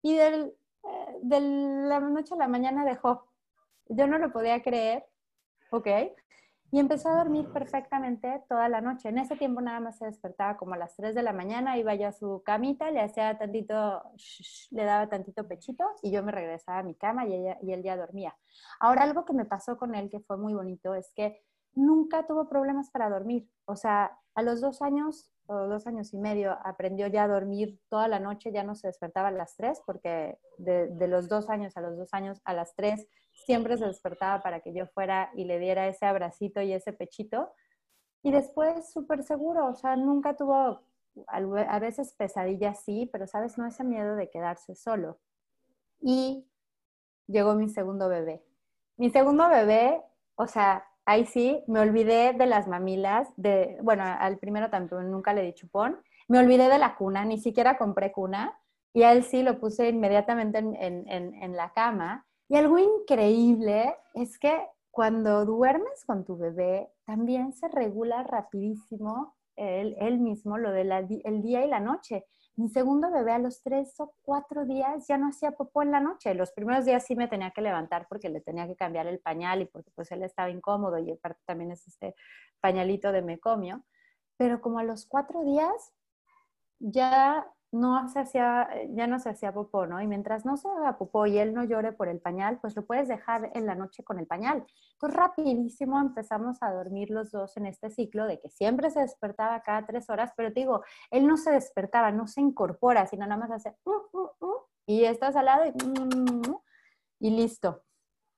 Y 0.02 0.18
eh, 0.18 0.52
de 1.22 1.40
la 1.42 2.00
noche 2.00 2.34
a 2.34 2.38
la 2.38 2.48
mañana 2.48 2.84
dejó. 2.86 3.35
Yo 3.88 4.08
no 4.08 4.18
lo 4.18 4.32
podía 4.32 4.62
creer, 4.62 5.06
¿ok? 5.72 5.88
Y 6.72 6.80
empezó 6.80 7.10
a 7.10 7.18
dormir 7.18 7.48
perfectamente 7.54 8.42
toda 8.50 8.68
la 8.68 8.82
noche. 8.82 9.10
En 9.10 9.18
ese 9.18 9.36
tiempo 9.36 9.62
nada 9.62 9.80
más 9.80 9.98
se 9.98 10.06
despertaba 10.06 10.58
como 10.58 10.74
a 10.74 10.78
las 10.78 10.96
3 10.96 11.16
de 11.16 11.24
la 11.24 11.32
mañana, 11.32 11.78
iba 11.78 11.94
ya 11.96 12.10
a 12.10 12.12
su 12.12 12.42
camita, 12.44 12.92
le 12.92 13.02
hacía 13.02 13.38
tantito, 13.38 14.02
le 14.72 14.84
daba 14.84 15.08
tantito 15.08 15.48
pechito 15.48 15.86
y 16.02 16.12
yo 16.12 16.24
me 16.24 16.32
regresaba 16.32 16.80
a 16.80 16.84
mi 16.84 16.96
cama 16.96 17.26
y, 17.28 17.34
y 17.62 17.72
él 17.72 17.84
ya 17.84 17.96
dormía. 17.96 18.36
Ahora 18.80 19.04
algo 19.04 19.26
que 19.26 19.34
me 19.34 19.46
pasó 19.46 19.78
con 19.78 19.96
él 19.96 20.10
que 20.10 20.20
fue 20.20 20.38
muy 20.38 20.54
bonito 20.54 20.96
es 20.96 21.12
que 21.16 21.44
nunca 21.76 22.26
tuvo 22.26 22.50
problemas 22.50 22.90
para 22.90 23.10
dormir. 23.10 23.48
O 23.66 23.76
sea, 23.76 24.18
a 24.34 24.42
los 24.42 24.60
dos 24.60 24.82
años 24.82 25.32
o 25.48 25.68
dos 25.68 25.88
años 25.88 26.14
y 26.14 26.18
medio 26.18 26.58
aprendió 26.64 27.08
ya 27.08 27.24
a 27.24 27.28
dormir 27.28 27.80
toda 27.90 28.08
la 28.08 28.20
noche, 28.20 28.52
ya 28.52 28.64
no 28.64 28.76
se 28.76 28.88
despertaba 28.88 29.30
a 29.30 29.32
las 29.32 29.56
tres, 29.56 29.82
porque 29.86 30.38
de, 30.58 30.88
de, 30.88 31.08
los 31.08 31.30
dos 31.30 31.50
años 31.50 31.78
a 31.78 31.82
los 31.82 31.98
dos 31.98 32.14
años 32.14 32.42
a 32.46 32.54
las 32.54 32.76
tres 32.76 33.08
siempre 33.32 33.78
se 33.78 33.86
despertaba 33.86 34.42
para 34.42 34.62
que 34.62 34.74
yo 34.74 34.88
fuera 34.88 35.30
y 35.36 35.46
le 35.46 35.60
diera 35.60 35.88
ese 35.88 36.06
abracito 36.06 36.62
y 36.62 36.74
ese 36.74 36.94
pechito. 36.94 37.52
Y 38.24 38.32
después 38.32 38.92
súper 38.92 39.24
seguro, 39.24 39.68
o 39.68 39.76
sea, 39.76 39.96
nunca 39.96 40.36
tuvo 40.36 40.82
a 41.28 41.80
veces 41.80 42.14
pesadillas 42.14 42.84
sí, 42.84 43.10
pero 43.12 43.28
sabes, 43.28 43.58
no 43.58 43.66
ese 43.66 43.84
miedo 43.84 44.16
de 44.16 44.30
quedarse 44.30 44.76
solo. 44.76 45.20
Y 46.02 46.48
llegó 47.28 47.56
mi 47.56 47.70
segundo 47.70 48.10
bebé. 48.10 48.44
Mi 48.98 49.10
segundo 49.10 49.48
bebé, 49.50 50.02
o 50.36 50.48
sea, 50.48 50.86
ahí 51.06 51.26
sí, 51.26 51.64
me 51.68 51.80
olvidé 51.80 52.34
de 52.34 52.46
las 52.46 52.68
mamilas, 52.68 53.28
de, 53.38 53.78
bueno, 53.82 54.04
al 54.04 54.38
primero 54.38 54.70
también 54.70 55.12
nunca 55.12 55.34
le 55.34 55.44
di 55.44 55.54
chupón, 55.54 56.00
me 56.28 56.40
olvidé 56.40 56.70
de 56.70 56.80
la 56.80 56.96
cuna, 56.96 57.24
ni 57.26 57.38
siquiera 57.40 57.78
compré 57.78 58.12
cuna, 58.12 58.60
y 58.94 59.04
a 59.04 59.12
él 59.12 59.24
sí 59.24 59.44
lo 59.44 59.60
puse 59.60 59.90
inmediatamente 59.90 60.60
en, 60.60 61.56
la 61.56 61.74
cama. 61.74 62.26
Y 62.48 62.56
algo 62.56 62.80
increíble 62.80 63.94
es 64.14 64.40
que 64.40 64.68
cuando 64.90 65.46
duermes 65.46 66.06
con 66.06 66.24
tu 66.24 66.38
bebé, 66.38 66.90
también 67.06 67.52
se 67.52 67.68
regula 67.68 68.24
rapidísimo 68.24 69.36
él, 69.58 70.20
mismo 70.20 70.58
lo 70.58 70.72
del 70.72 70.92
el 70.92 71.42
día 71.42 71.66
y 71.66 71.70
la 71.70 71.82
noche. 71.82 72.26
Mi 72.58 72.70
segundo 72.70 73.12
bebé 73.12 73.34
a 73.34 73.40
los 73.40 73.62
tres 73.62 74.00
o 74.00 74.14
cuatro 74.22 74.66
días 74.66 75.08
ya 75.08 75.18
no 75.18 75.28
hacía 75.28 75.52
popó 75.52 75.84
en 75.84 75.92
la 75.92 76.00
noche. 76.00 76.34
Los 76.34 76.52
primeros 76.54 76.86
días 76.86 77.06
sí 77.06 77.16
me 77.16 77.28
tenía 77.28 77.52
que 77.52 77.62
levantar 77.62 78.08
porque 78.08 78.30
le 78.30 78.40
tenía 78.40 78.66
que 78.66 78.78
cambiar 78.78 79.08
el 79.08 79.20
pañal 79.20 79.62
y 79.62 79.66
porque 79.66 79.92
pues 79.94 80.10
él 80.12 80.24
estaba 80.24 80.50
incómodo 80.50 80.98
y 80.98 81.20
también 81.46 81.72
es 81.72 81.86
este 81.86 82.16
pañalito 82.62 83.12
de 83.12 83.22
mecomio. 83.22 83.84
Pero 84.38 84.62
como 84.62 84.80
a 84.80 84.84
los 84.84 85.06
cuatro 85.06 85.44
días 85.44 85.94
ya 86.80 87.46
no 87.76 88.08
se 88.08 88.20
hacía, 88.20 88.70
ya 88.90 89.06
no 89.08 89.20
se 89.20 89.30
hacía 89.30 89.54
popó, 89.54 89.86
¿no? 89.86 90.02
Y 90.02 90.08
mientras 90.08 90.46
no 90.46 90.58
se 90.58 90.68
haga 90.68 90.98
popó 90.98 91.26
y 91.28 91.38
él 91.38 91.54
no 91.54 91.64
llore 91.64 91.92
por 91.92 92.08
el 92.08 92.20
pañal, 92.20 92.58
pues 92.60 92.76
lo 92.76 92.86
puedes 92.86 93.08
dejar 93.08 93.52
en 93.54 93.66
la 93.66 93.76
noche 93.76 94.04
con 94.04 94.18
el 94.18 94.28
pañal. 94.28 94.66
Entonces 94.94 95.18
rapidísimo 95.18 96.00
empezamos 96.00 96.64
a 96.64 96.72
dormir 96.72 97.10
los 97.10 97.32
dos 97.32 97.58
en 97.58 97.66
este 97.66 97.90
ciclo 97.90 98.26
de 98.26 98.40
que 98.40 98.50
siempre 98.50 98.90
se 98.90 99.02
despertaba 99.02 99.62
cada 99.62 99.86
tres 99.86 100.10
horas, 100.10 100.32
pero 100.36 100.54
te 100.54 100.62
digo, 100.62 100.84
él 101.12 101.28
no 101.28 101.38
se 101.38 101.52
despertaba, 101.52 102.12
no 102.12 102.28
se 102.28 102.42
incorpora, 102.42 103.06
sino 103.08 103.28
nada 103.28 103.40
más 103.40 103.52
hace 103.52 103.76
uh, 103.84 104.18
uh, 104.18 104.46
uh", 104.46 104.62
y 104.86 105.04
estás 105.06 105.36
al 105.36 105.46
lado 105.46 105.66
y, 105.66 107.28
y 107.28 107.30
listo. 107.32 107.84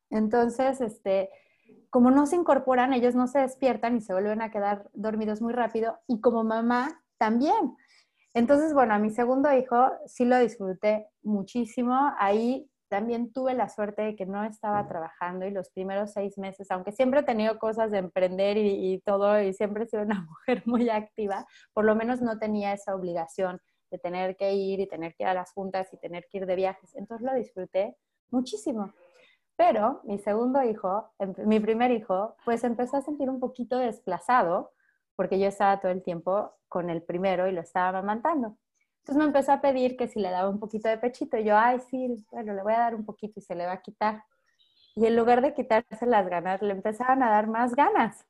Entonces, 0.09 0.81
este, 0.81 1.29
como 1.89 2.11
no 2.11 2.25
se 2.25 2.35
incorporan, 2.35 2.93
ellos 2.93 3.15
no 3.15 3.27
se 3.27 3.39
despiertan 3.39 3.97
y 3.97 4.01
se 4.01 4.13
vuelven 4.13 4.41
a 4.41 4.51
quedar 4.51 4.89
dormidos 4.93 5.41
muy 5.41 5.53
rápido 5.53 5.99
y 6.07 6.21
como 6.21 6.43
mamá 6.43 7.03
también. 7.17 7.75
Entonces, 8.33 8.73
bueno, 8.73 8.93
a 8.93 8.99
mi 8.99 9.09
segundo 9.09 9.51
hijo 9.51 9.89
sí 10.05 10.25
lo 10.25 10.37
disfruté 10.37 11.07
muchísimo. 11.23 12.13
Ahí 12.19 12.69
también 12.89 13.31
tuve 13.33 13.53
la 13.53 13.69
suerte 13.69 14.01
de 14.01 14.15
que 14.15 14.25
no 14.25 14.43
estaba 14.43 14.87
trabajando 14.87 15.45
y 15.45 15.51
los 15.51 15.69
primeros 15.69 16.13
seis 16.13 16.37
meses, 16.37 16.71
aunque 16.71 16.91
siempre 16.91 17.21
he 17.21 17.23
tenido 17.23 17.59
cosas 17.59 17.91
de 17.91 17.97
emprender 17.97 18.57
y, 18.57 19.01
todo, 19.05 19.41
y 19.41 19.53
siempre 19.53 19.83
he 19.83 19.87
sido 19.87 20.03
una 20.03 20.21
mujer 20.29 20.63
muy 20.65 20.89
activa, 20.89 21.45
por 21.73 21.85
lo 21.85 21.95
menos 21.95 22.21
no 22.21 22.37
tenía 22.39 22.73
esa 22.73 22.95
obligación 22.95 23.59
de 23.91 23.97
tener 23.97 24.35
que 24.35 24.53
ir 24.53 24.79
y 24.79 24.87
tener 24.87 25.15
que 25.15 25.23
ir 25.23 25.29
a 25.29 25.33
las 25.33 25.51
juntas 25.53 25.87
y 25.93 25.97
tener 25.97 26.25
que 26.29 26.39
ir 26.39 26.45
de 26.45 26.55
viajes. 26.55 26.95
Entonces 26.95 27.25
lo 27.25 27.33
disfruté 27.33 27.95
muchísimo. 28.29 28.93
Pero 29.55 30.01
mi 30.03 30.19
segundo 30.19 30.61
hijo, 30.61 31.09
em, 31.19 31.33
mi 31.45 31.59
primer 31.59 31.91
hijo, 31.91 32.35
pues 32.45 32.63
empezó 32.63 32.97
a 32.97 33.01
sentir 33.01 33.29
un 33.29 33.39
poquito 33.39 33.77
desplazado 33.77 34.71
porque 35.17 35.39
yo 35.39 35.47
estaba 35.47 35.81
todo 35.81 35.91
el 35.91 36.03
tiempo 36.03 36.53
con 36.69 36.89
el 36.89 37.01
primero 37.01 37.47
y 37.47 37.51
lo 37.51 37.61
estaba 37.61 37.89
amamantando. 37.89 38.55
Entonces 38.99 39.17
me 39.17 39.25
empezó 39.25 39.51
a 39.51 39.61
pedir 39.61 39.97
que 39.97 40.07
si 40.07 40.19
le 40.19 40.29
daba 40.29 40.47
un 40.47 40.59
poquito 40.59 40.87
de 40.87 40.97
pechito, 40.97 41.37
yo, 41.39 41.57
ay, 41.57 41.79
sí, 41.89 42.23
bueno, 42.31 42.53
le 42.53 42.61
voy 42.61 42.73
a 42.73 42.79
dar 42.79 42.95
un 42.95 43.03
poquito 43.03 43.39
y 43.39 43.41
se 43.41 43.55
le 43.55 43.65
va 43.65 43.73
a 43.73 43.81
quitar. 43.81 44.23
Y 44.95 45.07
en 45.07 45.15
lugar 45.15 45.41
de 45.41 45.53
quitarse 45.53 46.05
las 46.05 46.29
ganas, 46.29 46.61
le 46.61 46.71
empezaban 46.71 47.23
a 47.23 47.31
dar 47.31 47.47
más 47.47 47.75
ganas. 47.75 48.27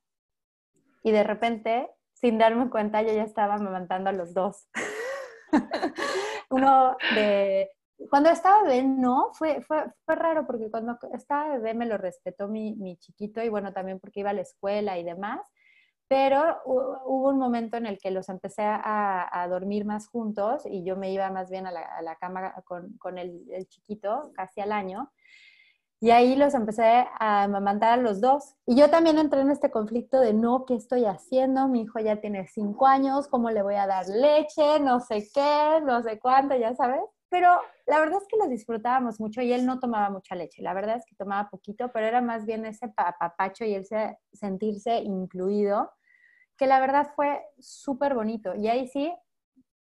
Y 1.04 1.12
de 1.12 1.24
repente, 1.24 1.90
sin 2.14 2.38
darme 2.38 2.70
cuenta, 2.70 3.02
yo 3.02 3.12
ya 3.14 3.24
estaba 3.24 3.56
amamantando 3.56 4.10
a 4.10 4.14
los 4.14 4.34
dos. 4.34 4.70
Uno. 6.50 6.96
Cuando 8.10 8.30
estaba 8.30 8.64
bebé, 8.64 8.84
no, 8.84 9.32
fue, 9.34 9.62
fue, 9.64 9.84
fue, 10.06 10.16
raro 10.16 10.46
porque 10.46 10.70
cuando 10.70 10.98
estaba 11.14 11.50
bebé 11.50 11.74
me 11.74 11.88
lo 11.88 11.98
respetó 11.98 12.48
mi, 12.48 12.76
mi 12.76 12.96
chiquito 12.98 13.42
y 13.42 13.50
bueno, 13.50 13.74
también 13.74 14.00
porque 14.00 14.20
iba 14.20 14.30
a 14.30 14.34
la 14.34 14.42
escuela 14.42 14.98
y 15.00 15.04
demás 15.04 15.42
pero 16.08 16.62
hubo 16.66 17.30
un 17.30 17.38
momento 17.38 17.78
en 17.78 17.86
el 17.86 17.98
que 17.98 18.12
los 18.12 18.30
empecé 18.30 18.64
a, 18.64 19.48
dormir 19.50 19.86
más 19.86 20.08
juntos 20.08 20.64
y 20.66 20.84
yo 20.84 20.96
me 20.96 21.12
iba 21.12 21.30
más 21.32 21.50
bien 21.50 21.68
a 21.68 21.72
la, 21.72 22.16
cama 22.16 22.54
con, 22.66 23.18
el, 23.18 23.68
chiquito 23.68 24.32
casi 24.36 24.62
al 24.62 24.72
año. 24.72 25.12
Y 26.00 26.12
ahí 26.12 26.36
los 26.36 26.54
empecé 26.54 27.08
a 27.20 27.44
amamantar 27.44 27.94
a 27.94 28.02
los 28.02 28.22
dos. 28.22 28.56
Y 28.68 28.76
yo 28.76 28.90
también 28.90 29.18
entré 29.18 29.42
en 29.42 29.50
este 29.50 29.72
conflicto 29.72 30.20
de 30.20 30.34
no, 30.34 30.66
¿qué 30.66 30.76
estoy 30.76 31.06
haciendo? 31.06 31.68
Mi 31.68 31.82
hijo 31.82 32.00
ya 32.00 32.22
tiene 32.22 32.48
cinco 32.48 32.86
años, 32.86 33.28
¿cómo 33.28 33.50
le 33.50 33.64
voy 33.64 33.76
a 33.76 33.88
dar 33.88 34.08
leche? 34.08 34.80
No 34.80 35.00
sé 35.00 35.28
qué, 35.34 35.82
no 35.84 36.04
sé 36.04 36.20
cuánto, 36.20 36.56
ya 36.56 36.76
sabes. 36.76 37.02
Pero 37.30 37.60
la 37.86 38.00
verdad 38.00 38.20
es 38.22 38.28
que 38.28 38.38
lo 38.38 38.48
disfrutábamos 38.48 39.20
mucho 39.20 39.42
y 39.42 39.52
él 39.52 39.66
no 39.66 39.80
tomaba 39.80 40.10
mucha 40.10 40.36
leche. 40.36 40.62
La 40.62 40.74
verdad 40.74 40.98
es 40.98 41.06
que 41.06 41.16
tomaba 41.16 41.50
poquito, 41.50 41.92
pero 41.92 42.06
era 42.06 42.22
más 42.22 42.46
bien 42.46 42.66
ese 42.66 42.88
papacho 42.88 43.66
y 43.66 43.76
ese 43.76 44.18
sentirse 44.32 45.00
incluido 45.00 45.92
que 46.58 46.68
la 46.68 46.80
verdad 46.80 47.12
fue 47.16 47.44
súper 47.60 48.16
bonito. 48.16 48.56
Y 48.56 48.68
ahí 48.68 48.88
sí, 48.88 49.14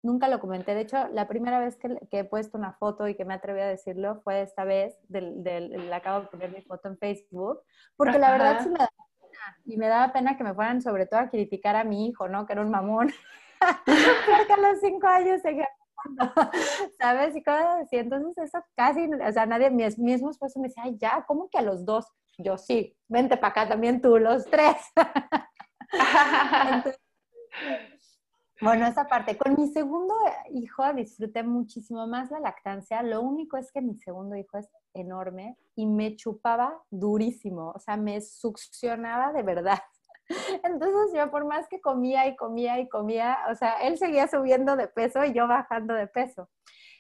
nunca 0.02 0.28
lo 0.28 0.40
comenté. 0.40 0.74
De 0.74 0.82
hecho, 0.82 1.08
la 1.08 1.26
primera 1.26 1.58
vez 1.58 1.76
que, 1.76 1.98
he 2.10 2.24
puesto 2.24 2.56
una 2.56 2.72
foto 2.72 3.08
y 3.08 3.16
que 3.16 3.24
me 3.24 3.34
atreví 3.34 3.60
a 3.60 3.66
decirlo 3.66 4.20
fue 4.22 4.42
esta 4.42 4.64
vez, 4.64 4.96
del, 5.08 5.42
del, 5.42 5.92
acabo 5.92 6.22
de 6.22 6.26
poner 6.28 6.52
mi 6.52 6.62
foto 6.62 6.88
en 6.88 6.98
Facebook, 6.98 7.60
porque 7.96 8.18
la 8.18 8.32
verdad 8.32 8.62
sí 8.62 8.68
me 8.68 8.78
daba 8.78 8.90
pena. 9.20 9.58
Y 9.64 9.76
me 9.76 9.88
daba 9.88 10.12
pena 10.12 10.36
que 10.36 10.44
me 10.44 10.54
fueran 10.54 10.80
sobre 10.80 11.06
todo 11.06 11.20
a 11.20 11.30
criticar 11.30 11.76
a 11.76 11.84
mi 11.84 12.06
hijo, 12.06 12.28
¿no? 12.28 12.46
Que 12.46 12.52
era 12.52 12.62
un 12.62 12.70
mamón. 12.70 13.12
porque 13.84 14.52
a 14.52 14.56
los 14.56 14.80
cinco 14.80 15.06
años 15.06 15.42
seguía 15.42 15.68
¿sabes? 16.98 17.36
Y 17.36 17.42
cosas 17.42 17.82
así. 17.82 17.96
Entonces, 17.96 18.44
eso 18.44 18.58
casi, 18.74 19.08
o 19.12 19.32
sea, 19.32 19.46
nadie, 19.46 19.70
mi 19.70 19.84
mismo 19.98 20.30
esposo 20.30 20.60
me 20.60 20.68
decía, 20.68 20.84
ay, 20.84 20.96
ya, 20.98 21.24
¿cómo 21.26 21.48
que 21.48 21.58
a 21.58 21.62
los 21.62 21.84
dos? 21.84 22.06
Yo 22.38 22.58
sí, 22.58 22.96
vente 23.08 23.36
para 23.36 23.48
acá 23.48 23.68
también 23.68 24.00
tú, 24.00 24.18
los 24.18 24.44
tres. 24.46 24.76
bueno, 28.60 28.86
esa 28.86 29.06
parte. 29.06 29.36
Con 29.36 29.54
mi 29.54 29.68
segundo 29.68 30.14
hijo 30.50 30.92
disfruté 30.94 31.44
muchísimo 31.44 32.06
más 32.06 32.30
la 32.30 32.40
lactancia. 32.40 33.02
Lo 33.02 33.20
único 33.20 33.56
es 33.56 33.70
que 33.70 33.80
mi 33.80 33.94
segundo 33.96 34.36
hijo 34.36 34.58
es 34.58 34.68
enorme 34.94 35.56
y 35.76 35.86
me 35.86 36.16
chupaba 36.16 36.82
durísimo, 36.90 37.72
o 37.74 37.78
sea, 37.78 37.96
me 37.96 38.20
succionaba 38.20 39.32
de 39.32 39.42
verdad. 39.42 39.80
Entonces 40.64 41.12
yo 41.14 41.30
por 41.30 41.44
más 41.46 41.68
que 41.68 41.80
comía 41.80 42.26
y 42.26 42.36
comía 42.36 42.78
y 42.80 42.88
comía, 42.88 43.38
o 43.50 43.54
sea, 43.54 43.80
él 43.82 43.98
seguía 43.98 44.28
subiendo 44.28 44.76
de 44.76 44.88
peso 44.88 45.24
y 45.24 45.32
yo 45.32 45.46
bajando 45.46 45.94
de 45.94 46.06
peso. 46.06 46.48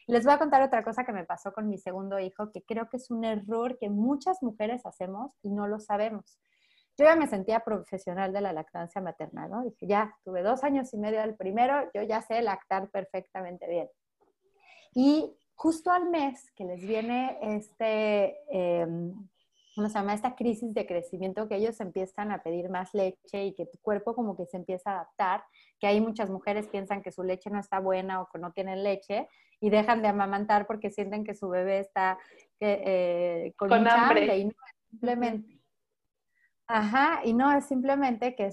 Les 0.06 0.24
voy 0.24 0.34
a 0.34 0.38
contar 0.38 0.62
otra 0.62 0.84
cosa 0.84 1.04
que 1.04 1.12
me 1.12 1.24
pasó 1.24 1.52
con 1.52 1.68
mi 1.68 1.78
segundo 1.78 2.18
hijo, 2.18 2.52
que 2.52 2.62
creo 2.62 2.88
que 2.90 2.98
es 2.98 3.10
un 3.10 3.24
error 3.24 3.78
que 3.78 3.88
muchas 3.88 4.42
mujeres 4.42 4.84
hacemos 4.84 5.32
y 5.42 5.50
no 5.50 5.66
lo 5.66 5.80
sabemos 5.80 6.38
yo 6.96 7.04
ya 7.04 7.16
me 7.16 7.26
sentía 7.26 7.60
profesional 7.60 8.32
de 8.32 8.40
la 8.40 8.52
lactancia 8.52 9.00
materna, 9.00 9.48
¿no? 9.48 9.64
Dije, 9.64 9.86
ya, 9.86 10.16
tuve 10.24 10.42
dos 10.42 10.62
años 10.62 10.92
y 10.94 10.98
medio 10.98 11.20
del 11.20 11.34
primero, 11.34 11.90
yo 11.92 12.02
ya 12.02 12.22
sé 12.22 12.40
lactar 12.40 12.88
perfectamente 12.90 13.68
bien. 13.68 13.88
Y 14.94 15.36
justo 15.56 15.90
al 15.90 16.08
mes 16.08 16.52
que 16.52 16.64
les 16.64 16.80
viene 16.86 17.38
este, 17.42 18.36
em, 18.48 19.28
¿cómo 19.74 19.88
se 19.88 19.94
llama? 19.94 20.14
Esta 20.14 20.36
crisis 20.36 20.72
de 20.72 20.86
crecimiento 20.86 21.48
que 21.48 21.56
ellos 21.56 21.80
empiezan 21.80 22.30
a 22.30 22.42
pedir 22.42 22.68
más 22.68 22.94
leche 22.94 23.44
y 23.44 23.54
que 23.54 23.66
tu 23.66 23.78
cuerpo 23.78 24.14
como 24.14 24.36
que 24.36 24.46
se 24.46 24.56
empieza 24.56 24.90
a 24.90 24.94
adaptar, 24.94 25.44
que 25.80 25.86
hay 25.86 26.00
muchas 26.00 26.30
mujeres 26.30 26.68
piensan 26.68 27.02
que 27.02 27.12
su 27.12 27.22
leche 27.22 27.50
no 27.50 27.58
está 27.58 27.80
buena 27.80 28.22
o 28.22 28.28
que 28.28 28.38
no 28.38 28.52
tienen 28.52 28.84
leche 28.84 29.28
y 29.60 29.70
dejan 29.70 30.02
de 30.02 30.08
amamantar 30.08 30.66
porque 30.66 30.90
sienten 30.90 31.24
que 31.24 31.34
su 31.34 31.48
bebé 31.48 31.80
está 31.80 32.18
eh, 32.60 33.52
con, 33.56 33.72
hambre 33.72 34.38
y 34.38 34.44
no, 34.44 34.54
simplemente 34.90 35.54
Ajá, 36.66 37.20
y 37.24 37.34
no, 37.34 37.52
es 37.52 37.66
simplemente 37.66 38.34
que 38.34 38.50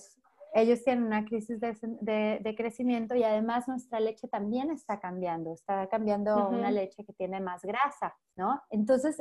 ellos 0.53 0.83
tienen 0.83 1.05
una 1.05 1.25
crisis 1.25 1.59
de, 1.59 2.53
crecimiento 2.57 3.15
y 3.15 3.23
además 3.23 3.67
nuestra 3.67 3.99
leche 3.99 4.27
también 4.27 4.69
está 4.69 4.99
cambiando, 4.99 5.53
está 5.53 5.87
cambiando 5.87 6.49
una 6.49 6.71
leche 6.71 7.05
que 7.05 7.13
tiene 7.13 7.39
más 7.39 7.61
grasa, 7.63 8.15
¿no? 8.35 8.61
Entonces, 8.69 9.17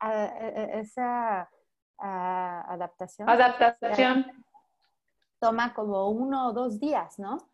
ah, 0.00 0.30
e, 0.40 0.48
e, 0.48 0.80
esa 0.80 1.50
ah, 1.98 2.64
adaptación. 2.68 3.28
Adaptación. 3.28 4.26
Toma 5.38 5.74
como 5.74 6.08
uno 6.10 6.48
o 6.48 6.52
dos 6.52 6.80
días, 6.80 7.18
¿no? 7.18 7.50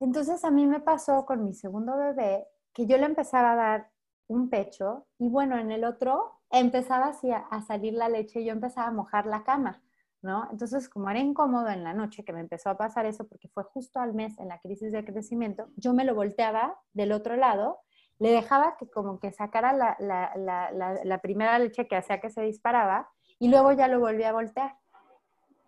Entonces, 0.00 0.44
a 0.44 0.50
mí 0.50 0.66
me 0.66 0.80
pasó 0.80 1.24
con 1.24 1.44
mi 1.44 1.54
segundo 1.54 1.96
bebé 1.96 2.46
que 2.72 2.86
yo 2.86 2.96
le 2.96 3.06
empezaba 3.06 3.52
a 3.52 3.56
dar 3.56 3.90
un 4.28 4.48
pecho 4.50 5.06
y 5.18 5.28
bueno, 5.28 5.58
en 5.58 5.70
el 5.70 5.84
otro 5.84 6.40
empezaba 6.50 7.08
así 7.08 7.30
a, 7.30 7.60
salir 7.62 7.94
la 7.94 8.08
leche 8.08 8.40
y 8.40 8.44
yo 8.44 8.52
empezaba 8.52 8.88
a 8.88 8.92
mojar 8.92 9.26
la 9.26 9.42
cama, 9.42 9.82
¿no? 10.22 10.48
Entonces, 10.50 10.88
como 10.88 11.10
era 11.10 11.18
incómodo 11.20 11.68
en 11.68 11.84
la 11.84 11.94
noche 11.94 12.24
que 12.24 12.32
me 12.32 12.40
empezó 12.40 12.70
a 12.70 12.76
pasar 12.76 13.06
eso, 13.06 13.26
porque 13.26 13.48
fue 13.48 13.64
justo 13.64 14.00
al 14.00 14.14
mes 14.14 14.38
en 14.38 14.48
la 14.48 14.58
crisis 14.60 14.92
de 14.92 15.04
crecimiento, 15.04 15.68
yo 15.76 15.92
me 15.92 16.04
lo 16.04 16.14
volteaba 16.14 16.78
del 16.92 17.12
otro 17.12 17.36
lado, 17.36 17.78
le 18.18 18.30
dejaba 18.30 18.76
que 18.76 18.90
como 18.90 19.20
que 19.20 19.32
sacara 19.32 19.72
la, 19.72 19.96
la, 20.00 20.32
la, 20.36 21.00
la 21.04 21.18
primera 21.18 21.58
leche 21.58 21.86
que 21.86 21.96
hacía 21.96 22.20
que 22.20 22.30
se 22.30 22.42
disparaba 22.42 23.08
y 23.38 23.48
luego 23.48 23.72
ya 23.72 23.86
lo 23.88 24.00
volvía 24.00 24.30
a 24.30 24.32
voltear. 24.32 24.76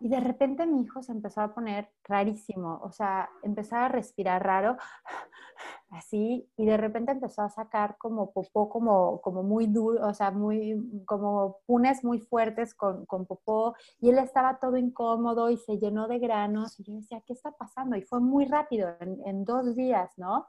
Y 0.00 0.08
de 0.08 0.18
repente 0.18 0.66
mi 0.66 0.80
hijo 0.80 1.02
se 1.02 1.12
empezó 1.12 1.42
a 1.42 1.54
poner 1.54 1.90
rarísimo, 2.04 2.80
o 2.82 2.90
sea, 2.90 3.28
empezaba 3.42 3.84
a 3.84 3.88
respirar 3.88 4.42
raro, 4.42 4.78
así, 5.90 6.50
y 6.56 6.64
de 6.64 6.78
repente 6.78 7.12
empezó 7.12 7.42
a 7.42 7.50
sacar 7.50 7.98
como 7.98 8.32
popó, 8.32 8.70
como, 8.70 9.20
como 9.20 9.42
muy 9.42 9.66
duro, 9.66 10.06
o 10.06 10.14
sea, 10.14 10.30
muy, 10.30 11.04
como 11.04 11.58
punes 11.66 12.02
muy 12.02 12.18
fuertes 12.18 12.74
con, 12.74 13.04
con 13.04 13.26
popó, 13.26 13.74
y 14.00 14.08
él 14.08 14.18
estaba 14.18 14.58
todo 14.58 14.78
incómodo 14.78 15.50
y 15.50 15.58
se 15.58 15.78
llenó 15.78 16.08
de 16.08 16.18
granos, 16.18 16.80
y 16.80 16.84
yo 16.84 16.94
decía, 16.94 17.22
¿qué 17.26 17.34
está 17.34 17.50
pasando? 17.52 17.94
Y 17.96 18.02
fue 18.02 18.20
muy 18.20 18.46
rápido, 18.46 18.96
en, 19.00 19.20
en 19.26 19.44
dos 19.44 19.76
días, 19.76 20.16
¿no? 20.16 20.48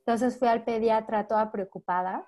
Entonces 0.00 0.38
fui 0.38 0.48
al 0.48 0.64
pediatra 0.64 1.26
toda 1.26 1.50
preocupada, 1.50 2.26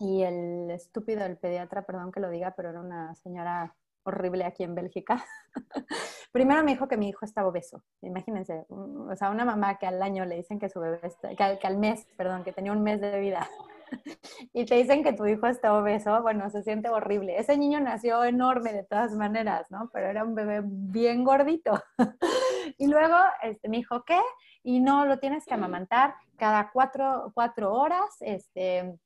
y 0.00 0.22
el 0.22 0.68
estúpido 0.72 1.22
del 1.22 1.38
pediatra, 1.38 1.86
perdón 1.86 2.10
que 2.10 2.18
lo 2.18 2.28
diga, 2.28 2.54
pero 2.56 2.70
era 2.70 2.80
una 2.80 3.14
señora 3.14 3.76
horrible 4.04 4.44
aquí 4.44 4.62
en 4.62 4.74
Bélgica. 4.74 5.24
Primero 6.32 6.62
me 6.64 6.72
dijo 6.72 6.88
que 6.88 6.96
mi 6.96 7.08
hijo 7.08 7.24
estaba 7.24 7.48
obeso. 7.48 7.82
Imagínense, 8.02 8.66
o 8.68 9.14
sea, 9.16 9.30
una 9.30 9.44
mamá 9.44 9.78
que 9.78 9.86
al 9.86 10.02
año 10.02 10.24
le 10.24 10.36
dicen 10.36 10.58
que 10.58 10.68
su 10.68 10.80
bebé 10.80 11.00
está, 11.02 11.34
que 11.34 11.66
al, 11.66 11.78
mes, 11.78 12.06
perdón, 12.16 12.44
que 12.44 12.52
tenía 12.52 12.72
un 12.72 12.82
mes 12.82 13.00
de 13.00 13.18
vida. 13.20 13.48
y 14.52 14.64
te 14.64 14.76
dicen 14.76 15.02
que 15.02 15.12
tu 15.12 15.26
hijo 15.26 15.46
está 15.46 15.74
obeso, 15.74 16.22
bueno, 16.22 16.48
se 16.50 16.62
siente 16.62 16.88
horrible. 16.88 17.38
Ese 17.38 17.56
niño 17.56 17.80
nació 17.80 18.24
enorme 18.24 18.72
de 18.72 18.84
todas 18.84 19.12
maneras, 19.12 19.70
¿no? 19.70 19.90
Pero 19.92 20.08
era 20.08 20.24
un 20.24 20.34
bebé 20.34 20.62
bien 20.64 21.24
gordito. 21.24 21.82
y 22.78 22.86
luego 22.86 23.16
este, 23.42 23.68
me 23.68 23.78
dijo, 23.78 24.04
¿qué? 24.04 24.20
Y 24.62 24.80
no, 24.80 25.04
lo 25.04 25.18
tienes 25.18 25.44
que 25.44 25.54
amamantar 25.54 26.14
cada 26.36 26.70
cuatro, 26.72 27.30
cuatro 27.34 27.74
horas, 27.74 28.16
este, 28.20 28.98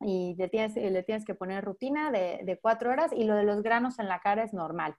y 0.00 0.34
le 0.36 0.48
tienes, 0.48 1.24
que 1.24 1.34
poner 1.34 1.64
rutina 1.64 2.10
de, 2.10 2.40
de, 2.44 2.58
cuatro 2.60 2.90
horas 2.90 3.12
y 3.12 3.24
lo 3.24 3.34
de 3.36 3.44
los 3.44 3.62
granos 3.62 3.98
en 3.98 4.08
la 4.08 4.20
cara 4.20 4.42
es 4.42 4.52
normal. 4.52 4.96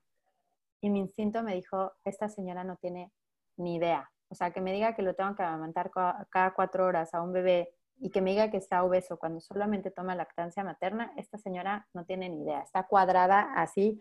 Y 0.81 0.89
mi 0.89 0.99
instinto 0.99 1.43
me 1.43 1.55
dijo, 1.55 1.93
esta 2.03 2.29
señora 2.29 2.63
no 2.63 2.77
tiene 2.77 3.11
ni 3.57 3.75
idea. 3.75 4.09
O 4.29 4.35
sea, 4.35 4.51
que 4.51 4.61
me 4.61 4.73
diga 4.73 4.95
que 4.95 5.01
lo 5.01 5.13
tengo 5.15 5.35
que 5.35 5.43
amamantar 5.43 5.91
cada 6.29 6.53
cuatro 6.53 6.85
horas 6.85 7.13
a 7.13 7.21
un 7.21 7.33
bebé 7.33 7.73
y 7.97 8.09
que 8.09 8.21
me 8.21 8.31
diga 8.31 8.49
que 8.51 8.57
está 8.57 8.83
obeso 8.83 9.17
cuando 9.17 9.39
solamente 9.39 9.91
toma 9.91 10.15
lactancia 10.15 10.63
materna, 10.63 11.13
esta 11.15 11.37
señora 11.37 11.87
no 11.93 12.05
tiene 12.05 12.29
ni 12.29 12.41
idea. 12.41 12.61
Está 12.61 12.87
cuadrada 12.87 13.53
así 13.55 13.99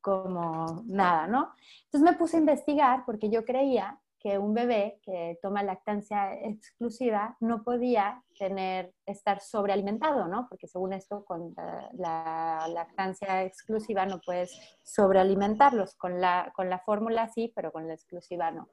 como 0.00 0.82
nada, 0.86 1.26
¿no? 1.26 1.52
Entonces 1.84 2.10
me 2.10 2.16
puse 2.16 2.36
a 2.36 2.40
investigar 2.40 3.04
porque 3.04 3.30
yo 3.30 3.44
creía 3.44 4.00
que 4.20 4.38
un 4.38 4.52
bebé 4.52 5.00
que 5.02 5.38
toma 5.40 5.62
lactancia 5.62 6.34
exclusiva 6.34 7.36
no 7.40 7.62
podía 7.64 8.22
tener, 8.38 8.92
estar 9.06 9.40
sobrealimentado, 9.40 10.28
¿no? 10.28 10.46
Porque 10.48 10.68
según 10.68 10.92
esto, 10.92 11.24
con 11.24 11.54
la, 11.94 12.66
lactancia 12.68 13.44
exclusiva 13.44 14.04
no 14.04 14.20
puedes 14.20 14.52
sobrealimentarlos. 14.84 15.94
Con 15.94 16.20
la, 16.20 16.52
con 16.54 16.68
la 16.68 16.80
fórmula 16.80 17.28
sí, 17.28 17.50
pero 17.56 17.72
con 17.72 17.88
la 17.88 17.94
exclusiva 17.94 18.50
no. 18.50 18.68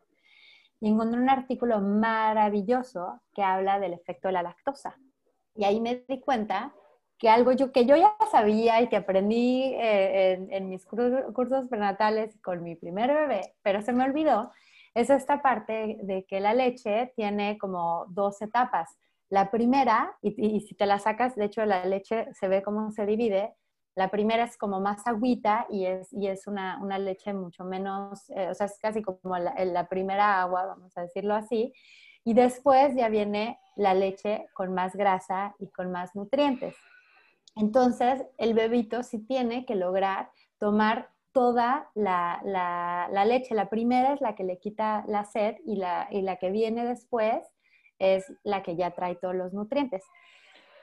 Y 0.81 0.89
encontré 0.89 1.19
un 1.19 1.29
artículo 1.29 1.79
maravilloso 1.79 3.21
que 3.33 3.41
habla 3.41 3.79
del 3.79 3.93
efecto 3.93 4.27
de 4.27 4.33
la 4.33 4.43
lactosa. 4.43 4.97
Y 5.55 5.63
ahí 5.63 5.79
me 5.79 6.03
di 6.07 6.19
cuenta 6.19 6.73
que 7.17 7.29
algo 7.29 7.53
yo, 7.53 7.71
que 7.71 7.85
yo 7.85 7.95
ya 7.95 8.15
sabía 8.29 8.81
y 8.81 8.89
que 8.89 8.97
aprendí 8.97 9.63
eh, 9.73 10.33
en, 10.33 10.51
en 10.51 10.69
mis 10.69 10.85
cursos 10.85 11.67
prenatales 11.69 12.37
con 12.43 12.61
mi 12.63 12.75
primer 12.75 13.11
bebé, 13.11 13.55
pero 13.63 13.81
se 13.81 13.91
me 13.91 14.03
olvidó, 14.03 14.51
es 14.97 15.11
esta 15.11 15.43
parte 15.43 15.99
de 16.01 16.25
que 16.25 16.39
la 16.39 16.55
leche 16.55 17.13
tiene 17.15 17.59
como 17.59 18.05
dos 18.09 18.41
etapas. 18.41 18.97
La 19.29 19.51
primera, 19.51 20.17
y, 20.23 20.61
si 20.61 20.73
te 20.73 20.87
la 20.87 20.97
sacas, 20.97 21.35
de 21.35 21.45
hecho 21.45 21.63
la 21.65 21.85
leche 21.85 22.27
se 22.33 22.47
ve 22.47 22.63
cómo 22.63 22.91
se 22.91 23.05
divide, 23.05 23.53
la 23.95 24.09
primera 24.09 24.43
es 24.43 24.57
como 24.57 24.79
más 24.79 25.05
agüita 25.05 25.67
y 25.69 25.85
es, 25.85 26.11
y 26.13 26.27
es 26.27 26.47
una, 26.47 26.79
una 26.81 26.97
leche 26.97 27.31
mucho 27.31 27.63
menos, 27.63 28.27
eh, 28.31 28.49
o 28.49 28.55
sea, 28.55 28.65
es 28.65 28.79
casi 28.79 29.03
como 29.03 29.37
la, 29.37 29.53
la, 29.65 29.87
primera 29.87 30.41
agua, 30.41 30.65
vamos 30.65 30.97
a 30.97 31.01
decirlo 31.01 31.35
así. 31.35 31.73
Y 32.23 32.33
después 32.33 32.95
ya 32.95 33.07
viene 33.09 33.59
la 33.75 33.93
leche 33.93 34.47
con 34.55 34.73
más 34.73 34.95
grasa 34.95 35.55
y 35.59 35.69
con 35.69 35.91
más 35.91 36.15
nutrientes. 36.15 36.75
Entonces, 37.55 38.23
el 38.37 38.55
bebito 38.55 39.03
sí 39.03 39.19
tiene 39.19 39.63
que 39.65 39.75
lograr 39.75 40.31
tomar 40.57 41.09
toda 41.37 41.87
la, 41.93 42.41
la, 42.43 43.25
leche. 43.25 43.53
La 43.53 43.69
primera 43.69 44.13
es 44.13 44.21
la 44.21 44.33
que 44.33 44.43
le 44.43 44.57
quita 44.57 45.03
la 45.07 45.23
sed 45.23 45.57
y 45.67 45.75
la, 45.75 46.07
y 46.09 46.23
la 46.23 46.37
que 46.37 46.49
viene 46.49 46.83
después 46.83 47.45
es 47.99 48.25
la 48.43 48.63
que 48.63 48.75
ya 48.75 48.89
trae 48.89 49.13
todos 49.13 49.35
los 49.35 49.53
nutrientes. 49.53 50.03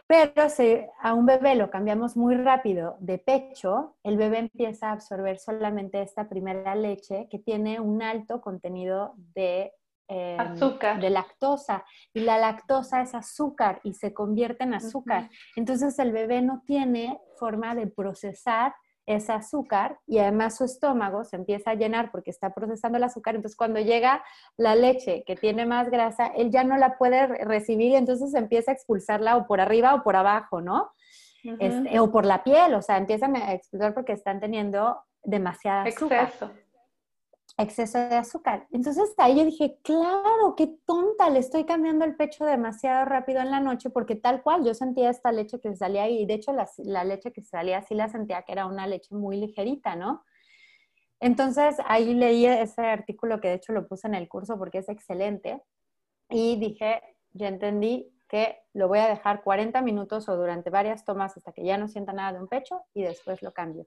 Pero 0.06 0.48
si 0.48 0.78
a 1.02 1.12
un 1.12 1.26
bebé 1.26 1.56
lo 1.56 1.70
cambiamos 1.70 2.16
muy 2.16 2.36
rápido 2.36 2.96
de 3.00 3.18
pecho, 3.18 3.96
el 4.04 4.16
bebé 4.16 4.38
empieza 4.38 4.90
a 4.90 4.92
absorber 4.92 5.40
solamente 5.40 6.00
esta 6.00 6.28
primera 6.28 6.76
leche 6.76 7.26
que 7.28 7.40
tiene 7.40 7.80
un 7.80 8.00
alto 8.00 8.40
contenido 8.40 9.14
de, 9.34 9.72
em, 10.06 10.38
azúcar. 10.38 11.00
de 11.00 11.10
lactosa. 11.10 11.84
Y 12.12 12.20
la 12.20 12.38
lactosa 12.38 13.02
es 13.02 13.12
azúcar 13.16 13.80
y 13.82 13.94
se 13.94 14.14
convierte 14.14 14.62
en 14.62 14.74
azúcar. 14.74 15.30
Entonces 15.56 15.98
el 15.98 16.12
bebé 16.12 16.42
no 16.42 16.62
tiene 16.64 17.18
forma 17.40 17.74
de 17.74 17.88
procesar 17.88 18.72
ese 19.06 19.32
azúcar 19.32 19.98
y 20.06 20.18
además 20.18 20.56
su 20.56 20.64
estómago 20.64 21.24
se 21.24 21.36
empieza 21.36 21.70
a 21.70 21.74
llenar 21.74 22.10
porque 22.10 22.30
está 22.30 22.54
procesando 22.54 22.98
el 22.98 23.04
azúcar. 23.04 23.34
Entonces, 23.34 23.56
cuando 23.56 23.80
llega 23.80 24.24
la 24.56 24.74
leche 24.74 25.24
que 25.26 25.36
tiene 25.36 25.66
más 25.66 25.90
grasa, 25.90 26.26
él 26.28 26.50
ya 26.50 26.64
no 26.64 26.76
la 26.76 26.96
puede 26.96 27.26
recibir 27.26 27.92
y 27.92 27.96
entonces 27.96 28.34
empieza 28.34 28.70
a 28.70 28.74
expulsarla 28.74 29.36
o 29.36 29.46
por 29.46 29.60
arriba 29.60 29.94
o 29.94 30.02
por 30.02 30.16
abajo, 30.16 30.60
¿no? 30.60 30.92
Este, 31.60 32.00
o 32.00 32.10
por 32.10 32.24
la 32.24 32.42
piel, 32.42 32.72
o 32.74 32.80
sea, 32.80 32.96
empiezan 32.96 33.36
a 33.36 33.52
expulsar 33.52 33.92
porque 33.92 34.12
están 34.12 34.40
teniendo 34.40 34.98
demasiada 35.22 35.82
azúcar. 35.82 36.24
Exceso 36.24 36.63
exceso 37.56 37.98
de 37.98 38.16
azúcar. 38.16 38.66
Entonces 38.72 39.14
ahí 39.16 39.36
yo 39.36 39.44
dije, 39.44 39.78
claro, 39.82 40.54
qué 40.56 40.74
tonta, 40.86 41.30
le 41.30 41.38
estoy 41.38 41.64
cambiando 41.64 42.04
el 42.04 42.16
pecho 42.16 42.44
demasiado 42.44 43.04
rápido 43.04 43.40
en 43.40 43.50
la 43.50 43.60
noche 43.60 43.90
porque 43.90 44.16
tal 44.16 44.42
cual 44.42 44.64
yo 44.64 44.74
sentía 44.74 45.10
esta 45.10 45.30
leche 45.30 45.60
que 45.60 45.74
salía 45.76 46.08
y 46.08 46.26
de 46.26 46.34
hecho 46.34 46.52
la, 46.52 47.04
leche 47.04 47.32
que 47.32 47.42
salía 47.42 47.82
sí 47.82 47.94
la 47.94 48.08
sentía 48.08 48.42
que 48.42 48.52
era 48.52 48.66
una 48.66 48.86
leche 48.86 49.14
muy 49.14 49.36
ligerita, 49.36 49.94
¿no? 49.94 50.24
Entonces 51.20 51.76
ahí 51.86 52.14
leí 52.14 52.44
ese 52.44 52.82
artículo 52.82 53.40
que 53.40 53.48
de 53.48 53.54
hecho 53.54 53.72
lo 53.72 53.86
puse 53.86 54.08
en 54.08 54.14
el 54.14 54.28
curso 54.28 54.58
porque 54.58 54.78
es 54.78 54.88
excelente 54.88 55.62
y 56.28 56.56
dije, 56.56 57.00
ya 57.32 57.48
entendí 57.48 58.10
que 58.28 58.58
lo 58.72 58.88
voy 58.88 58.98
a 58.98 59.08
dejar 59.08 59.44
40 59.44 59.80
minutos 59.82 60.28
o 60.28 60.36
durante 60.36 60.70
varias 60.70 61.04
tomas 61.04 61.36
hasta 61.36 61.52
que 61.52 61.64
ya 61.64 61.78
no 61.78 61.86
sienta 61.86 62.12
nada 62.12 62.32
de 62.32 62.40
un 62.40 62.48
pecho 62.48 62.82
y 62.94 63.02
después 63.04 63.42
lo 63.42 63.52
cambio. 63.52 63.86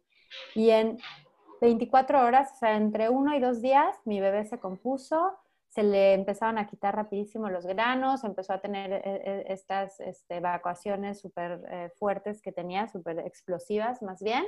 Y 0.56 0.70
en 0.70 0.98
24 1.62 2.24
horas, 2.24 2.52
o 2.54 2.58
sea, 2.58 2.76
entre 2.76 3.10
uno 3.10 3.36
y 3.36 3.40
dos 3.40 3.62
días, 3.62 3.96
mi 4.06 4.20
bebé 4.20 4.46
se 4.46 4.60
compuso, 4.60 5.38
se 5.70 5.84
le 5.84 6.14
empezaron 6.14 6.58
a 6.58 6.68
quitar 6.68 6.96
rapidísimo 6.96 7.50
los 7.50 7.66
granos, 7.66 8.24
empezó 8.24 8.54
a 8.54 8.62
tener 8.62 8.94
eh, 8.94 9.02
eh, 9.04 9.46
estas 9.48 10.00
este, 10.00 10.38
evacuaciones 10.38 11.20
súper 11.20 11.62
eh, 11.70 11.92
fuertes 11.98 12.42
que 12.42 12.52
tenía, 12.52 12.88
súper 12.88 13.20
explosivas 13.20 14.02
más 14.02 14.22
bien, 14.22 14.46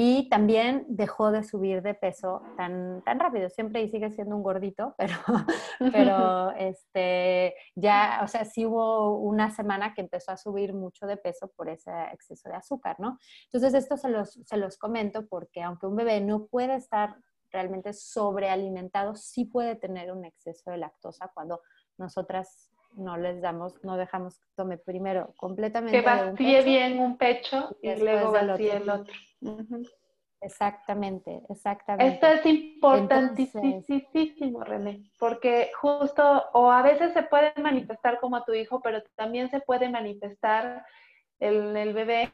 y 0.00 0.28
también 0.28 0.86
dejó 0.86 1.32
de 1.32 1.42
subir 1.42 1.82
de 1.82 1.92
peso 1.92 2.40
tan, 2.56 3.02
tan 3.02 3.18
rápido. 3.18 3.50
Siempre 3.50 3.82
y 3.82 3.88
sigue 3.88 4.12
siendo 4.12 4.36
un 4.36 4.44
gordito, 4.44 4.94
pero, 4.96 5.14
pero 5.92 6.52
este, 6.52 7.56
ya, 7.74 8.20
o 8.22 8.28
sea, 8.28 8.44
sí 8.44 8.64
hubo 8.64 9.18
una 9.18 9.50
semana 9.50 9.94
que 9.94 10.02
empezó 10.02 10.30
a 10.30 10.36
subir 10.36 10.72
mucho 10.72 11.08
de 11.08 11.16
peso 11.16 11.50
por 11.56 11.68
ese 11.68 11.90
exceso 12.12 12.48
de 12.48 12.54
azúcar, 12.54 12.94
¿no? 13.00 13.18
Entonces, 13.46 13.74
esto 13.74 13.96
se 13.96 14.08
los, 14.08 14.34
se 14.44 14.56
los 14.56 14.78
comento 14.78 15.26
porque 15.26 15.64
aunque 15.64 15.88
un 15.88 15.96
bebé 15.96 16.20
no 16.20 16.46
puede 16.46 16.76
estar 16.76 17.16
realmente 17.50 17.92
sobrealimentado, 17.92 19.16
sí 19.16 19.46
puede 19.46 19.74
tener 19.74 20.12
un 20.12 20.24
exceso 20.24 20.70
de 20.70 20.78
lactosa 20.78 21.32
cuando 21.34 21.60
nosotras 21.96 22.70
no 22.92 23.16
les 23.16 23.40
damos, 23.42 23.74
no 23.82 23.96
dejamos 23.96 24.38
que 24.38 24.46
tome 24.54 24.78
primero 24.78 25.34
completamente. 25.36 25.98
Que 25.98 26.06
vacíe 26.06 26.62
bien 26.62 27.00
un 27.00 27.18
pecho 27.18 27.76
y, 27.82 27.96
luego 27.96 28.30
vacíe 28.30 28.76
el 28.76 28.88
otro. 28.88 29.12
Exactamente, 30.40 31.42
exactamente. 31.48 32.14
Esto 32.14 32.28
es 32.28 32.46
importantísimo, 32.46 34.62
René, 34.62 35.10
porque 35.18 35.72
justo, 35.80 36.44
o 36.52 36.70
a 36.70 36.82
veces 36.82 37.12
se 37.12 37.24
puede 37.24 37.52
manifestar 37.56 38.20
como 38.20 38.36
a 38.36 38.44
tu 38.44 38.52
hijo, 38.52 38.80
pero 38.80 39.02
también 39.16 39.50
se 39.50 39.60
puede 39.60 39.88
manifestar 39.88 40.84
el, 41.40 41.76
el 41.76 41.92
bebé 41.92 42.32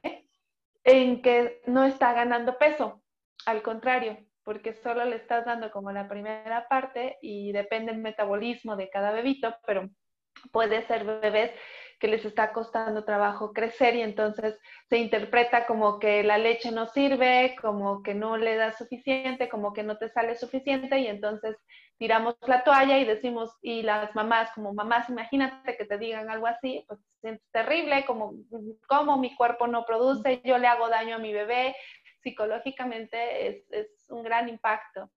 en 0.84 1.22
que 1.22 1.62
no 1.66 1.84
está 1.84 2.12
ganando 2.12 2.58
peso, 2.58 3.02
al 3.46 3.62
contrario, 3.62 4.18
porque 4.42 4.74
solo 4.74 5.06
le 5.06 5.16
estás 5.16 5.46
dando 5.46 5.70
como 5.70 5.90
la 5.90 6.06
primera 6.06 6.68
parte 6.68 7.16
y 7.22 7.52
depende 7.52 7.92
el 7.92 7.98
metabolismo 7.98 8.76
de 8.76 8.90
cada 8.90 9.12
bebito, 9.12 9.56
pero 9.66 9.88
puede 10.52 10.86
ser 10.86 11.04
bebés 11.04 11.52
que 12.04 12.10
les 12.10 12.24
está 12.26 12.52
costando 12.52 13.02
trabajo 13.02 13.54
crecer 13.54 13.96
y 13.96 14.02
entonces 14.02 14.60
se 14.90 14.98
interpreta 14.98 15.64
como 15.64 15.98
que 15.98 16.22
la 16.22 16.36
leche 16.36 16.70
no 16.70 16.86
sirve, 16.86 17.56
como 17.62 18.02
que 18.02 18.12
no 18.12 18.36
le 18.36 18.56
da 18.56 18.72
suficiente, 18.72 19.48
como 19.48 19.72
que 19.72 19.84
no 19.84 19.96
te 19.96 20.10
sale 20.10 20.36
suficiente 20.36 20.98
y 20.98 21.06
entonces 21.06 21.56
tiramos 21.96 22.36
la 22.46 22.62
toalla 22.62 22.98
y 22.98 23.06
decimos, 23.06 23.56
y 23.62 23.80
las 23.80 24.14
mamás 24.14 24.50
como 24.54 24.74
mamás, 24.74 25.08
imagínate 25.08 25.78
que 25.78 25.86
te 25.86 25.96
digan 25.96 26.28
algo 26.28 26.46
así, 26.46 26.84
pues 26.86 27.00
es 27.22 27.40
terrible, 27.52 28.04
como, 28.04 28.34
como 28.86 29.16
mi 29.16 29.34
cuerpo 29.34 29.66
no 29.66 29.86
produce, 29.86 30.42
yo 30.44 30.58
le 30.58 30.66
hago 30.66 30.90
daño 30.90 31.16
a 31.16 31.20
mi 31.20 31.32
bebé, 31.32 31.74
psicológicamente 32.22 33.46
es, 33.46 33.64
es 33.70 33.88
un 34.10 34.22
gran 34.24 34.50
impacto. 34.50 35.08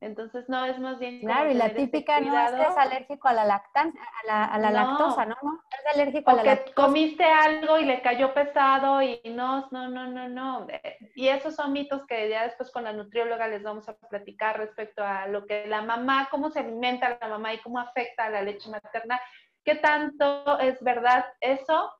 Entonces, 0.00 0.44
no, 0.48 0.66
es 0.66 0.78
más 0.78 0.98
bien... 0.98 1.20
Claro, 1.20 1.50
y 1.50 1.54
la 1.54 1.72
típica 1.72 2.20
no 2.20 2.38
es 2.38 2.52
que 2.52 2.62
es 2.62 2.76
alérgico 2.76 3.28
a 3.28 3.32
la 3.32 3.44
lactancia, 3.44 4.00
a 4.28 4.58
la, 4.58 4.70
lactosa, 4.70 5.24
¿no? 5.24 5.36
¿no? 5.42 5.60
Es 5.70 5.94
alérgico 5.94 6.30
a 6.30 6.34
la 6.34 6.42
que 6.42 6.72
comiste 6.72 7.24
algo 7.24 7.78
y 7.78 7.84
le 7.84 8.02
cayó 8.02 8.34
pesado 8.34 9.00
y 9.00 9.20
no, 9.24 9.68
no, 9.70 9.88
no, 9.88 10.06
no, 10.06 10.28
no. 10.28 10.66
Y 11.14 11.28
esos 11.28 11.54
son 11.54 11.72
mitos 11.72 12.04
que 12.06 12.28
ya 12.28 12.44
después 12.44 12.70
con 12.70 12.84
la 12.84 12.92
nutrióloga 12.92 13.48
les 13.48 13.62
vamos 13.62 13.88
a 13.88 13.96
platicar 13.96 14.58
respecto 14.58 15.02
a 15.02 15.26
lo 15.26 15.46
que 15.46 15.66
la 15.66 15.80
mamá, 15.80 16.28
cómo 16.30 16.50
se 16.50 16.60
alimenta 16.60 17.16
la 17.20 17.28
mamá 17.28 17.54
y 17.54 17.58
cómo 17.58 17.78
afecta 17.78 18.26
a 18.26 18.30
la 18.30 18.42
leche 18.42 18.68
materna, 18.68 19.18
qué 19.64 19.76
tanto 19.76 20.58
es 20.58 20.82
verdad 20.82 21.24
eso. 21.40 21.90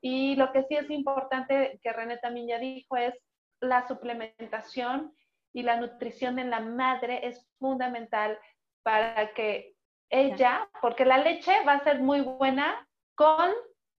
Y 0.00 0.36
lo 0.36 0.52
que 0.52 0.62
sí 0.64 0.76
es 0.76 0.88
importante, 0.90 1.80
que 1.82 1.92
René 1.92 2.18
también 2.18 2.46
ya 2.46 2.58
dijo, 2.58 2.96
es 2.96 3.14
la 3.60 3.86
suplementación 3.88 5.12
y 5.52 5.62
la 5.62 5.76
nutrición 5.76 6.38
en 6.38 6.50
la 6.50 6.60
madre 6.60 7.26
es 7.26 7.48
fundamental 7.58 8.38
para 8.82 9.32
que 9.34 9.74
ella, 10.10 10.68
porque 10.80 11.04
la 11.04 11.18
leche 11.18 11.52
va 11.64 11.74
a 11.74 11.84
ser 11.84 12.00
muy 12.00 12.20
buena 12.20 12.86
con 13.14 13.50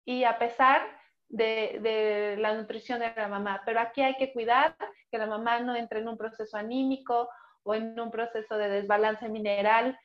y 0.04 0.24
a 0.24 0.38
pesar 0.38 0.82
de, 1.28 2.36
la 2.38 2.54
nutrición 2.54 3.00
de 3.00 3.12
la 3.14 3.28
mamá, 3.28 3.62
pero 3.66 3.80
aquí 3.80 4.00
hay 4.00 4.16
que 4.16 4.32
cuidar 4.32 4.74
que 5.10 5.18
la 5.18 5.26
mamá 5.26 5.60
no 5.60 5.76
entre 5.76 6.00
en 6.00 6.08
un 6.08 6.16
proceso 6.16 6.56
anímico 6.56 7.28
o 7.62 7.74
en 7.74 7.98
un 7.98 8.10
proceso 8.10 8.56
de 8.56 8.68
desbalance 8.68 9.28
mineral, 9.28 9.98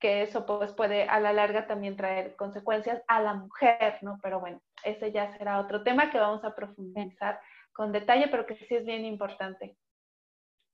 que 0.00 0.22
eso 0.22 0.46
pues 0.46 0.72
puede 0.72 1.04
a 1.04 1.20
la 1.20 1.32
larga 1.32 1.66
también 1.66 1.96
traer 1.96 2.34
consecuencias 2.36 3.02
a 3.08 3.20
la 3.20 3.34
mujer, 3.34 3.98
¿no? 4.00 4.18
Pero 4.22 4.40
bueno, 4.40 4.60
ese 4.84 5.12
ya 5.12 5.36
será 5.36 5.58
otro 5.58 5.82
tema 5.82 6.10
que 6.10 6.18
vamos 6.18 6.44
a 6.44 6.54
profundizar 6.54 7.40
con 7.72 7.92
detalle, 7.92 8.28
pero 8.28 8.46
que 8.46 8.56
sí 8.56 8.74
es 8.74 8.84
bien 8.84 9.04
importante. 9.04 9.76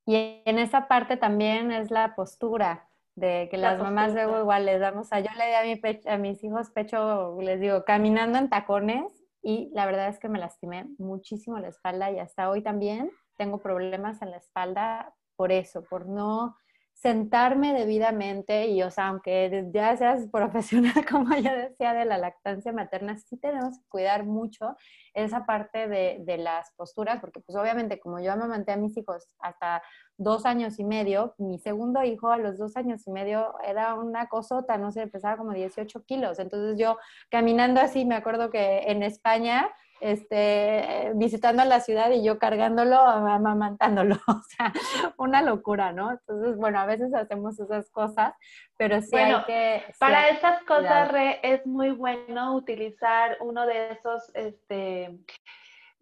Y 0.09 0.41
en 0.47 0.59
esa 0.59 0.89
parte 0.89 1.19
también 1.19 1.71
es 1.71 1.91
la 1.91 2.15
postura, 2.15 2.89
de 3.15 3.49
que 3.51 3.59
las 3.59 3.79
mamás 3.79 4.15
luego 4.15 4.41
igual 4.41 4.65
les 4.65 4.81
damos, 4.81 5.13
a 5.13 5.21
yo 5.21 5.29
le 5.37 5.49
di 5.49 5.53
a, 5.53 5.63
mi 5.65 5.77
pecho, 5.77 6.09
a 6.09 6.17
mis 6.17 6.43
hijos 6.43 6.71
pecho, 6.71 7.37
les 7.43 7.61
digo, 7.61 7.85
caminando 7.85 8.39
en 8.39 8.49
tacones 8.49 9.13
y 9.43 9.71
la 9.75 9.85
verdad 9.85 10.09
es 10.09 10.19
que 10.19 10.31
me 10.31 10.39
lastimé 10.39 10.87
muchísimo 10.97 11.59
la 11.59 11.69
espalda 11.69 12.11
y 12.11 12.21
hasta 12.21 12.49
hoy 12.49 12.63
también 12.63 13.11
tengo 13.37 13.59
problemas 13.59 14.23
en 14.23 14.31
la 14.31 14.39
espalda 14.39 15.15
por 15.37 15.53
eso, 15.53 15.85
por 15.85 16.09
no 16.09 16.57
sentarme 16.99 17.75
debidamente 17.75 18.67
y, 18.67 18.83
o 18.83 18.91
sea, 18.91 19.09
aunque 19.09 19.69
ya 19.73 19.97
seas 19.97 20.27
profesional, 20.33 21.07
como 21.09 21.35
ya 21.37 21.55
decía, 21.55 21.95
de 21.95 22.05
la 22.05 22.19
lactancia 22.19 22.73
materna, 22.73 23.17
sí 23.19 23.37
tenemos 23.37 23.79
que 23.79 23.89
cuidar 23.89 24.25
mucho 24.25 24.77
esa 25.15 25.47
parte 25.47 25.87
de, 25.87 26.19
de 26.25 26.39
las 26.39 26.73
posturas, 26.73 27.21
porque 27.21 27.41
pues 27.41 27.57
obviamente 27.57 28.01
como 28.01 28.21
yo 28.21 28.33
amamanté 28.33 28.73
a 28.73 28.77
mis 28.77 28.97
hijos 28.97 29.29
hasta 29.39 29.83
dos 30.17 30.45
años 30.45 30.79
y 30.81 30.85
medio, 30.85 31.35
mi 31.39 31.59
segundo 31.59 32.03
hijo 32.03 32.31
a 32.31 32.39
los 32.39 32.59
dos 32.59 32.77
años 32.77 33.07
y 33.07 33.13
medio 33.13 33.55
era 33.65 33.95
una 33.95 34.29
cosota, 34.29 34.77
no 34.77 34.91
sé, 34.91 35.07
pesaba 35.07 35.37
como 35.37 35.53
18 35.53 36.05
kilos, 36.05 36.41
entonces 36.41 36.79
yo 36.79 36.99
caminando 37.31 37.81
así, 37.81 38.05
me 38.05 38.17
acuerdo 38.17 38.51
que 38.51 38.79
en 38.87 39.05
España 39.05 39.71
este, 40.01 41.13
visitando 41.15 41.65
la 41.65 41.81
ciudad 41.81 42.11
y 42.11 42.25
yo 42.25 42.39
cargándolo, 42.39 42.99
amamantándolo. 42.99 44.17
O 44.29 44.43
sea, 44.43 44.73
una 45.17 45.43
locura, 45.43 45.93
¿no? 45.93 46.13
Entonces, 46.13 46.57
bueno, 46.57 46.79
a 46.81 46.87
veces 46.87 47.13
hacemos 47.15 47.59
esas 47.59 47.91
cosas, 47.91 48.35
pero 48.77 49.01
sí 49.01 49.17
hay 49.17 49.45
que... 49.45 49.83
para 49.99 50.29
esas 50.29 50.63
cosas, 50.65 51.11
Re, 51.11 51.41
es 51.43 51.67
muy 51.67 51.91
bueno 51.91 52.55
utilizar 52.55 53.37
uno 53.41 53.67
de 53.67 53.93
esos, 53.93 54.31
este, 54.35 55.19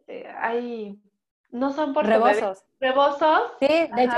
eh, 0.07 0.35
hay 0.39 0.99
no 1.51 1.73
son 1.73 1.95
por 1.95 2.07
rebosos. 2.07 2.65
Rebosos. 2.81 3.55
Sí, 3.61 3.67
de 3.69 4.05
hecho 4.05 4.17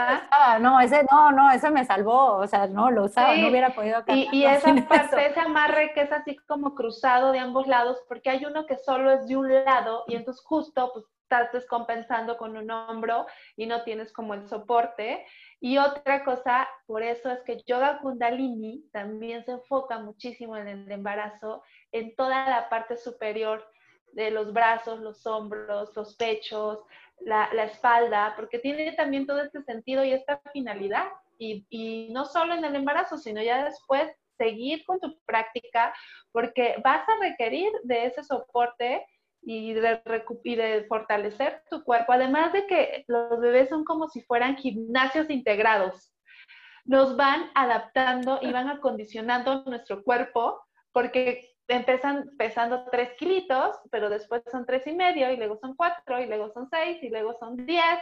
no, 0.61 0.81
ese 0.81 1.05
no, 1.11 1.31
no, 1.31 1.51
ese 1.51 1.71
me 1.71 1.85
salvó, 1.85 2.37
o 2.37 2.47
sea, 2.47 2.67
no 2.67 2.91
lo 2.91 3.05
usaba, 3.05 3.35
no 3.37 3.49
hubiera 3.49 3.71
podido 3.71 4.03
Y, 4.09 4.29
y 4.33 4.45
esa 4.45 4.75
parte, 4.89 5.27
ese 5.27 5.41
amarre 5.41 5.93
que 5.95 6.03
es 6.03 6.13
así 6.13 6.37
como 6.47 6.75
cruzado 6.75 7.33
de 7.33 7.39
ambos 7.39 7.67
lados, 7.67 7.99
porque 8.09 8.31
hay 8.31 8.45
uno 8.45 8.67
que 8.67 8.77
solo 8.77 9.13
es 9.13 9.29
de 9.29 9.37
un 9.37 9.65
lado 9.65 10.05
y 10.09 10.17
entonces 10.17 10.45
justo 10.45 10.91
pues 10.93 11.05
estás 11.29 11.53
descompensando 11.53 12.39
con 12.39 12.57
un 12.57 12.71
hombro 12.71 13.27
y 13.55 13.67
no 13.67 13.83
tienes 13.83 14.13
como 14.13 14.33
el 14.33 14.49
soporte. 14.49 15.27
Y 15.61 15.77
otra 15.77 16.25
cosa, 16.25 16.67
por 16.87 17.03
eso 17.03 17.31
es 17.31 17.43
que 17.43 17.63
Yoga 17.67 17.99
Kundalini 17.99 18.89
también 18.93 19.45
se 19.45 19.53
enfoca 19.53 19.99
muchísimo 19.99 20.57
en 20.57 20.69
el 20.69 20.91
embarazo, 20.91 21.63
en 21.93 22.17
toda 22.17 22.49
la 22.49 22.69
parte 22.71 22.97
superior 22.97 23.63
de 24.13 24.31
los 24.31 24.55
brazos, 24.55 25.01
los 25.01 25.27
hombros, 25.27 25.95
los 25.95 26.17
pechos, 26.17 26.79
la, 27.21 27.65
espalda, 27.65 28.35
porque 28.37 28.59
tiene 28.59 28.93
también 28.93 29.27
todo 29.27 29.41
este 29.43 29.63
sentido 29.63 30.05
y 30.05 30.13
esta 30.13 30.41
finalidad. 30.53 31.09
Y, 31.39 32.09
no 32.13 32.25
solo 32.25 32.55
en 32.55 32.65
el 32.65 32.75
embarazo, 32.75 33.17
sino 33.17 33.43
ya 33.43 33.65
después 33.65 34.11
seguir 34.37 34.85
con 34.85 35.01
tu 35.01 35.19
práctica, 35.25 35.95
porque 36.33 36.77
vas 36.85 37.09
a 37.09 37.21
requerir 37.21 37.71
de 37.85 38.07
ese 38.07 38.23
soporte 38.23 39.05
y 39.43 39.73
de, 39.73 40.01
y 40.45 40.57
de 40.57 40.85
fortalecer 40.89 41.63
tu 41.71 41.83
cuerpo. 41.85 42.13
Además 42.13 42.53
de 42.53 42.67
que 42.67 43.05
los 43.07 43.41
bebés 43.41 43.69
son 43.69 43.85
como 43.85 44.09
si 44.09 44.23
fueran 44.23 44.57
gimnasios 44.57 45.31
integrados. 45.31 46.13
Nos 46.85 47.17
van 47.17 47.51
adaptando 47.55 48.39
y 48.43 48.51
van 48.51 48.69
acondicionando 48.69 49.63
nuestro 49.65 50.03
cuerpo 50.03 50.61
porque 50.93 51.48
empiezan 51.69 52.31
pesando 52.39 52.87
tres 52.91 53.13
kilitos, 53.19 53.77
pero 53.91 54.09
después 54.09 54.43
son 54.51 54.65
tres 54.65 54.87
y 54.87 54.93
medio, 54.93 55.31
y 55.31 55.37
luego 55.37 55.59
son 55.59 55.77
cuatro, 55.77 56.19
y 56.19 56.27
luego 56.27 56.51
son 56.53 56.69
seis, 56.71 57.03
y 57.03 57.11
luego 57.11 57.37
son 57.39 57.57
diez, 57.67 58.01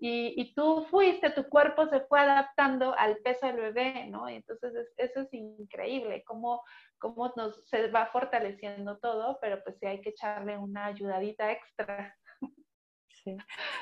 y, 0.00 0.54
tú 0.54 0.86
fuiste, 0.88 1.30
tu 1.30 1.48
cuerpo 1.48 1.88
se 1.88 2.00
fue 2.02 2.20
adaptando 2.20 2.94
al 2.96 3.16
peso 3.16 3.46
del 3.46 3.56
bebé, 3.56 4.06
¿no? 4.06 4.30
Y 4.30 4.36
entonces 4.36 4.72
eso 4.96 5.22
es 5.22 5.34
increíble, 5.34 6.22
cómo, 6.24 6.62
cómo 6.98 7.32
nos, 7.36 7.68
se 7.68 7.90
va 7.90 8.06
fortaleciendo 8.06 8.98
todo, 8.98 9.38
pero 9.40 9.60
pues 9.64 9.76
sí 9.80 9.86
hay 9.86 10.00
que 10.00 10.10
echarle 10.10 10.56
una 10.56 10.86
ayudadita 10.86 11.50
extra. 11.50 12.16
Sí. 13.24 13.36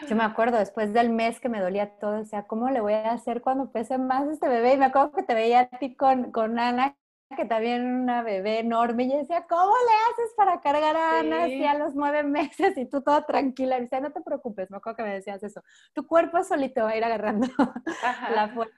Yo 0.08 0.16
me 0.16 0.24
acuerdo 0.24 0.56
después 0.56 0.94
del 0.94 1.10
mes 1.10 1.38
que 1.38 1.50
me 1.50 1.60
dolía 1.60 1.98
todo, 1.98 2.20
o 2.20 2.24
sea, 2.24 2.46
¿cómo 2.46 2.70
le 2.70 2.80
voy 2.80 2.94
a 2.94 3.12
hacer 3.12 3.42
cuando 3.42 3.70
pese 3.70 3.98
más 3.98 4.26
este 4.28 4.48
bebé? 4.48 4.72
Y 4.72 4.78
me 4.78 4.86
acuerdo 4.86 5.12
que 5.12 5.22
te 5.22 5.34
veía 5.34 5.60
a 5.60 5.78
ti 5.78 5.94
con, 5.94 6.32
con 6.32 6.58
Ana 6.58 6.96
que 7.34 7.44
también 7.44 7.84
una 7.84 8.22
bebé 8.22 8.60
enorme, 8.60 9.04
y 9.04 9.16
decía, 9.16 9.46
¿cómo 9.48 9.72
le 9.72 10.12
haces 10.12 10.34
para 10.36 10.60
cargar 10.60 10.96
a 10.96 11.20
Ana 11.20 11.44
así 11.44 11.64
a 11.64 11.74
los 11.74 11.94
nueve 11.94 12.22
meses? 12.22 12.76
Y 12.76 12.86
tú 12.86 13.02
toda 13.02 13.26
tranquila, 13.26 13.78
y 13.78 13.82
decía, 13.82 14.00
no 14.00 14.12
te 14.12 14.20
preocupes, 14.20 14.70
me 14.70 14.76
acuerdo 14.76 14.98
que 14.98 15.02
me 15.02 15.14
decías 15.14 15.42
eso, 15.42 15.62
tu 15.92 16.06
cuerpo 16.06 16.42
solito 16.44 16.84
va 16.84 16.90
a 16.90 16.96
ir 16.96 17.04
agarrando 17.04 17.48
la 18.34 18.48
fuerza. 18.54 18.76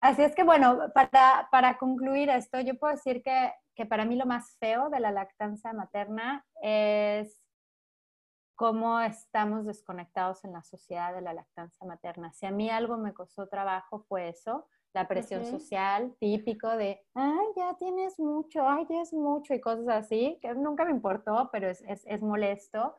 Así 0.00 0.22
es 0.22 0.34
que 0.34 0.44
bueno, 0.44 0.90
para, 0.94 1.48
para 1.50 1.78
concluir 1.78 2.30
esto, 2.30 2.60
yo 2.60 2.78
puedo 2.78 2.94
decir 2.94 3.22
que, 3.22 3.52
que 3.74 3.86
para 3.86 4.04
mí 4.04 4.16
lo 4.16 4.26
más 4.26 4.56
feo 4.58 4.90
de 4.90 5.00
la 5.00 5.10
lactancia 5.10 5.72
materna 5.72 6.44
es 6.62 7.42
cómo 8.56 9.00
estamos 9.00 9.66
desconectados 9.66 10.44
en 10.44 10.52
la 10.52 10.62
sociedad 10.62 11.14
de 11.14 11.20
la 11.20 11.34
lactancia 11.34 11.86
materna. 11.86 12.32
Si 12.32 12.46
a 12.46 12.50
mí 12.50 12.70
algo 12.70 12.96
me 12.96 13.14
costó 13.14 13.48
trabajo 13.48 14.00
fue 14.08 14.28
eso, 14.28 14.68
la 14.96 15.06
presión 15.06 15.44
social 15.44 16.16
típico 16.18 16.74
de, 16.74 17.04
ay, 17.12 17.46
ya 17.54 17.76
tienes 17.78 18.18
mucho, 18.18 18.66
ay, 18.66 18.86
ya 18.88 19.02
es 19.02 19.12
mucho 19.12 19.52
y 19.52 19.60
cosas 19.60 19.86
así, 19.88 20.38
que 20.40 20.54
nunca 20.54 20.86
me 20.86 20.90
importó, 20.90 21.50
pero 21.52 21.68
es, 21.68 21.82
es, 21.82 22.02
es 22.06 22.22
molesto. 22.22 22.96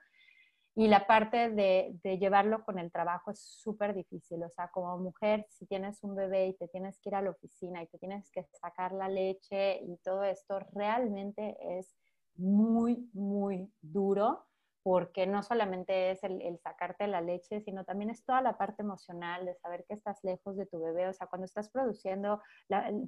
Y 0.75 0.89
la 0.89 1.07
parte 1.07 1.49
de, 1.49 1.97
de 2.03 2.19
llevarlo 2.19 2.63
con 2.63 2.77
el 2.77 2.91
trabajo 2.91 3.31
es 3.31 3.39
súper 3.39 3.95
difícil. 3.95 4.43
O 4.43 4.49
sea, 4.49 4.67
como 4.67 4.95
mujer, 4.99 5.47
si 5.49 5.65
tienes 5.65 6.03
un 6.03 6.15
bebé 6.15 6.49
y 6.49 6.53
te 6.53 6.67
tienes 6.67 6.99
que 6.99 7.09
ir 7.09 7.15
a 7.15 7.21
la 7.23 7.31
oficina 7.31 7.81
y 7.81 7.87
te 7.87 7.97
tienes 7.97 8.29
que 8.29 8.43
sacar 8.43 8.91
la 8.91 9.09
leche 9.09 9.79
y 9.81 9.97
todo 10.03 10.23
esto, 10.23 10.59
realmente 10.73 11.57
es 11.79 11.97
muy, 12.35 13.09
muy 13.13 13.73
duro 13.81 14.45
porque 14.83 15.27
no 15.27 15.43
solamente 15.43 16.11
es 16.11 16.23
el, 16.23 16.57
sacarte 16.59 17.07
la 17.07 17.21
leche, 17.21 17.61
sino 17.61 17.83
también 17.83 18.09
es 18.09 18.23
toda 18.23 18.41
la 18.41 18.57
parte 18.57 18.83
emocional 18.83 19.45
de 19.45 19.55
saber 19.55 19.85
que 19.85 19.93
estás 19.93 20.23
lejos 20.23 20.55
de 20.55 20.65
tu 20.65 20.79
bebé. 20.79 21.07
O 21.07 21.13
sea, 21.13 21.27
cuando 21.27 21.45
estás 21.45 21.69
produciendo, 21.69 22.41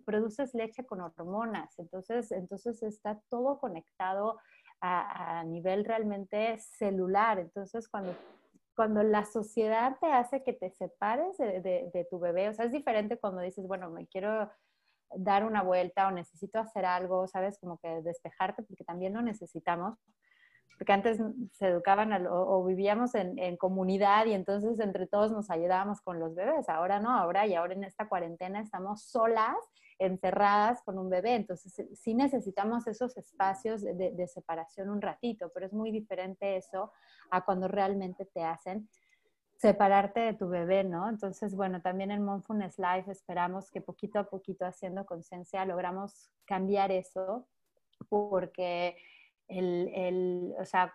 produces 0.05 0.53
leche 0.53 0.85
con 0.85 1.01
hormonas, 1.01 1.77
entonces, 1.79 2.31
entonces 2.31 2.83
está 2.83 3.19
todo 3.29 3.59
conectado 3.59 4.39
a, 4.81 5.43
nivel 5.45 5.85
realmente 5.85 6.57
celular. 6.59 7.39
Entonces, 7.39 7.87
cuando 7.87 8.15
cuando 8.75 9.03
la 9.03 9.25
sociedad 9.25 9.97
te 9.99 10.09
hace 10.09 10.41
que 10.41 10.53
te 10.53 10.69
separes 10.71 11.37
de, 11.37 11.59
de, 11.93 12.07
tu 12.09 12.17
bebé, 12.17 12.47
o 12.47 12.53
sea, 12.53 12.63
es 12.63 12.71
diferente 12.71 13.17
cuando 13.17 13.41
dices, 13.41 13.67
bueno, 13.67 13.89
me 13.89 14.07
quiero 14.07 14.49
dar 15.15 15.43
una 15.43 15.63
vuelta 15.63 16.07
o 16.07 16.11
necesito 16.11 16.59
hacer 16.59 16.85
algo, 16.85 17.27
¿sabes? 17.27 17.59
Como 17.59 17.77
que 17.77 18.01
despejarte, 18.01 18.63
porque 18.63 18.85
también 18.85 19.13
lo 19.13 19.21
necesitamos, 19.21 19.97
porque 20.77 20.93
antes 20.93 21.19
se 21.53 21.67
educaban 21.67 22.27
o, 22.29 22.63
vivíamos 22.63 23.13
en, 23.15 23.37
en, 23.37 23.57
comunidad 23.57 24.25
y 24.27 24.33
entonces 24.33 24.79
entre 24.79 25.07
todos 25.07 25.31
nos 25.31 25.49
ayudábamos 25.49 25.99
con 26.01 26.19
los 26.19 26.35
bebés. 26.35 26.69
Ahora 26.69 26.99
no, 26.99 27.11
ahora 27.11 27.45
y 27.45 27.55
ahora 27.55 27.73
en 27.73 27.83
esta 27.83 28.07
cuarentena 28.07 28.61
estamos 28.61 29.03
solas, 29.03 29.57
encerradas 29.97 30.81
con 30.83 30.97
un 30.97 31.09
bebé. 31.09 31.35
Entonces 31.35 31.85
sí 31.99 32.13
necesitamos 32.13 32.87
esos 32.87 33.17
espacios 33.17 33.81
de, 33.81 33.93
de, 33.93 34.27
separación 34.27 34.89
un 34.89 35.01
ratito, 35.01 35.51
pero 35.53 35.65
es 35.65 35.73
muy 35.73 35.91
diferente 35.91 36.55
eso 36.55 36.93
a 37.29 37.43
cuando 37.43 37.67
realmente 37.67 38.25
te 38.25 38.43
hacen 38.43 38.87
separarte 39.57 40.21
de 40.21 40.33
tu 40.33 40.47
bebé, 40.47 40.85
¿no? 40.85 41.09
Entonces, 41.09 41.53
bueno, 41.53 41.81
también 41.81 42.11
en 42.11 42.23
Monfulness 42.23 42.79
Life 42.79 43.11
esperamos 43.11 43.69
que 43.69 43.81
poquito 43.81 44.17
a 44.17 44.29
poquito 44.29 44.65
haciendo 44.65 45.05
conciencia 45.05 45.65
logramos 45.65 46.31
cambiar 46.45 46.93
eso 46.93 47.45
porque 48.07 48.95
el, 49.49 49.91
el, 49.93 50.55
o 50.59 50.65
sea, 50.65 50.91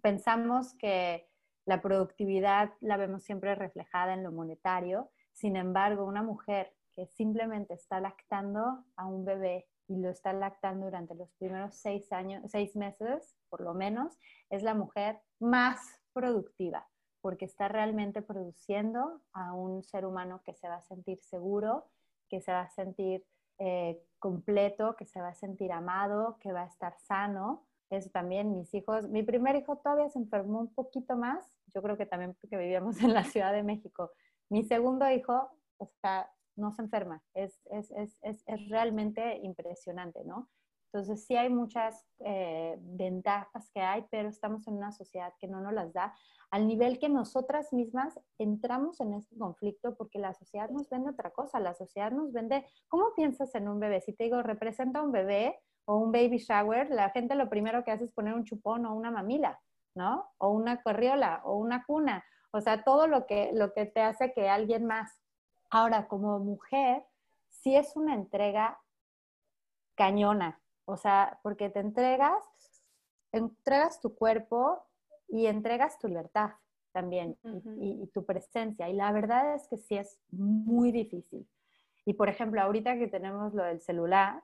pensamos 0.00 0.74
que 0.74 1.28
la 1.66 1.82
productividad 1.82 2.72
la 2.80 2.96
vemos 2.96 3.24
siempre 3.24 3.54
reflejada 3.54 4.14
en 4.14 4.22
lo 4.22 4.32
monetario, 4.32 5.10
sin 5.32 5.56
embargo, 5.56 6.04
una 6.04 6.22
mujer 6.22 6.74
que 6.94 7.06
simplemente 7.06 7.74
está 7.74 8.00
lactando 8.00 8.84
a 8.96 9.06
un 9.06 9.24
bebé 9.24 9.68
y 9.88 9.96
lo 9.96 10.10
está 10.10 10.32
lactando 10.32 10.86
durante 10.86 11.14
los 11.14 11.30
primeros 11.38 11.74
seis 11.76 12.12
años, 12.12 12.42
seis 12.50 12.76
meses, 12.76 13.36
por 13.48 13.60
lo 13.60 13.72
menos, 13.74 14.18
es 14.50 14.62
la 14.62 14.74
mujer 14.74 15.20
más 15.40 15.80
productiva, 16.12 16.88
porque 17.20 17.46
está 17.46 17.68
realmente 17.68 18.20
produciendo 18.20 19.22
a 19.32 19.54
un 19.54 19.82
ser 19.82 20.04
humano 20.04 20.42
que 20.44 20.54
se 20.54 20.68
va 20.68 20.76
a 20.76 20.82
sentir 20.82 21.20
seguro, 21.22 21.88
que 22.28 22.40
se 22.40 22.52
va 22.52 22.62
a 22.62 22.70
sentir 22.70 23.24
eh, 23.58 24.02
completo, 24.18 24.94
que 24.96 25.06
se 25.06 25.20
va 25.20 25.28
a 25.28 25.34
sentir 25.34 25.72
amado, 25.72 26.38
que 26.40 26.52
va 26.52 26.62
a 26.62 26.66
estar 26.66 26.96
sano. 26.98 27.66
Eso 27.90 28.10
también 28.10 28.52
mis 28.52 28.72
hijos, 28.74 29.08
mi 29.08 29.22
primer 29.22 29.56
hijo 29.56 29.76
todavía 29.76 30.08
se 30.10 30.18
enfermó 30.18 30.60
un 30.60 30.74
poquito 30.74 31.16
más, 31.16 31.50
yo 31.74 31.82
creo 31.82 31.96
que 31.96 32.06
también 32.06 32.34
porque 32.40 32.56
vivíamos 32.56 32.98
en 33.02 33.14
la 33.14 33.24
Ciudad 33.24 33.52
de 33.52 33.62
México. 33.62 34.10
Mi 34.50 34.64
segundo 34.64 35.10
hijo, 35.10 35.50
o 35.78 35.90
no 36.56 36.72
se 36.72 36.82
enferma. 36.82 37.22
Es, 37.34 37.60
es, 37.70 37.90
es, 37.92 38.18
es 38.22 38.68
realmente 38.68 39.38
impresionante, 39.42 40.24
¿no? 40.24 40.48
Entonces 40.92 41.26
sí 41.26 41.36
hay 41.36 41.50
muchas 41.50 42.06
eh, 42.20 42.76
ventajas 42.80 43.70
que 43.74 43.80
hay, 43.80 44.06
pero 44.10 44.28
estamos 44.28 44.66
en 44.66 44.74
una 44.74 44.90
sociedad 44.90 45.34
que 45.38 45.46
no 45.46 45.60
nos 45.60 45.72
las 45.72 45.92
da 45.92 46.14
al 46.50 46.66
nivel 46.66 46.98
que 46.98 47.10
nosotras 47.10 47.72
mismas 47.74 48.18
entramos 48.38 49.00
en 49.00 49.12
este 49.12 49.36
conflicto 49.36 49.96
porque 49.96 50.18
la 50.18 50.32
sociedad 50.32 50.70
nos 50.70 50.88
vende 50.88 51.10
otra 51.10 51.30
cosa, 51.30 51.60
la 51.60 51.74
sociedad 51.74 52.10
nos 52.10 52.32
vende, 52.32 52.64
¿cómo 52.88 53.14
piensas 53.14 53.54
en 53.54 53.68
un 53.68 53.80
bebé? 53.80 54.00
Si 54.00 54.14
te 54.14 54.24
digo, 54.24 54.42
representa 54.42 55.02
un 55.02 55.12
bebé 55.12 55.58
o 55.88 55.96
un 55.96 56.12
baby 56.12 56.38
shower, 56.38 56.90
la 56.90 57.10
gente 57.10 57.34
lo 57.34 57.48
primero 57.48 57.82
que 57.82 57.90
hace 57.90 58.04
es 58.04 58.12
poner 58.12 58.34
un 58.34 58.44
chupón 58.44 58.84
o 58.84 58.94
una 58.94 59.10
mamila, 59.10 59.58
¿no? 59.94 60.30
O 60.38 60.50
una 60.50 60.82
corriola 60.82 61.40
o 61.44 61.56
una 61.56 61.84
cuna, 61.84 62.24
o 62.50 62.60
sea, 62.60 62.84
todo 62.84 63.06
lo 63.06 63.26
que, 63.26 63.50
lo 63.54 63.72
que 63.72 63.86
te 63.86 64.02
hace 64.02 64.32
que 64.32 64.48
alguien 64.48 64.84
más 64.84 65.18
Ahora, 65.70 66.08
como 66.08 66.38
mujer, 66.38 67.04
sí 67.50 67.76
es 67.76 67.94
una 67.94 68.14
entrega 68.14 68.78
cañona, 69.94 70.60
o 70.86 70.96
sea, 70.96 71.38
porque 71.42 71.68
te 71.68 71.80
entregas, 71.80 72.42
entregas 73.32 74.00
tu 74.00 74.14
cuerpo 74.14 74.82
y 75.28 75.46
entregas 75.46 75.98
tu 75.98 76.08
libertad 76.08 76.52
también 76.92 77.36
y, 77.80 78.06
tu 78.14 78.24
presencia. 78.24 78.88
Y 78.88 78.94
la 78.94 79.12
verdad 79.12 79.54
es 79.54 79.68
que 79.68 79.76
sí 79.76 79.96
es 79.96 80.18
muy 80.30 80.90
difícil. 80.90 81.46
Y 82.06 82.14
por 82.14 82.30
ejemplo, 82.30 82.62
ahorita 82.62 82.96
que 82.96 83.08
tenemos 83.08 83.52
lo 83.52 83.64
del 83.64 83.80
celular, 83.82 84.42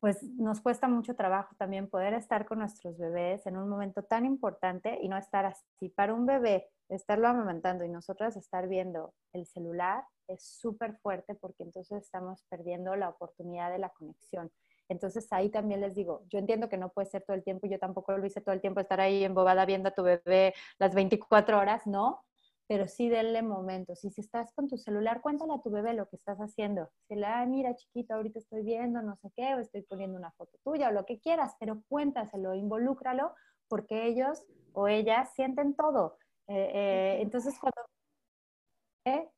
pues 0.00 0.22
nos 0.22 0.60
cuesta 0.60 0.88
mucho 0.88 1.16
trabajo 1.16 1.54
también 1.56 1.88
poder 1.88 2.14
estar 2.14 2.46
con 2.46 2.60
nuestros 2.60 2.98
bebés 2.98 3.46
en 3.46 3.56
un 3.56 3.68
momento 3.68 4.02
tan 4.02 4.24
importante 4.24 4.98
y 5.02 5.08
no 5.08 5.16
estar 5.16 5.44
así. 5.44 5.88
Para 5.88 6.14
un 6.14 6.26
bebé, 6.26 6.68
estarlo 6.88 7.28
amamantando 7.28 7.84
y 7.84 7.88
nosotras 7.88 8.36
estar 8.36 8.68
viendo 8.68 9.14
el 9.32 9.46
celular 9.46 10.04
es 10.28 10.42
súper 10.42 10.96
fuerte 10.98 11.34
porque 11.34 11.64
entonces 11.64 12.02
estamos 12.04 12.44
perdiendo 12.48 12.94
la 12.96 13.08
oportunidad 13.08 13.72
de 13.72 13.78
la 13.78 13.90
conexión. 13.90 14.50
Entonces 14.88 15.26
ahí 15.32 15.50
también 15.50 15.80
les 15.80 15.94
digo, 15.94 16.22
yo 16.28 16.38
entiendo 16.38 16.68
que 16.68 16.78
no 16.78 16.90
puede 16.90 17.08
ser 17.08 17.22
todo 17.22 17.36
el 17.36 17.44
tiempo, 17.44 17.66
yo 17.66 17.78
tampoco 17.78 18.16
lo 18.16 18.24
hice 18.24 18.40
todo 18.40 18.54
el 18.54 18.60
tiempo, 18.60 18.80
estar 18.80 19.00
ahí 19.00 19.22
embobada 19.22 19.66
viendo 19.66 19.90
a 19.90 19.94
tu 19.94 20.02
bebé 20.02 20.54
las 20.78 20.94
24 20.94 21.58
horas, 21.58 21.86
no, 21.86 22.24
pero 22.68 22.86
sí 22.86 23.08
denle 23.08 23.42
momentos. 23.42 24.04
Y 24.04 24.10
si 24.10 24.20
estás 24.20 24.52
con 24.52 24.68
tu 24.68 24.76
celular, 24.76 25.22
cuéntale 25.22 25.54
a 25.54 25.62
tu 25.62 25.70
bebé 25.70 25.94
lo 25.94 26.06
que 26.08 26.16
estás 26.16 26.38
haciendo. 26.38 26.90
Si 27.08 27.16
le, 27.16 27.26
ah, 27.26 27.44
mira 27.46 27.74
chiquito, 27.74 28.14
ahorita 28.14 28.38
estoy 28.38 28.62
viendo 28.62 29.00
no 29.00 29.16
sé 29.16 29.32
qué, 29.34 29.54
o 29.54 29.58
estoy 29.58 29.82
poniendo 29.82 30.18
una 30.18 30.30
foto 30.32 30.58
tuya, 30.62 30.90
o 30.90 30.92
lo 30.92 31.06
que 31.06 31.18
quieras, 31.18 31.56
pero 31.58 31.82
cuéntaselo, 31.88 32.54
involúcralo, 32.54 33.34
porque 33.68 34.06
ellos 34.06 34.44
o 34.74 34.86
ellas 34.86 35.32
sienten 35.34 35.74
todo. 35.74 36.18
Eh, 36.46 36.70
eh, 36.74 37.18
entonces, 37.22 37.58
cuando 37.58 37.80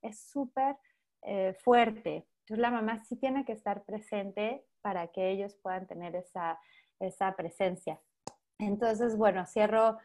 es 0.03 0.21
súper 0.29 0.77
eh, 1.23 1.55
fuerte. 1.63 2.27
Entonces, 2.41 2.59
la 2.59 2.73
mamá 2.73 3.05
sí 3.05 3.15
tiene 3.15 3.45
que 3.45 3.53
estar 3.53 3.85
presente 3.85 4.65
para 4.81 5.07
que 5.09 5.31
ellos 5.31 5.57
puedan 5.63 5.87
tener 5.87 6.17
esa, 6.17 6.59
esa 6.99 7.37
presencia. 7.37 8.01
Entonces, 8.59 9.17
bueno, 9.17 9.47
cierro 9.47 9.99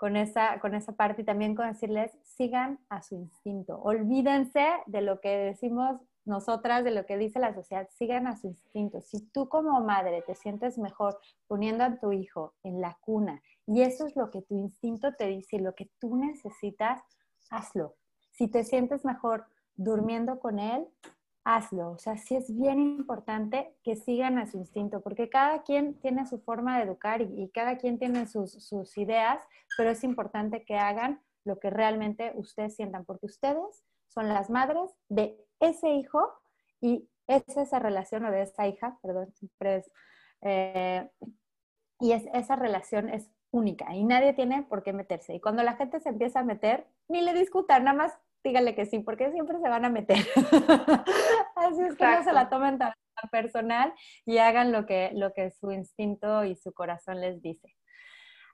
con 0.00 0.16
esa, 0.16 0.58
con 0.60 0.74
esa 0.74 0.92
parte 0.92 1.20
y 1.20 1.24
también 1.26 1.54
con 1.54 1.68
decirles, 1.68 2.10
sigan 2.22 2.78
a 2.88 3.02
su 3.02 3.16
instinto. 3.16 3.78
Olvídense 3.82 4.66
de 4.86 5.02
lo 5.02 5.20
que 5.20 5.28
decimos 5.28 6.00
nosotras, 6.24 6.84
de 6.84 6.90
lo 6.90 7.04
que 7.04 7.18
dice 7.18 7.38
la 7.38 7.52
sociedad, 7.52 7.86
sigan 7.90 8.26
a 8.26 8.38
su 8.38 8.46
instinto. 8.46 9.02
Si 9.02 9.20
tú 9.26 9.50
como 9.50 9.78
madre 9.82 10.22
te 10.22 10.34
sientes 10.34 10.78
mejor 10.78 11.20
poniendo 11.46 11.84
a 11.84 11.98
tu 11.98 12.12
hijo 12.12 12.54
en 12.62 12.80
la 12.80 12.96
cuna 13.02 13.42
y 13.66 13.82
eso 13.82 14.06
es 14.06 14.16
lo 14.16 14.30
que 14.30 14.40
tu 14.40 14.54
instinto 14.54 15.12
te 15.16 15.26
dice 15.26 15.56
y 15.56 15.60
lo 15.60 15.74
que 15.74 15.90
tú 15.98 16.16
necesitas, 16.16 17.02
hazlo. 17.50 17.94
Si 18.30 18.48
te 18.48 18.64
sientes 18.64 19.04
mejor 19.04 19.44
durmiendo 19.76 20.40
con 20.40 20.60
él, 20.60 20.88
hazlo. 21.54 21.92
O 21.92 21.98
sea, 21.98 22.16
sí 22.16 22.36
es 22.36 22.54
bien 22.56 22.78
importante 22.78 23.74
que 23.82 23.96
sigan 23.96 24.38
a 24.38 24.46
su 24.46 24.58
instinto, 24.58 25.00
porque 25.00 25.28
cada 25.28 25.62
quien 25.62 25.98
tiene 26.00 26.26
su 26.26 26.40
forma 26.40 26.78
de 26.78 26.84
educar 26.84 27.22
y, 27.22 27.50
cada 27.50 27.78
quien 27.78 27.98
tiene 27.98 28.26
sus, 28.26 28.96
ideas, 28.96 29.42
pero 29.76 29.90
es 29.90 30.04
importante 30.04 30.64
que 30.64 30.76
hagan 30.76 31.20
lo 31.44 31.58
que 31.58 31.70
realmente 31.70 32.32
ustedes 32.34 32.76
sientan, 32.76 33.04
porque 33.04 33.26
ustedes 33.26 33.84
son 34.08 34.28
las 34.28 34.50
madres 34.50 34.90
de 35.08 35.38
ese 35.60 35.90
hijo 35.90 36.20
y 36.80 37.08
es 37.26 37.42
esa 37.56 37.78
relación 37.78 38.24
o 38.24 38.30
de 38.30 38.42
esa 38.42 38.66
hija, 38.66 38.98
perdón, 39.02 39.32
siempre 39.34 39.76
es, 39.76 39.92
eh, 40.42 41.08
y 42.00 42.12
es, 42.12 42.24
esa 42.32 42.56
relación 42.56 43.08
es 43.08 43.30
única 43.52 43.94
y 43.94 44.04
nadie 44.04 44.32
tiene 44.32 44.62
por 44.62 44.82
qué 44.82 44.92
meterse. 44.92 45.34
Y 45.34 45.40
cuando 45.40 45.62
la 45.62 45.74
gente 45.74 46.00
se 46.00 46.08
empieza 46.08 46.40
a 46.40 46.44
meter, 46.44 46.86
ni 47.08 47.22
le 47.22 47.34
discutan, 47.34 47.84
nada 47.84 47.96
más 47.96 48.18
dígale 48.42 48.74
que 48.74 48.86
sí, 48.86 49.00
porque 49.00 49.30
siempre 49.30 49.58
se 49.60 49.68
van 49.68 49.84
a 49.84 49.88
meter. 49.90 50.16
Así 51.56 51.82
es 51.82 51.96
que 51.96 52.04
no 52.04 52.24
se 52.24 52.32
la 52.32 52.48
tomen 52.48 52.78
tan 52.78 52.92
personal 53.30 53.92
y 54.24 54.38
hagan 54.38 54.72
lo 54.72 54.86
que, 54.86 55.10
lo 55.14 55.32
que 55.32 55.50
su 55.50 55.70
instinto 55.70 56.44
y 56.44 56.56
su 56.56 56.72
corazón 56.72 57.20
les 57.20 57.42
dice. 57.42 57.76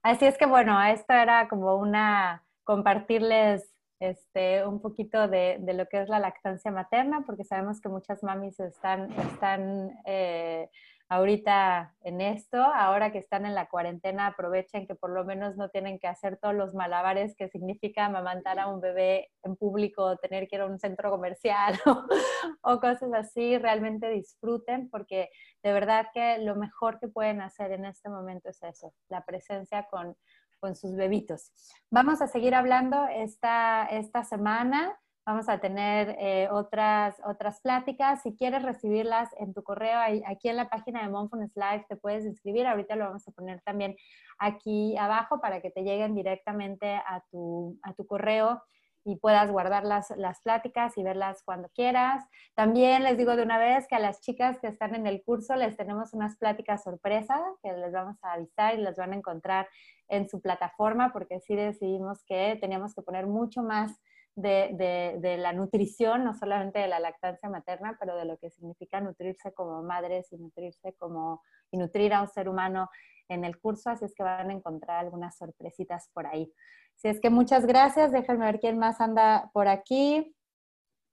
Así 0.03 0.25
es 0.25 0.39
que 0.39 0.47
bueno, 0.47 0.83
esto 0.83 1.15
era 1.15 1.49
como 1.49 1.77
una, 1.77 2.45
compartirles 2.65 3.73
este, 4.01 4.67
un 4.67 4.81
poquito 4.81 5.29
de, 5.29 5.59
de 5.61 5.75
lo 5.75 5.87
que 5.87 6.03
es 6.03 6.09
la 6.09 6.19
lactancia 6.19 6.71
materna, 6.71 7.23
porque 7.27 7.45
sabemos 7.45 7.81
que 7.81 7.89
muchas 7.89 8.23
mamis 8.23 8.61
están, 8.61 9.11
están 9.13 9.99
eh, 10.05 10.69
ahorita 11.09 11.95
en 12.03 12.21
esto, 12.21 12.59
ahora 12.59 13.13
que 13.13 13.19
están 13.19 13.47
en 13.47 13.55
la 13.55 13.69
cuarentena, 13.69 14.27
aprovechen 14.27 14.87
que 14.87 14.95
por 14.95 15.11
lo 15.11 15.25
menos 15.25 15.57
no 15.57 15.69
tienen 15.69 15.99
que 15.99 16.09
hacer 16.09 16.37
todos 16.37 16.55
los 16.55 16.75
malabares 16.75 17.37
que 17.37 17.49
significa 17.49 18.07
amamantar 18.07 18.59
a 18.59 18.67
un 18.67 18.81
bebé 18.81 19.31
en 19.45 19.57
público, 19.57 20.17
tener 20.17 20.49
que 20.49 20.57
ir 20.57 20.63
a 20.63 20.67
un 20.67 20.79
centro 20.79 21.11
comercial 21.11 21.79
o, 22.63 22.81
cosas 22.81 23.13
así, 23.15 23.57
realmente 23.59 24.09
disfruten 24.11 24.91
porque 24.91 25.29
de 25.63 25.73
verdad 25.73 26.07
que 26.13 26.39
lo 26.39 26.57
mejor 26.57 26.99
que 26.99 27.09
pueden 27.09 27.41
hacer 27.41 27.73
en 27.73 27.85
este 27.85 28.09
momento 28.09 28.49
es 28.49 28.63
eso, 28.63 28.93
la 29.09 29.25
presencia 29.25 29.87
con, 29.89 30.17
con 30.59 30.75
sus 30.75 30.97
bebitos. 30.97 31.53
Vamos 31.91 32.21
a 32.21 32.27
seguir 32.27 32.55
hablando 32.55 33.07
esta, 33.07 33.87
esta 33.87 34.25
semana 34.25 34.99
Vamos 35.27 35.49
a 35.49 35.59
tener 35.59 36.15
eh, 36.21 36.49
otras, 36.53 37.17
otras 37.27 37.61
pláticas. 37.61 38.23
Si 38.23 38.37
quieres 38.37 38.63
recibirlas 38.63 39.29
en 39.41 39.55
tu 39.55 39.65
correo, 39.65 39.99
aquí 40.25 40.49
en 40.49 40.55
la 40.55 40.69
página 40.69 41.03
de 41.03 41.09
Monfons 41.09 41.51
Live 41.57 41.85
te 41.89 41.97
puedes 41.97 42.25
inscribir. 42.25 42.65
Ahorita 42.65 42.95
lo 42.95 43.07
vamos 43.07 43.27
a 43.27 43.33
poner 43.33 43.61
también 43.63 43.97
aquí 44.39 44.97
abajo 44.97 45.41
para 45.41 45.61
que 45.61 45.73
te 45.73 45.83
lleguen 45.83 46.15
directamente 46.15 46.95
a 46.95 47.25
tu, 47.33 47.77
a 47.83 47.93
tu 47.95 48.07
correo 48.07 48.63
y 49.05 49.17
puedas 49.17 49.51
guardar 49.51 49.85
las, 49.85 50.11
las, 50.17 50.41
pláticas 50.43 50.97
y 50.97 51.03
verlas 51.03 51.43
cuando 51.45 51.71
quieras. 51.71 52.25
También 52.55 53.03
les 53.03 53.19
digo 53.19 53.35
de 53.35 53.43
una 53.43 53.59
vez 53.59 53.89
que 53.89 53.97
a 53.97 54.01
las 54.01 54.21
chicas 54.21 54.61
que 54.61 54.69
están 54.69 54.95
en 54.95 55.09
el 55.09 55.25
curso 55.25 55.57
les 55.57 55.77
tenemos 55.77 56.15
unas 56.15 56.37
pláticas 56.37 56.85
sorpresa 56.85 57.41
que 57.65 57.73
les 57.73 57.93
vamos 57.93 58.17
a 58.23 58.35
avisar 58.35 58.79
y 58.79 58.83
las 58.83 58.97
van 58.97 59.13
a 59.13 59.17
encontrar 59.17 59.67
en 60.07 60.29
su 60.29 60.41
plataforma 60.41 61.13
porque 61.13 61.41
sí 61.41 61.57
decidimos 61.57 62.23
que 62.25 62.57
teníamos 62.61 62.95
que 62.95 63.03
poner 63.03 63.27
mucho 63.27 63.65
más 63.65 64.01
de, 64.37 65.37
la 65.39 65.53
nutrición, 65.53 66.25
no 66.25 66.35
solamente 66.35 66.79
de 66.79 66.89
la 66.89 67.01
lactancia 67.01 67.49
materna, 67.49 67.97
pero 67.99 68.17
de 68.17 68.27
lo 68.27 68.37
que 68.39 68.51
significa 68.51 69.01
nutrirse 69.01 69.53
como 69.53 69.83
madres 69.83 70.31
y 70.33 70.37
nutrirse 70.37 70.95
como, 70.99 71.43
y 71.71 71.79
nutrir 71.79 72.13
a 72.13 72.23
un 72.23 72.29
ser 72.29 72.49
humano 72.49 72.89
en 73.29 73.45
el 73.45 73.59
curso, 73.59 73.91
así 73.91 74.05
es 74.05 74.15
que 74.15 74.23
van 74.23 74.51
a 74.51 74.53
encontrar 74.53 74.99
algunas 74.99 75.37
sorpresitas 75.37 76.11
por 76.13 76.27
ahí. 76.27 76.53
Así 76.97 77.09
es 77.09 77.21
que 77.21 77.31
muchas 77.31 77.67
gracias, 77.67 78.13
déjenme 78.13 78.47
ver 78.47 78.61
quién 78.61 78.79
más 78.79 79.01
anda 79.01 79.51
por 79.53 79.69
aquí. 79.69 80.35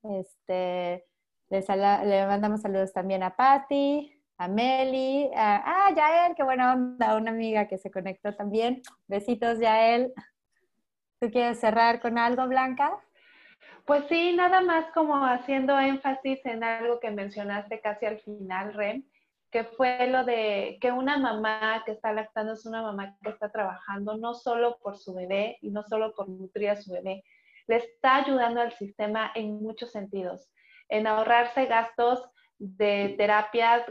Este, 0.03 1.05
le, 1.49 2.27
mandamos 2.27 2.61
saludos 2.61 2.93
también 2.93 3.23
a 3.23 3.35
Patti, 3.35 4.13
a 4.37 4.47
Meli, 4.47 5.31
a, 5.35 5.87
ah, 5.87 5.93
Yael, 5.95 6.35
qué 6.35 6.43
buena 6.43 6.73
onda, 6.73 7.15
una 7.15 7.31
amiga 7.31 7.67
que 7.67 7.77
se 7.77 7.89
conectó 7.89 8.35
también. 8.35 8.81
Besitos, 9.07 9.59
Yael. 9.59 10.13
¿Tú 11.19 11.31
quieres 11.31 11.59
cerrar 11.59 12.01
con 12.01 12.17
algo, 12.17 12.47
Blanca? 12.47 12.99
Pues 13.85 14.05
sí, 14.07 14.33
nada 14.33 14.61
más 14.61 14.85
como 14.93 15.25
haciendo 15.25 15.77
énfasis 15.79 16.45
en 16.45 16.63
algo 16.63 16.99
que 16.99 17.11
mencionaste 17.11 17.81
casi 17.81 18.05
al 18.05 18.19
final, 18.19 18.73
Rem, 18.73 19.03
que 19.51 19.65
fue 19.65 20.07
lo 20.07 20.23
de 20.23 20.77
que 20.81 20.91
una 20.91 21.17
mamá 21.17 21.83
que 21.85 21.91
está 21.91 22.13
lactando 22.13 22.53
es 22.53 22.65
una 22.65 22.81
mamá 22.81 23.15
que 23.21 23.29
está 23.29 23.51
trabajando 23.51 24.17
no 24.17 24.33
solo 24.33 24.77
por 24.81 24.97
su 24.97 25.13
bebé 25.13 25.57
y 25.61 25.69
no 25.69 25.83
solo 25.83 26.13
por 26.15 26.27
nutrir 26.29 26.69
a 26.69 26.75
su 26.75 26.91
bebé, 26.91 27.23
le 27.67 27.75
está 27.77 28.17
ayudando 28.17 28.61
al 28.61 28.71
sistema 28.73 29.31
en 29.35 29.61
muchos 29.61 29.91
sentidos, 29.91 30.51
en 30.89 31.05
ahorrarse 31.07 31.65
gastos 31.65 32.23
de 32.57 33.15
terapias 33.17 33.83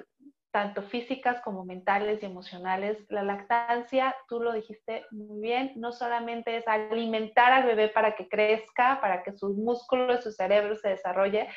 tanto 0.53 0.83
físicas 0.83 1.41
como 1.41 1.65
mentales 1.65 2.23
y 2.23 2.27
emocionales. 2.27 2.99
La 3.09 3.23
lactancia, 3.23 4.15
tú 4.29 4.41
lo 4.41 4.53
dijiste 4.53 5.07
muy 5.11 5.41
bien, 5.41 5.73
no 5.77 5.93
solamente 5.93 6.57
es 6.57 6.69
alimentar 6.69 7.53
al 7.53 7.65
bebé 7.65 7.89
para 7.89 8.15
que 8.15 8.29
crezca, 8.29 9.01
para 9.01 9.23
que 9.23 9.33
sus 9.33 9.57
músculos, 9.57 10.23
su 10.23 10.31
cerebro 10.31 10.77
se 10.77 10.91
desarrolle, 10.91 11.49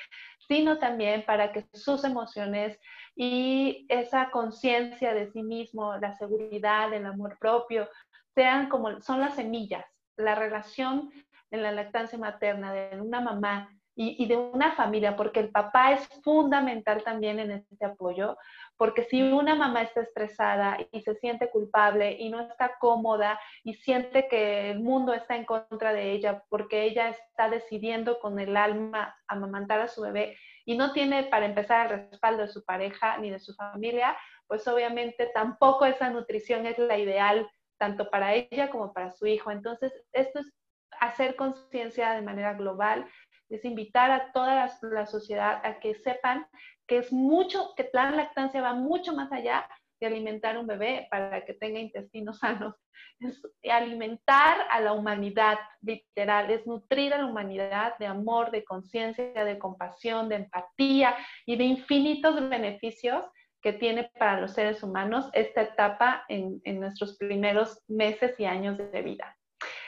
sino 0.48 0.80
también 0.80 1.26
para 1.26 1.52
que 1.52 1.66
sus 1.74 2.06
emociones 2.06 2.80
y 3.16 3.86
esa 3.90 4.32
conciencia 4.32 5.14
de 5.14 5.30
sí 5.32 5.44
mismo, 5.44 5.98
la 5.98 6.16
seguridad, 6.16 6.94
el 6.94 7.06
amor 7.06 7.38
propio, 7.38 7.90
sean 8.34 8.70
como 8.70 9.02
son 9.02 9.20
las 9.20 9.36
semillas. 9.36 9.86
La 10.18 10.36
relación 10.36 11.12
en 11.52 11.64
la 11.64 11.74
lactancia 11.74 12.18
materna 12.18 12.74
de 12.74 13.02
una 13.02 13.20
mamá 13.20 13.70
y, 13.98 14.26
de 14.28 14.36
una 14.36 14.74
familia, 14.74 15.16
porque 15.16 15.40
el 15.40 15.50
papá 15.50 15.94
es 15.94 16.08
fundamental 16.22 17.04
también 17.04 17.40
en 17.40 17.52
este 17.52 17.86
apoyo, 17.86 18.38
porque 18.78 19.04
si 19.04 19.22
una 19.24 19.56
mamá 19.56 19.84
está 19.84 20.02
estresada 20.02 20.78
y 20.92 21.02
se 21.02 21.16
siente 21.16 21.50
culpable 21.50 22.18
y 22.20 22.30
no 22.30 22.42
está 22.42 22.78
cómoda 22.80 23.40
y 23.64 23.76
siente 23.76 24.28
que 24.28 24.72
el 24.72 24.82
mundo 24.82 25.14
está 25.14 25.38
en 25.38 25.46
contra 25.46 25.94
de 25.94 26.12
ella 26.12 26.44
porque 26.50 26.84
ella 26.84 27.10
está 27.10 27.50
decidiendo 27.50 28.20
con 28.20 28.40
el 28.40 28.58
alma 28.58 29.16
amamantar 29.28 29.80
a 29.80 29.88
su 29.88 30.02
bebé 30.02 30.38
y 30.66 30.76
no 30.76 30.92
tiene 30.92 31.24
para 31.24 31.46
empezar 31.46 31.92
el 31.92 32.10
respaldo 32.10 32.42
de 32.42 32.50
su 32.50 32.66
pareja 32.66 33.18
ni 33.18 33.30
de 33.30 33.40
su 33.40 33.54
familia, 33.54 34.18
pues 34.48 34.68
obviamente 34.68 35.32
tampoco 35.34 35.86
esa 35.86 36.10
nutrición 36.10 36.66
es 36.66 36.78
la 36.78 36.98
ideal 36.98 37.50
tanto 37.78 38.10
para 38.10 38.34
ella 38.34 38.70
como 38.70 38.94
para 38.94 39.12
su 39.12 39.26
hijo. 39.26 39.52
Entonces, 39.52 39.94
esto 40.12 40.40
es 40.40 40.54
hacer 41.00 41.36
conciencia 41.36 42.12
de 42.12 42.22
manera 42.22 42.54
global, 42.54 43.06
es 43.50 43.64
invitar 43.66 44.12
a 44.12 44.32
toda 44.32 44.70
la, 44.82 45.06
sociedad 45.06 45.62
a 45.64 45.80
que 45.80 45.96
sepan 45.96 46.48
que 46.88 47.00
es 47.00 47.12
mucho, 47.12 47.74
que 47.76 47.90
la 47.94 48.12
lactancia 48.12 48.62
va 48.62 48.74
mucho 48.74 49.14
más 49.14 49.32
allá 49.32 49.68
de 50.00 50.08
alimentar 50.08 50.58
un 50.58 50.68
bebé 50.68 51.08
para 51.10 51.44
que 51.46 51.54
tenga 51.54 51.80
intestinos 51.80 52.40
sanos. 52.40 52.76
Es 53.20 53.42
alimentar 53.72 54.58
a 54.70 54.82
la 54.82 54.94
humanidad, 54.94 55.58
literal, 55.82 56.52
es 56.52 56.68
nutrir 56.68 57.14
a 57.14 57.20
la 57.20 57.26
humanidad 57.26 57.98
de 57.98 58.06
amor, 58.06 58.52
de 58.52 58.64
conciencia, 58.64 59.46
de 59.46 59.58
compasión, 59.58 60.28
de 60.28 60.36
empatía 60.36 61.16
y 61.46 61.56
de 61.56 61.64
infinitos 61.64 62.50
beneficios 62.50 63.26
que 63.62 63.74
tiene 63.74 64.12
para 64.20 64.42
los 64.42 64.54
seres 64.54 64.84
humanos 64.84 65.30
esta 65.34 65.62
etapa 65.62 66.24
en 66.28 66.62
nuestros 66.80 67.18
primeros 67.18 67.82
meses 67.88 68.40
y 68.40 68.46
años 68.46 68.78
de 68.78 69.02
vida. 69.02 69.36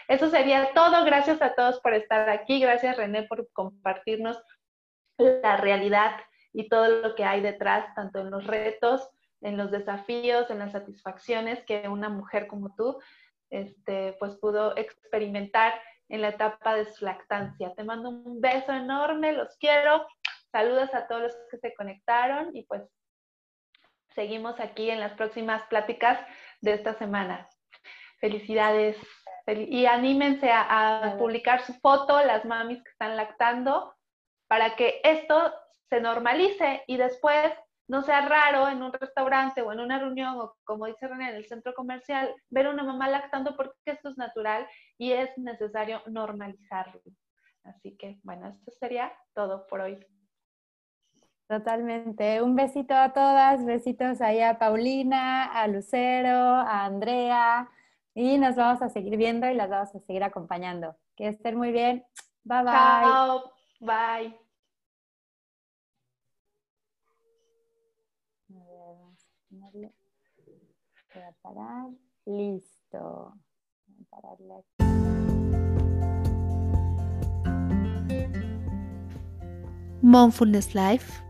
Eso 0.08 0.30
sería 0.30 0.74
todo. 0.74 1.04
Gracias 1.06 1.42
a 1.42 1.54
todos 1.54 1.80
por 1.82 1.94
estar 1.94 2.30
aquí. 2.30 2.60
Gracias 2.60 2.98
René 2.98 3.24
por 3.24 3.52
compartirnos 3.52 4.42
la 5.18 5.58
realidad 5.58 6.20
y 6.54 6.70
todo 6.70 6.88
lo 6.88 7.16
que 7.16 7.24
hay 7.24 7.42
detrás, 7.42 7.94
tanto 7.96 8.20
en 8.20 8.32
los 8.32 8.46
retos, 8.46 9.10
en 9.42 9.58
los 9.58 9.72
desafíos, 9.72 10.50
en 10.50 10.60
las 10.60 10.72
satisfacciones 10.72 11.64
que 11.66 11.88
una 11.88 12.10
mujer 12.10 12.48
como 12.48 12.74
tú 12.76 13.00
este, 13.50 14.16
pues 14.20 14.36
pudo 14.38 14.76
experimentar 14.78 15.74
en 16.10 16.22
la 16.22 16.30
etapa 16.30 16.76
de 16.76 16.86
su 16.86 17.06
lactancia. 17.06 17.74
Te 17.76 17.84
mando 17.84 18.10
un 18.10 18.42
beso 18.42 18.74
enorme, 18.74 19.34
los 19.34 19.58
quiero. 19.58 20.06
Saludos 20.52 20.94
a 20.94 21.08
todos 21.08 21.24
los 21.24 21.38
que 21.52 21.58
se 21.58 21.74
conectaron 21.74 22.56
y 22.56 22.64
pues 22.64 22.82
seguimos 24.16 24.60
aquí 24.60 24.90
en 24.90 25.00
las 25.00 25.14
próximas 25.14 25.64
pláticas 25.64 26.20
de 26.62 26.74
esta 26.74 26.94
semana. 26.94 27.48
Felicidades 28.20 28.98
y 29.56 29.86
anímense 29.86 30.52
a, 30.52 31.16
publicar 31.18 31.62
su 31.62 31.74
foto, 31.76 32.22
las 32.24 32.44
mamis 32.46 32.84
que 32.84 32.90
están 32.90 33.16
lactando, 33.16 33.94
para 34.48 34.76
que 34.76 35.00
esto 35.04 35.54
se 35.90 36.02
normalice 36.02 36.84
y 36.88 36.98
después 36.98 37.54
no 37.88 38.02
sea 38.02 38.28
raro 38.28 38.68
en 38.68 38.84
un 38.84 38.92
restaurante 38.92 39.62
o 39.62 39.72
en 39.72 39.80
una 39.80 40.00
reunión 40.00 40.38
o 40.38 40.58
como 40.66 40.88
dice 40.88 41.08
René 41.08 41.30
en 41.30 41.36
el 41.36 41.48
centro 41.48 41.74
comercial 41.74 42.36
ver 42.50 42.68
una 42.68 42.84
mamá 42.84 43.08
lactando 43.08 43.56
porque 43.56 43.74
esto 43.86 44.10
es 44.10 44.18
natural 44.18 44.68
y 44.98 45.14
es 45.14 45.30
necesario 45.38 46.02
normalizarlo. 46.08 47.00
Así 47.64 47.96
que 47.96 48.20
bueno, 48.24 48.50
esto 48.50 48.72
sería 48.80 49.14
todo 49.34 49.66
por 49.68 49.82
hoy. 49.82 50.06
Totalmente. 51.48 52.42
Un 52.42 52.58
besito 52.58 52.94
a 52.94 53.14
todas, 53.14 53.66
besitos 53.66 54.20
ahí 54.20 54.42
a 54.42 54.60
Paulina, 54.60 55.46
a 55.46 55.68
Lucero, 55.68 56.36
a 56.36 56.84
Andrea, 56.84 57.70
y 58.18 58.40
nos 58.40 58.56
vamos 58.56 58.82
a 58.82 58.90
seguir 58.90 59.16
viendo 59.16 59.48
y 59.48 59.54
las 59.54 59.70
vamos 59.70 59.94
a 59.94 60.00
seguir 60.00 60.24
acompañando. 60.24 60.96
Que 61.16 61.28
estén 61.28 61.56
muy 61.56 61.72
bien. 61.72 62.04
Bye 62.44 62.64
bye. 62.64 62.72
Chao. 62.74 63.44
Bye. 63.80 64.36
Voy 68.48 69.92
a 71.14 71.32
parar. 71.44 71.90
Listo. 72.26 73.36
Voy 73.86 74.02
a 74.02 74.10
pararle 74.10 74.66
Mindfulness 80.02 80.74
Life 80.74 81.24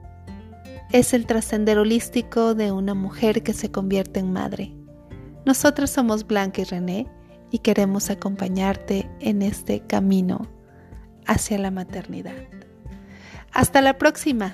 es 0.94 1.14
el 1.14 1.26
trascender 1.26 1.80
holístico 1.80 2.56
de 2.56 2.72
una 2.72 2.94
mujer 2.94 3.44
que 3.44 3.52
se 3.52 3.72
convierte 3.72 4.22
en 4.22 4.32
madre. 4.32 4.77
Nosotros 5.48 5.92
somos 5.92 6.28
Blanca 6.28 6.60
y 6.60 6.66
René 6.66 7.08
y 7.52 7.60
queremos 7.60 8.10
acompañarte 8.10 9.10
en 9.22 9.42
este 9.42 9.80
camino 9.80 10.46
hacia 11.26 11.58
la 11.58 11.72
maternidad. 11.72 12.36
Hasta 13.54 13.82
la 13.82 13.98
próxima. 13.98 14.54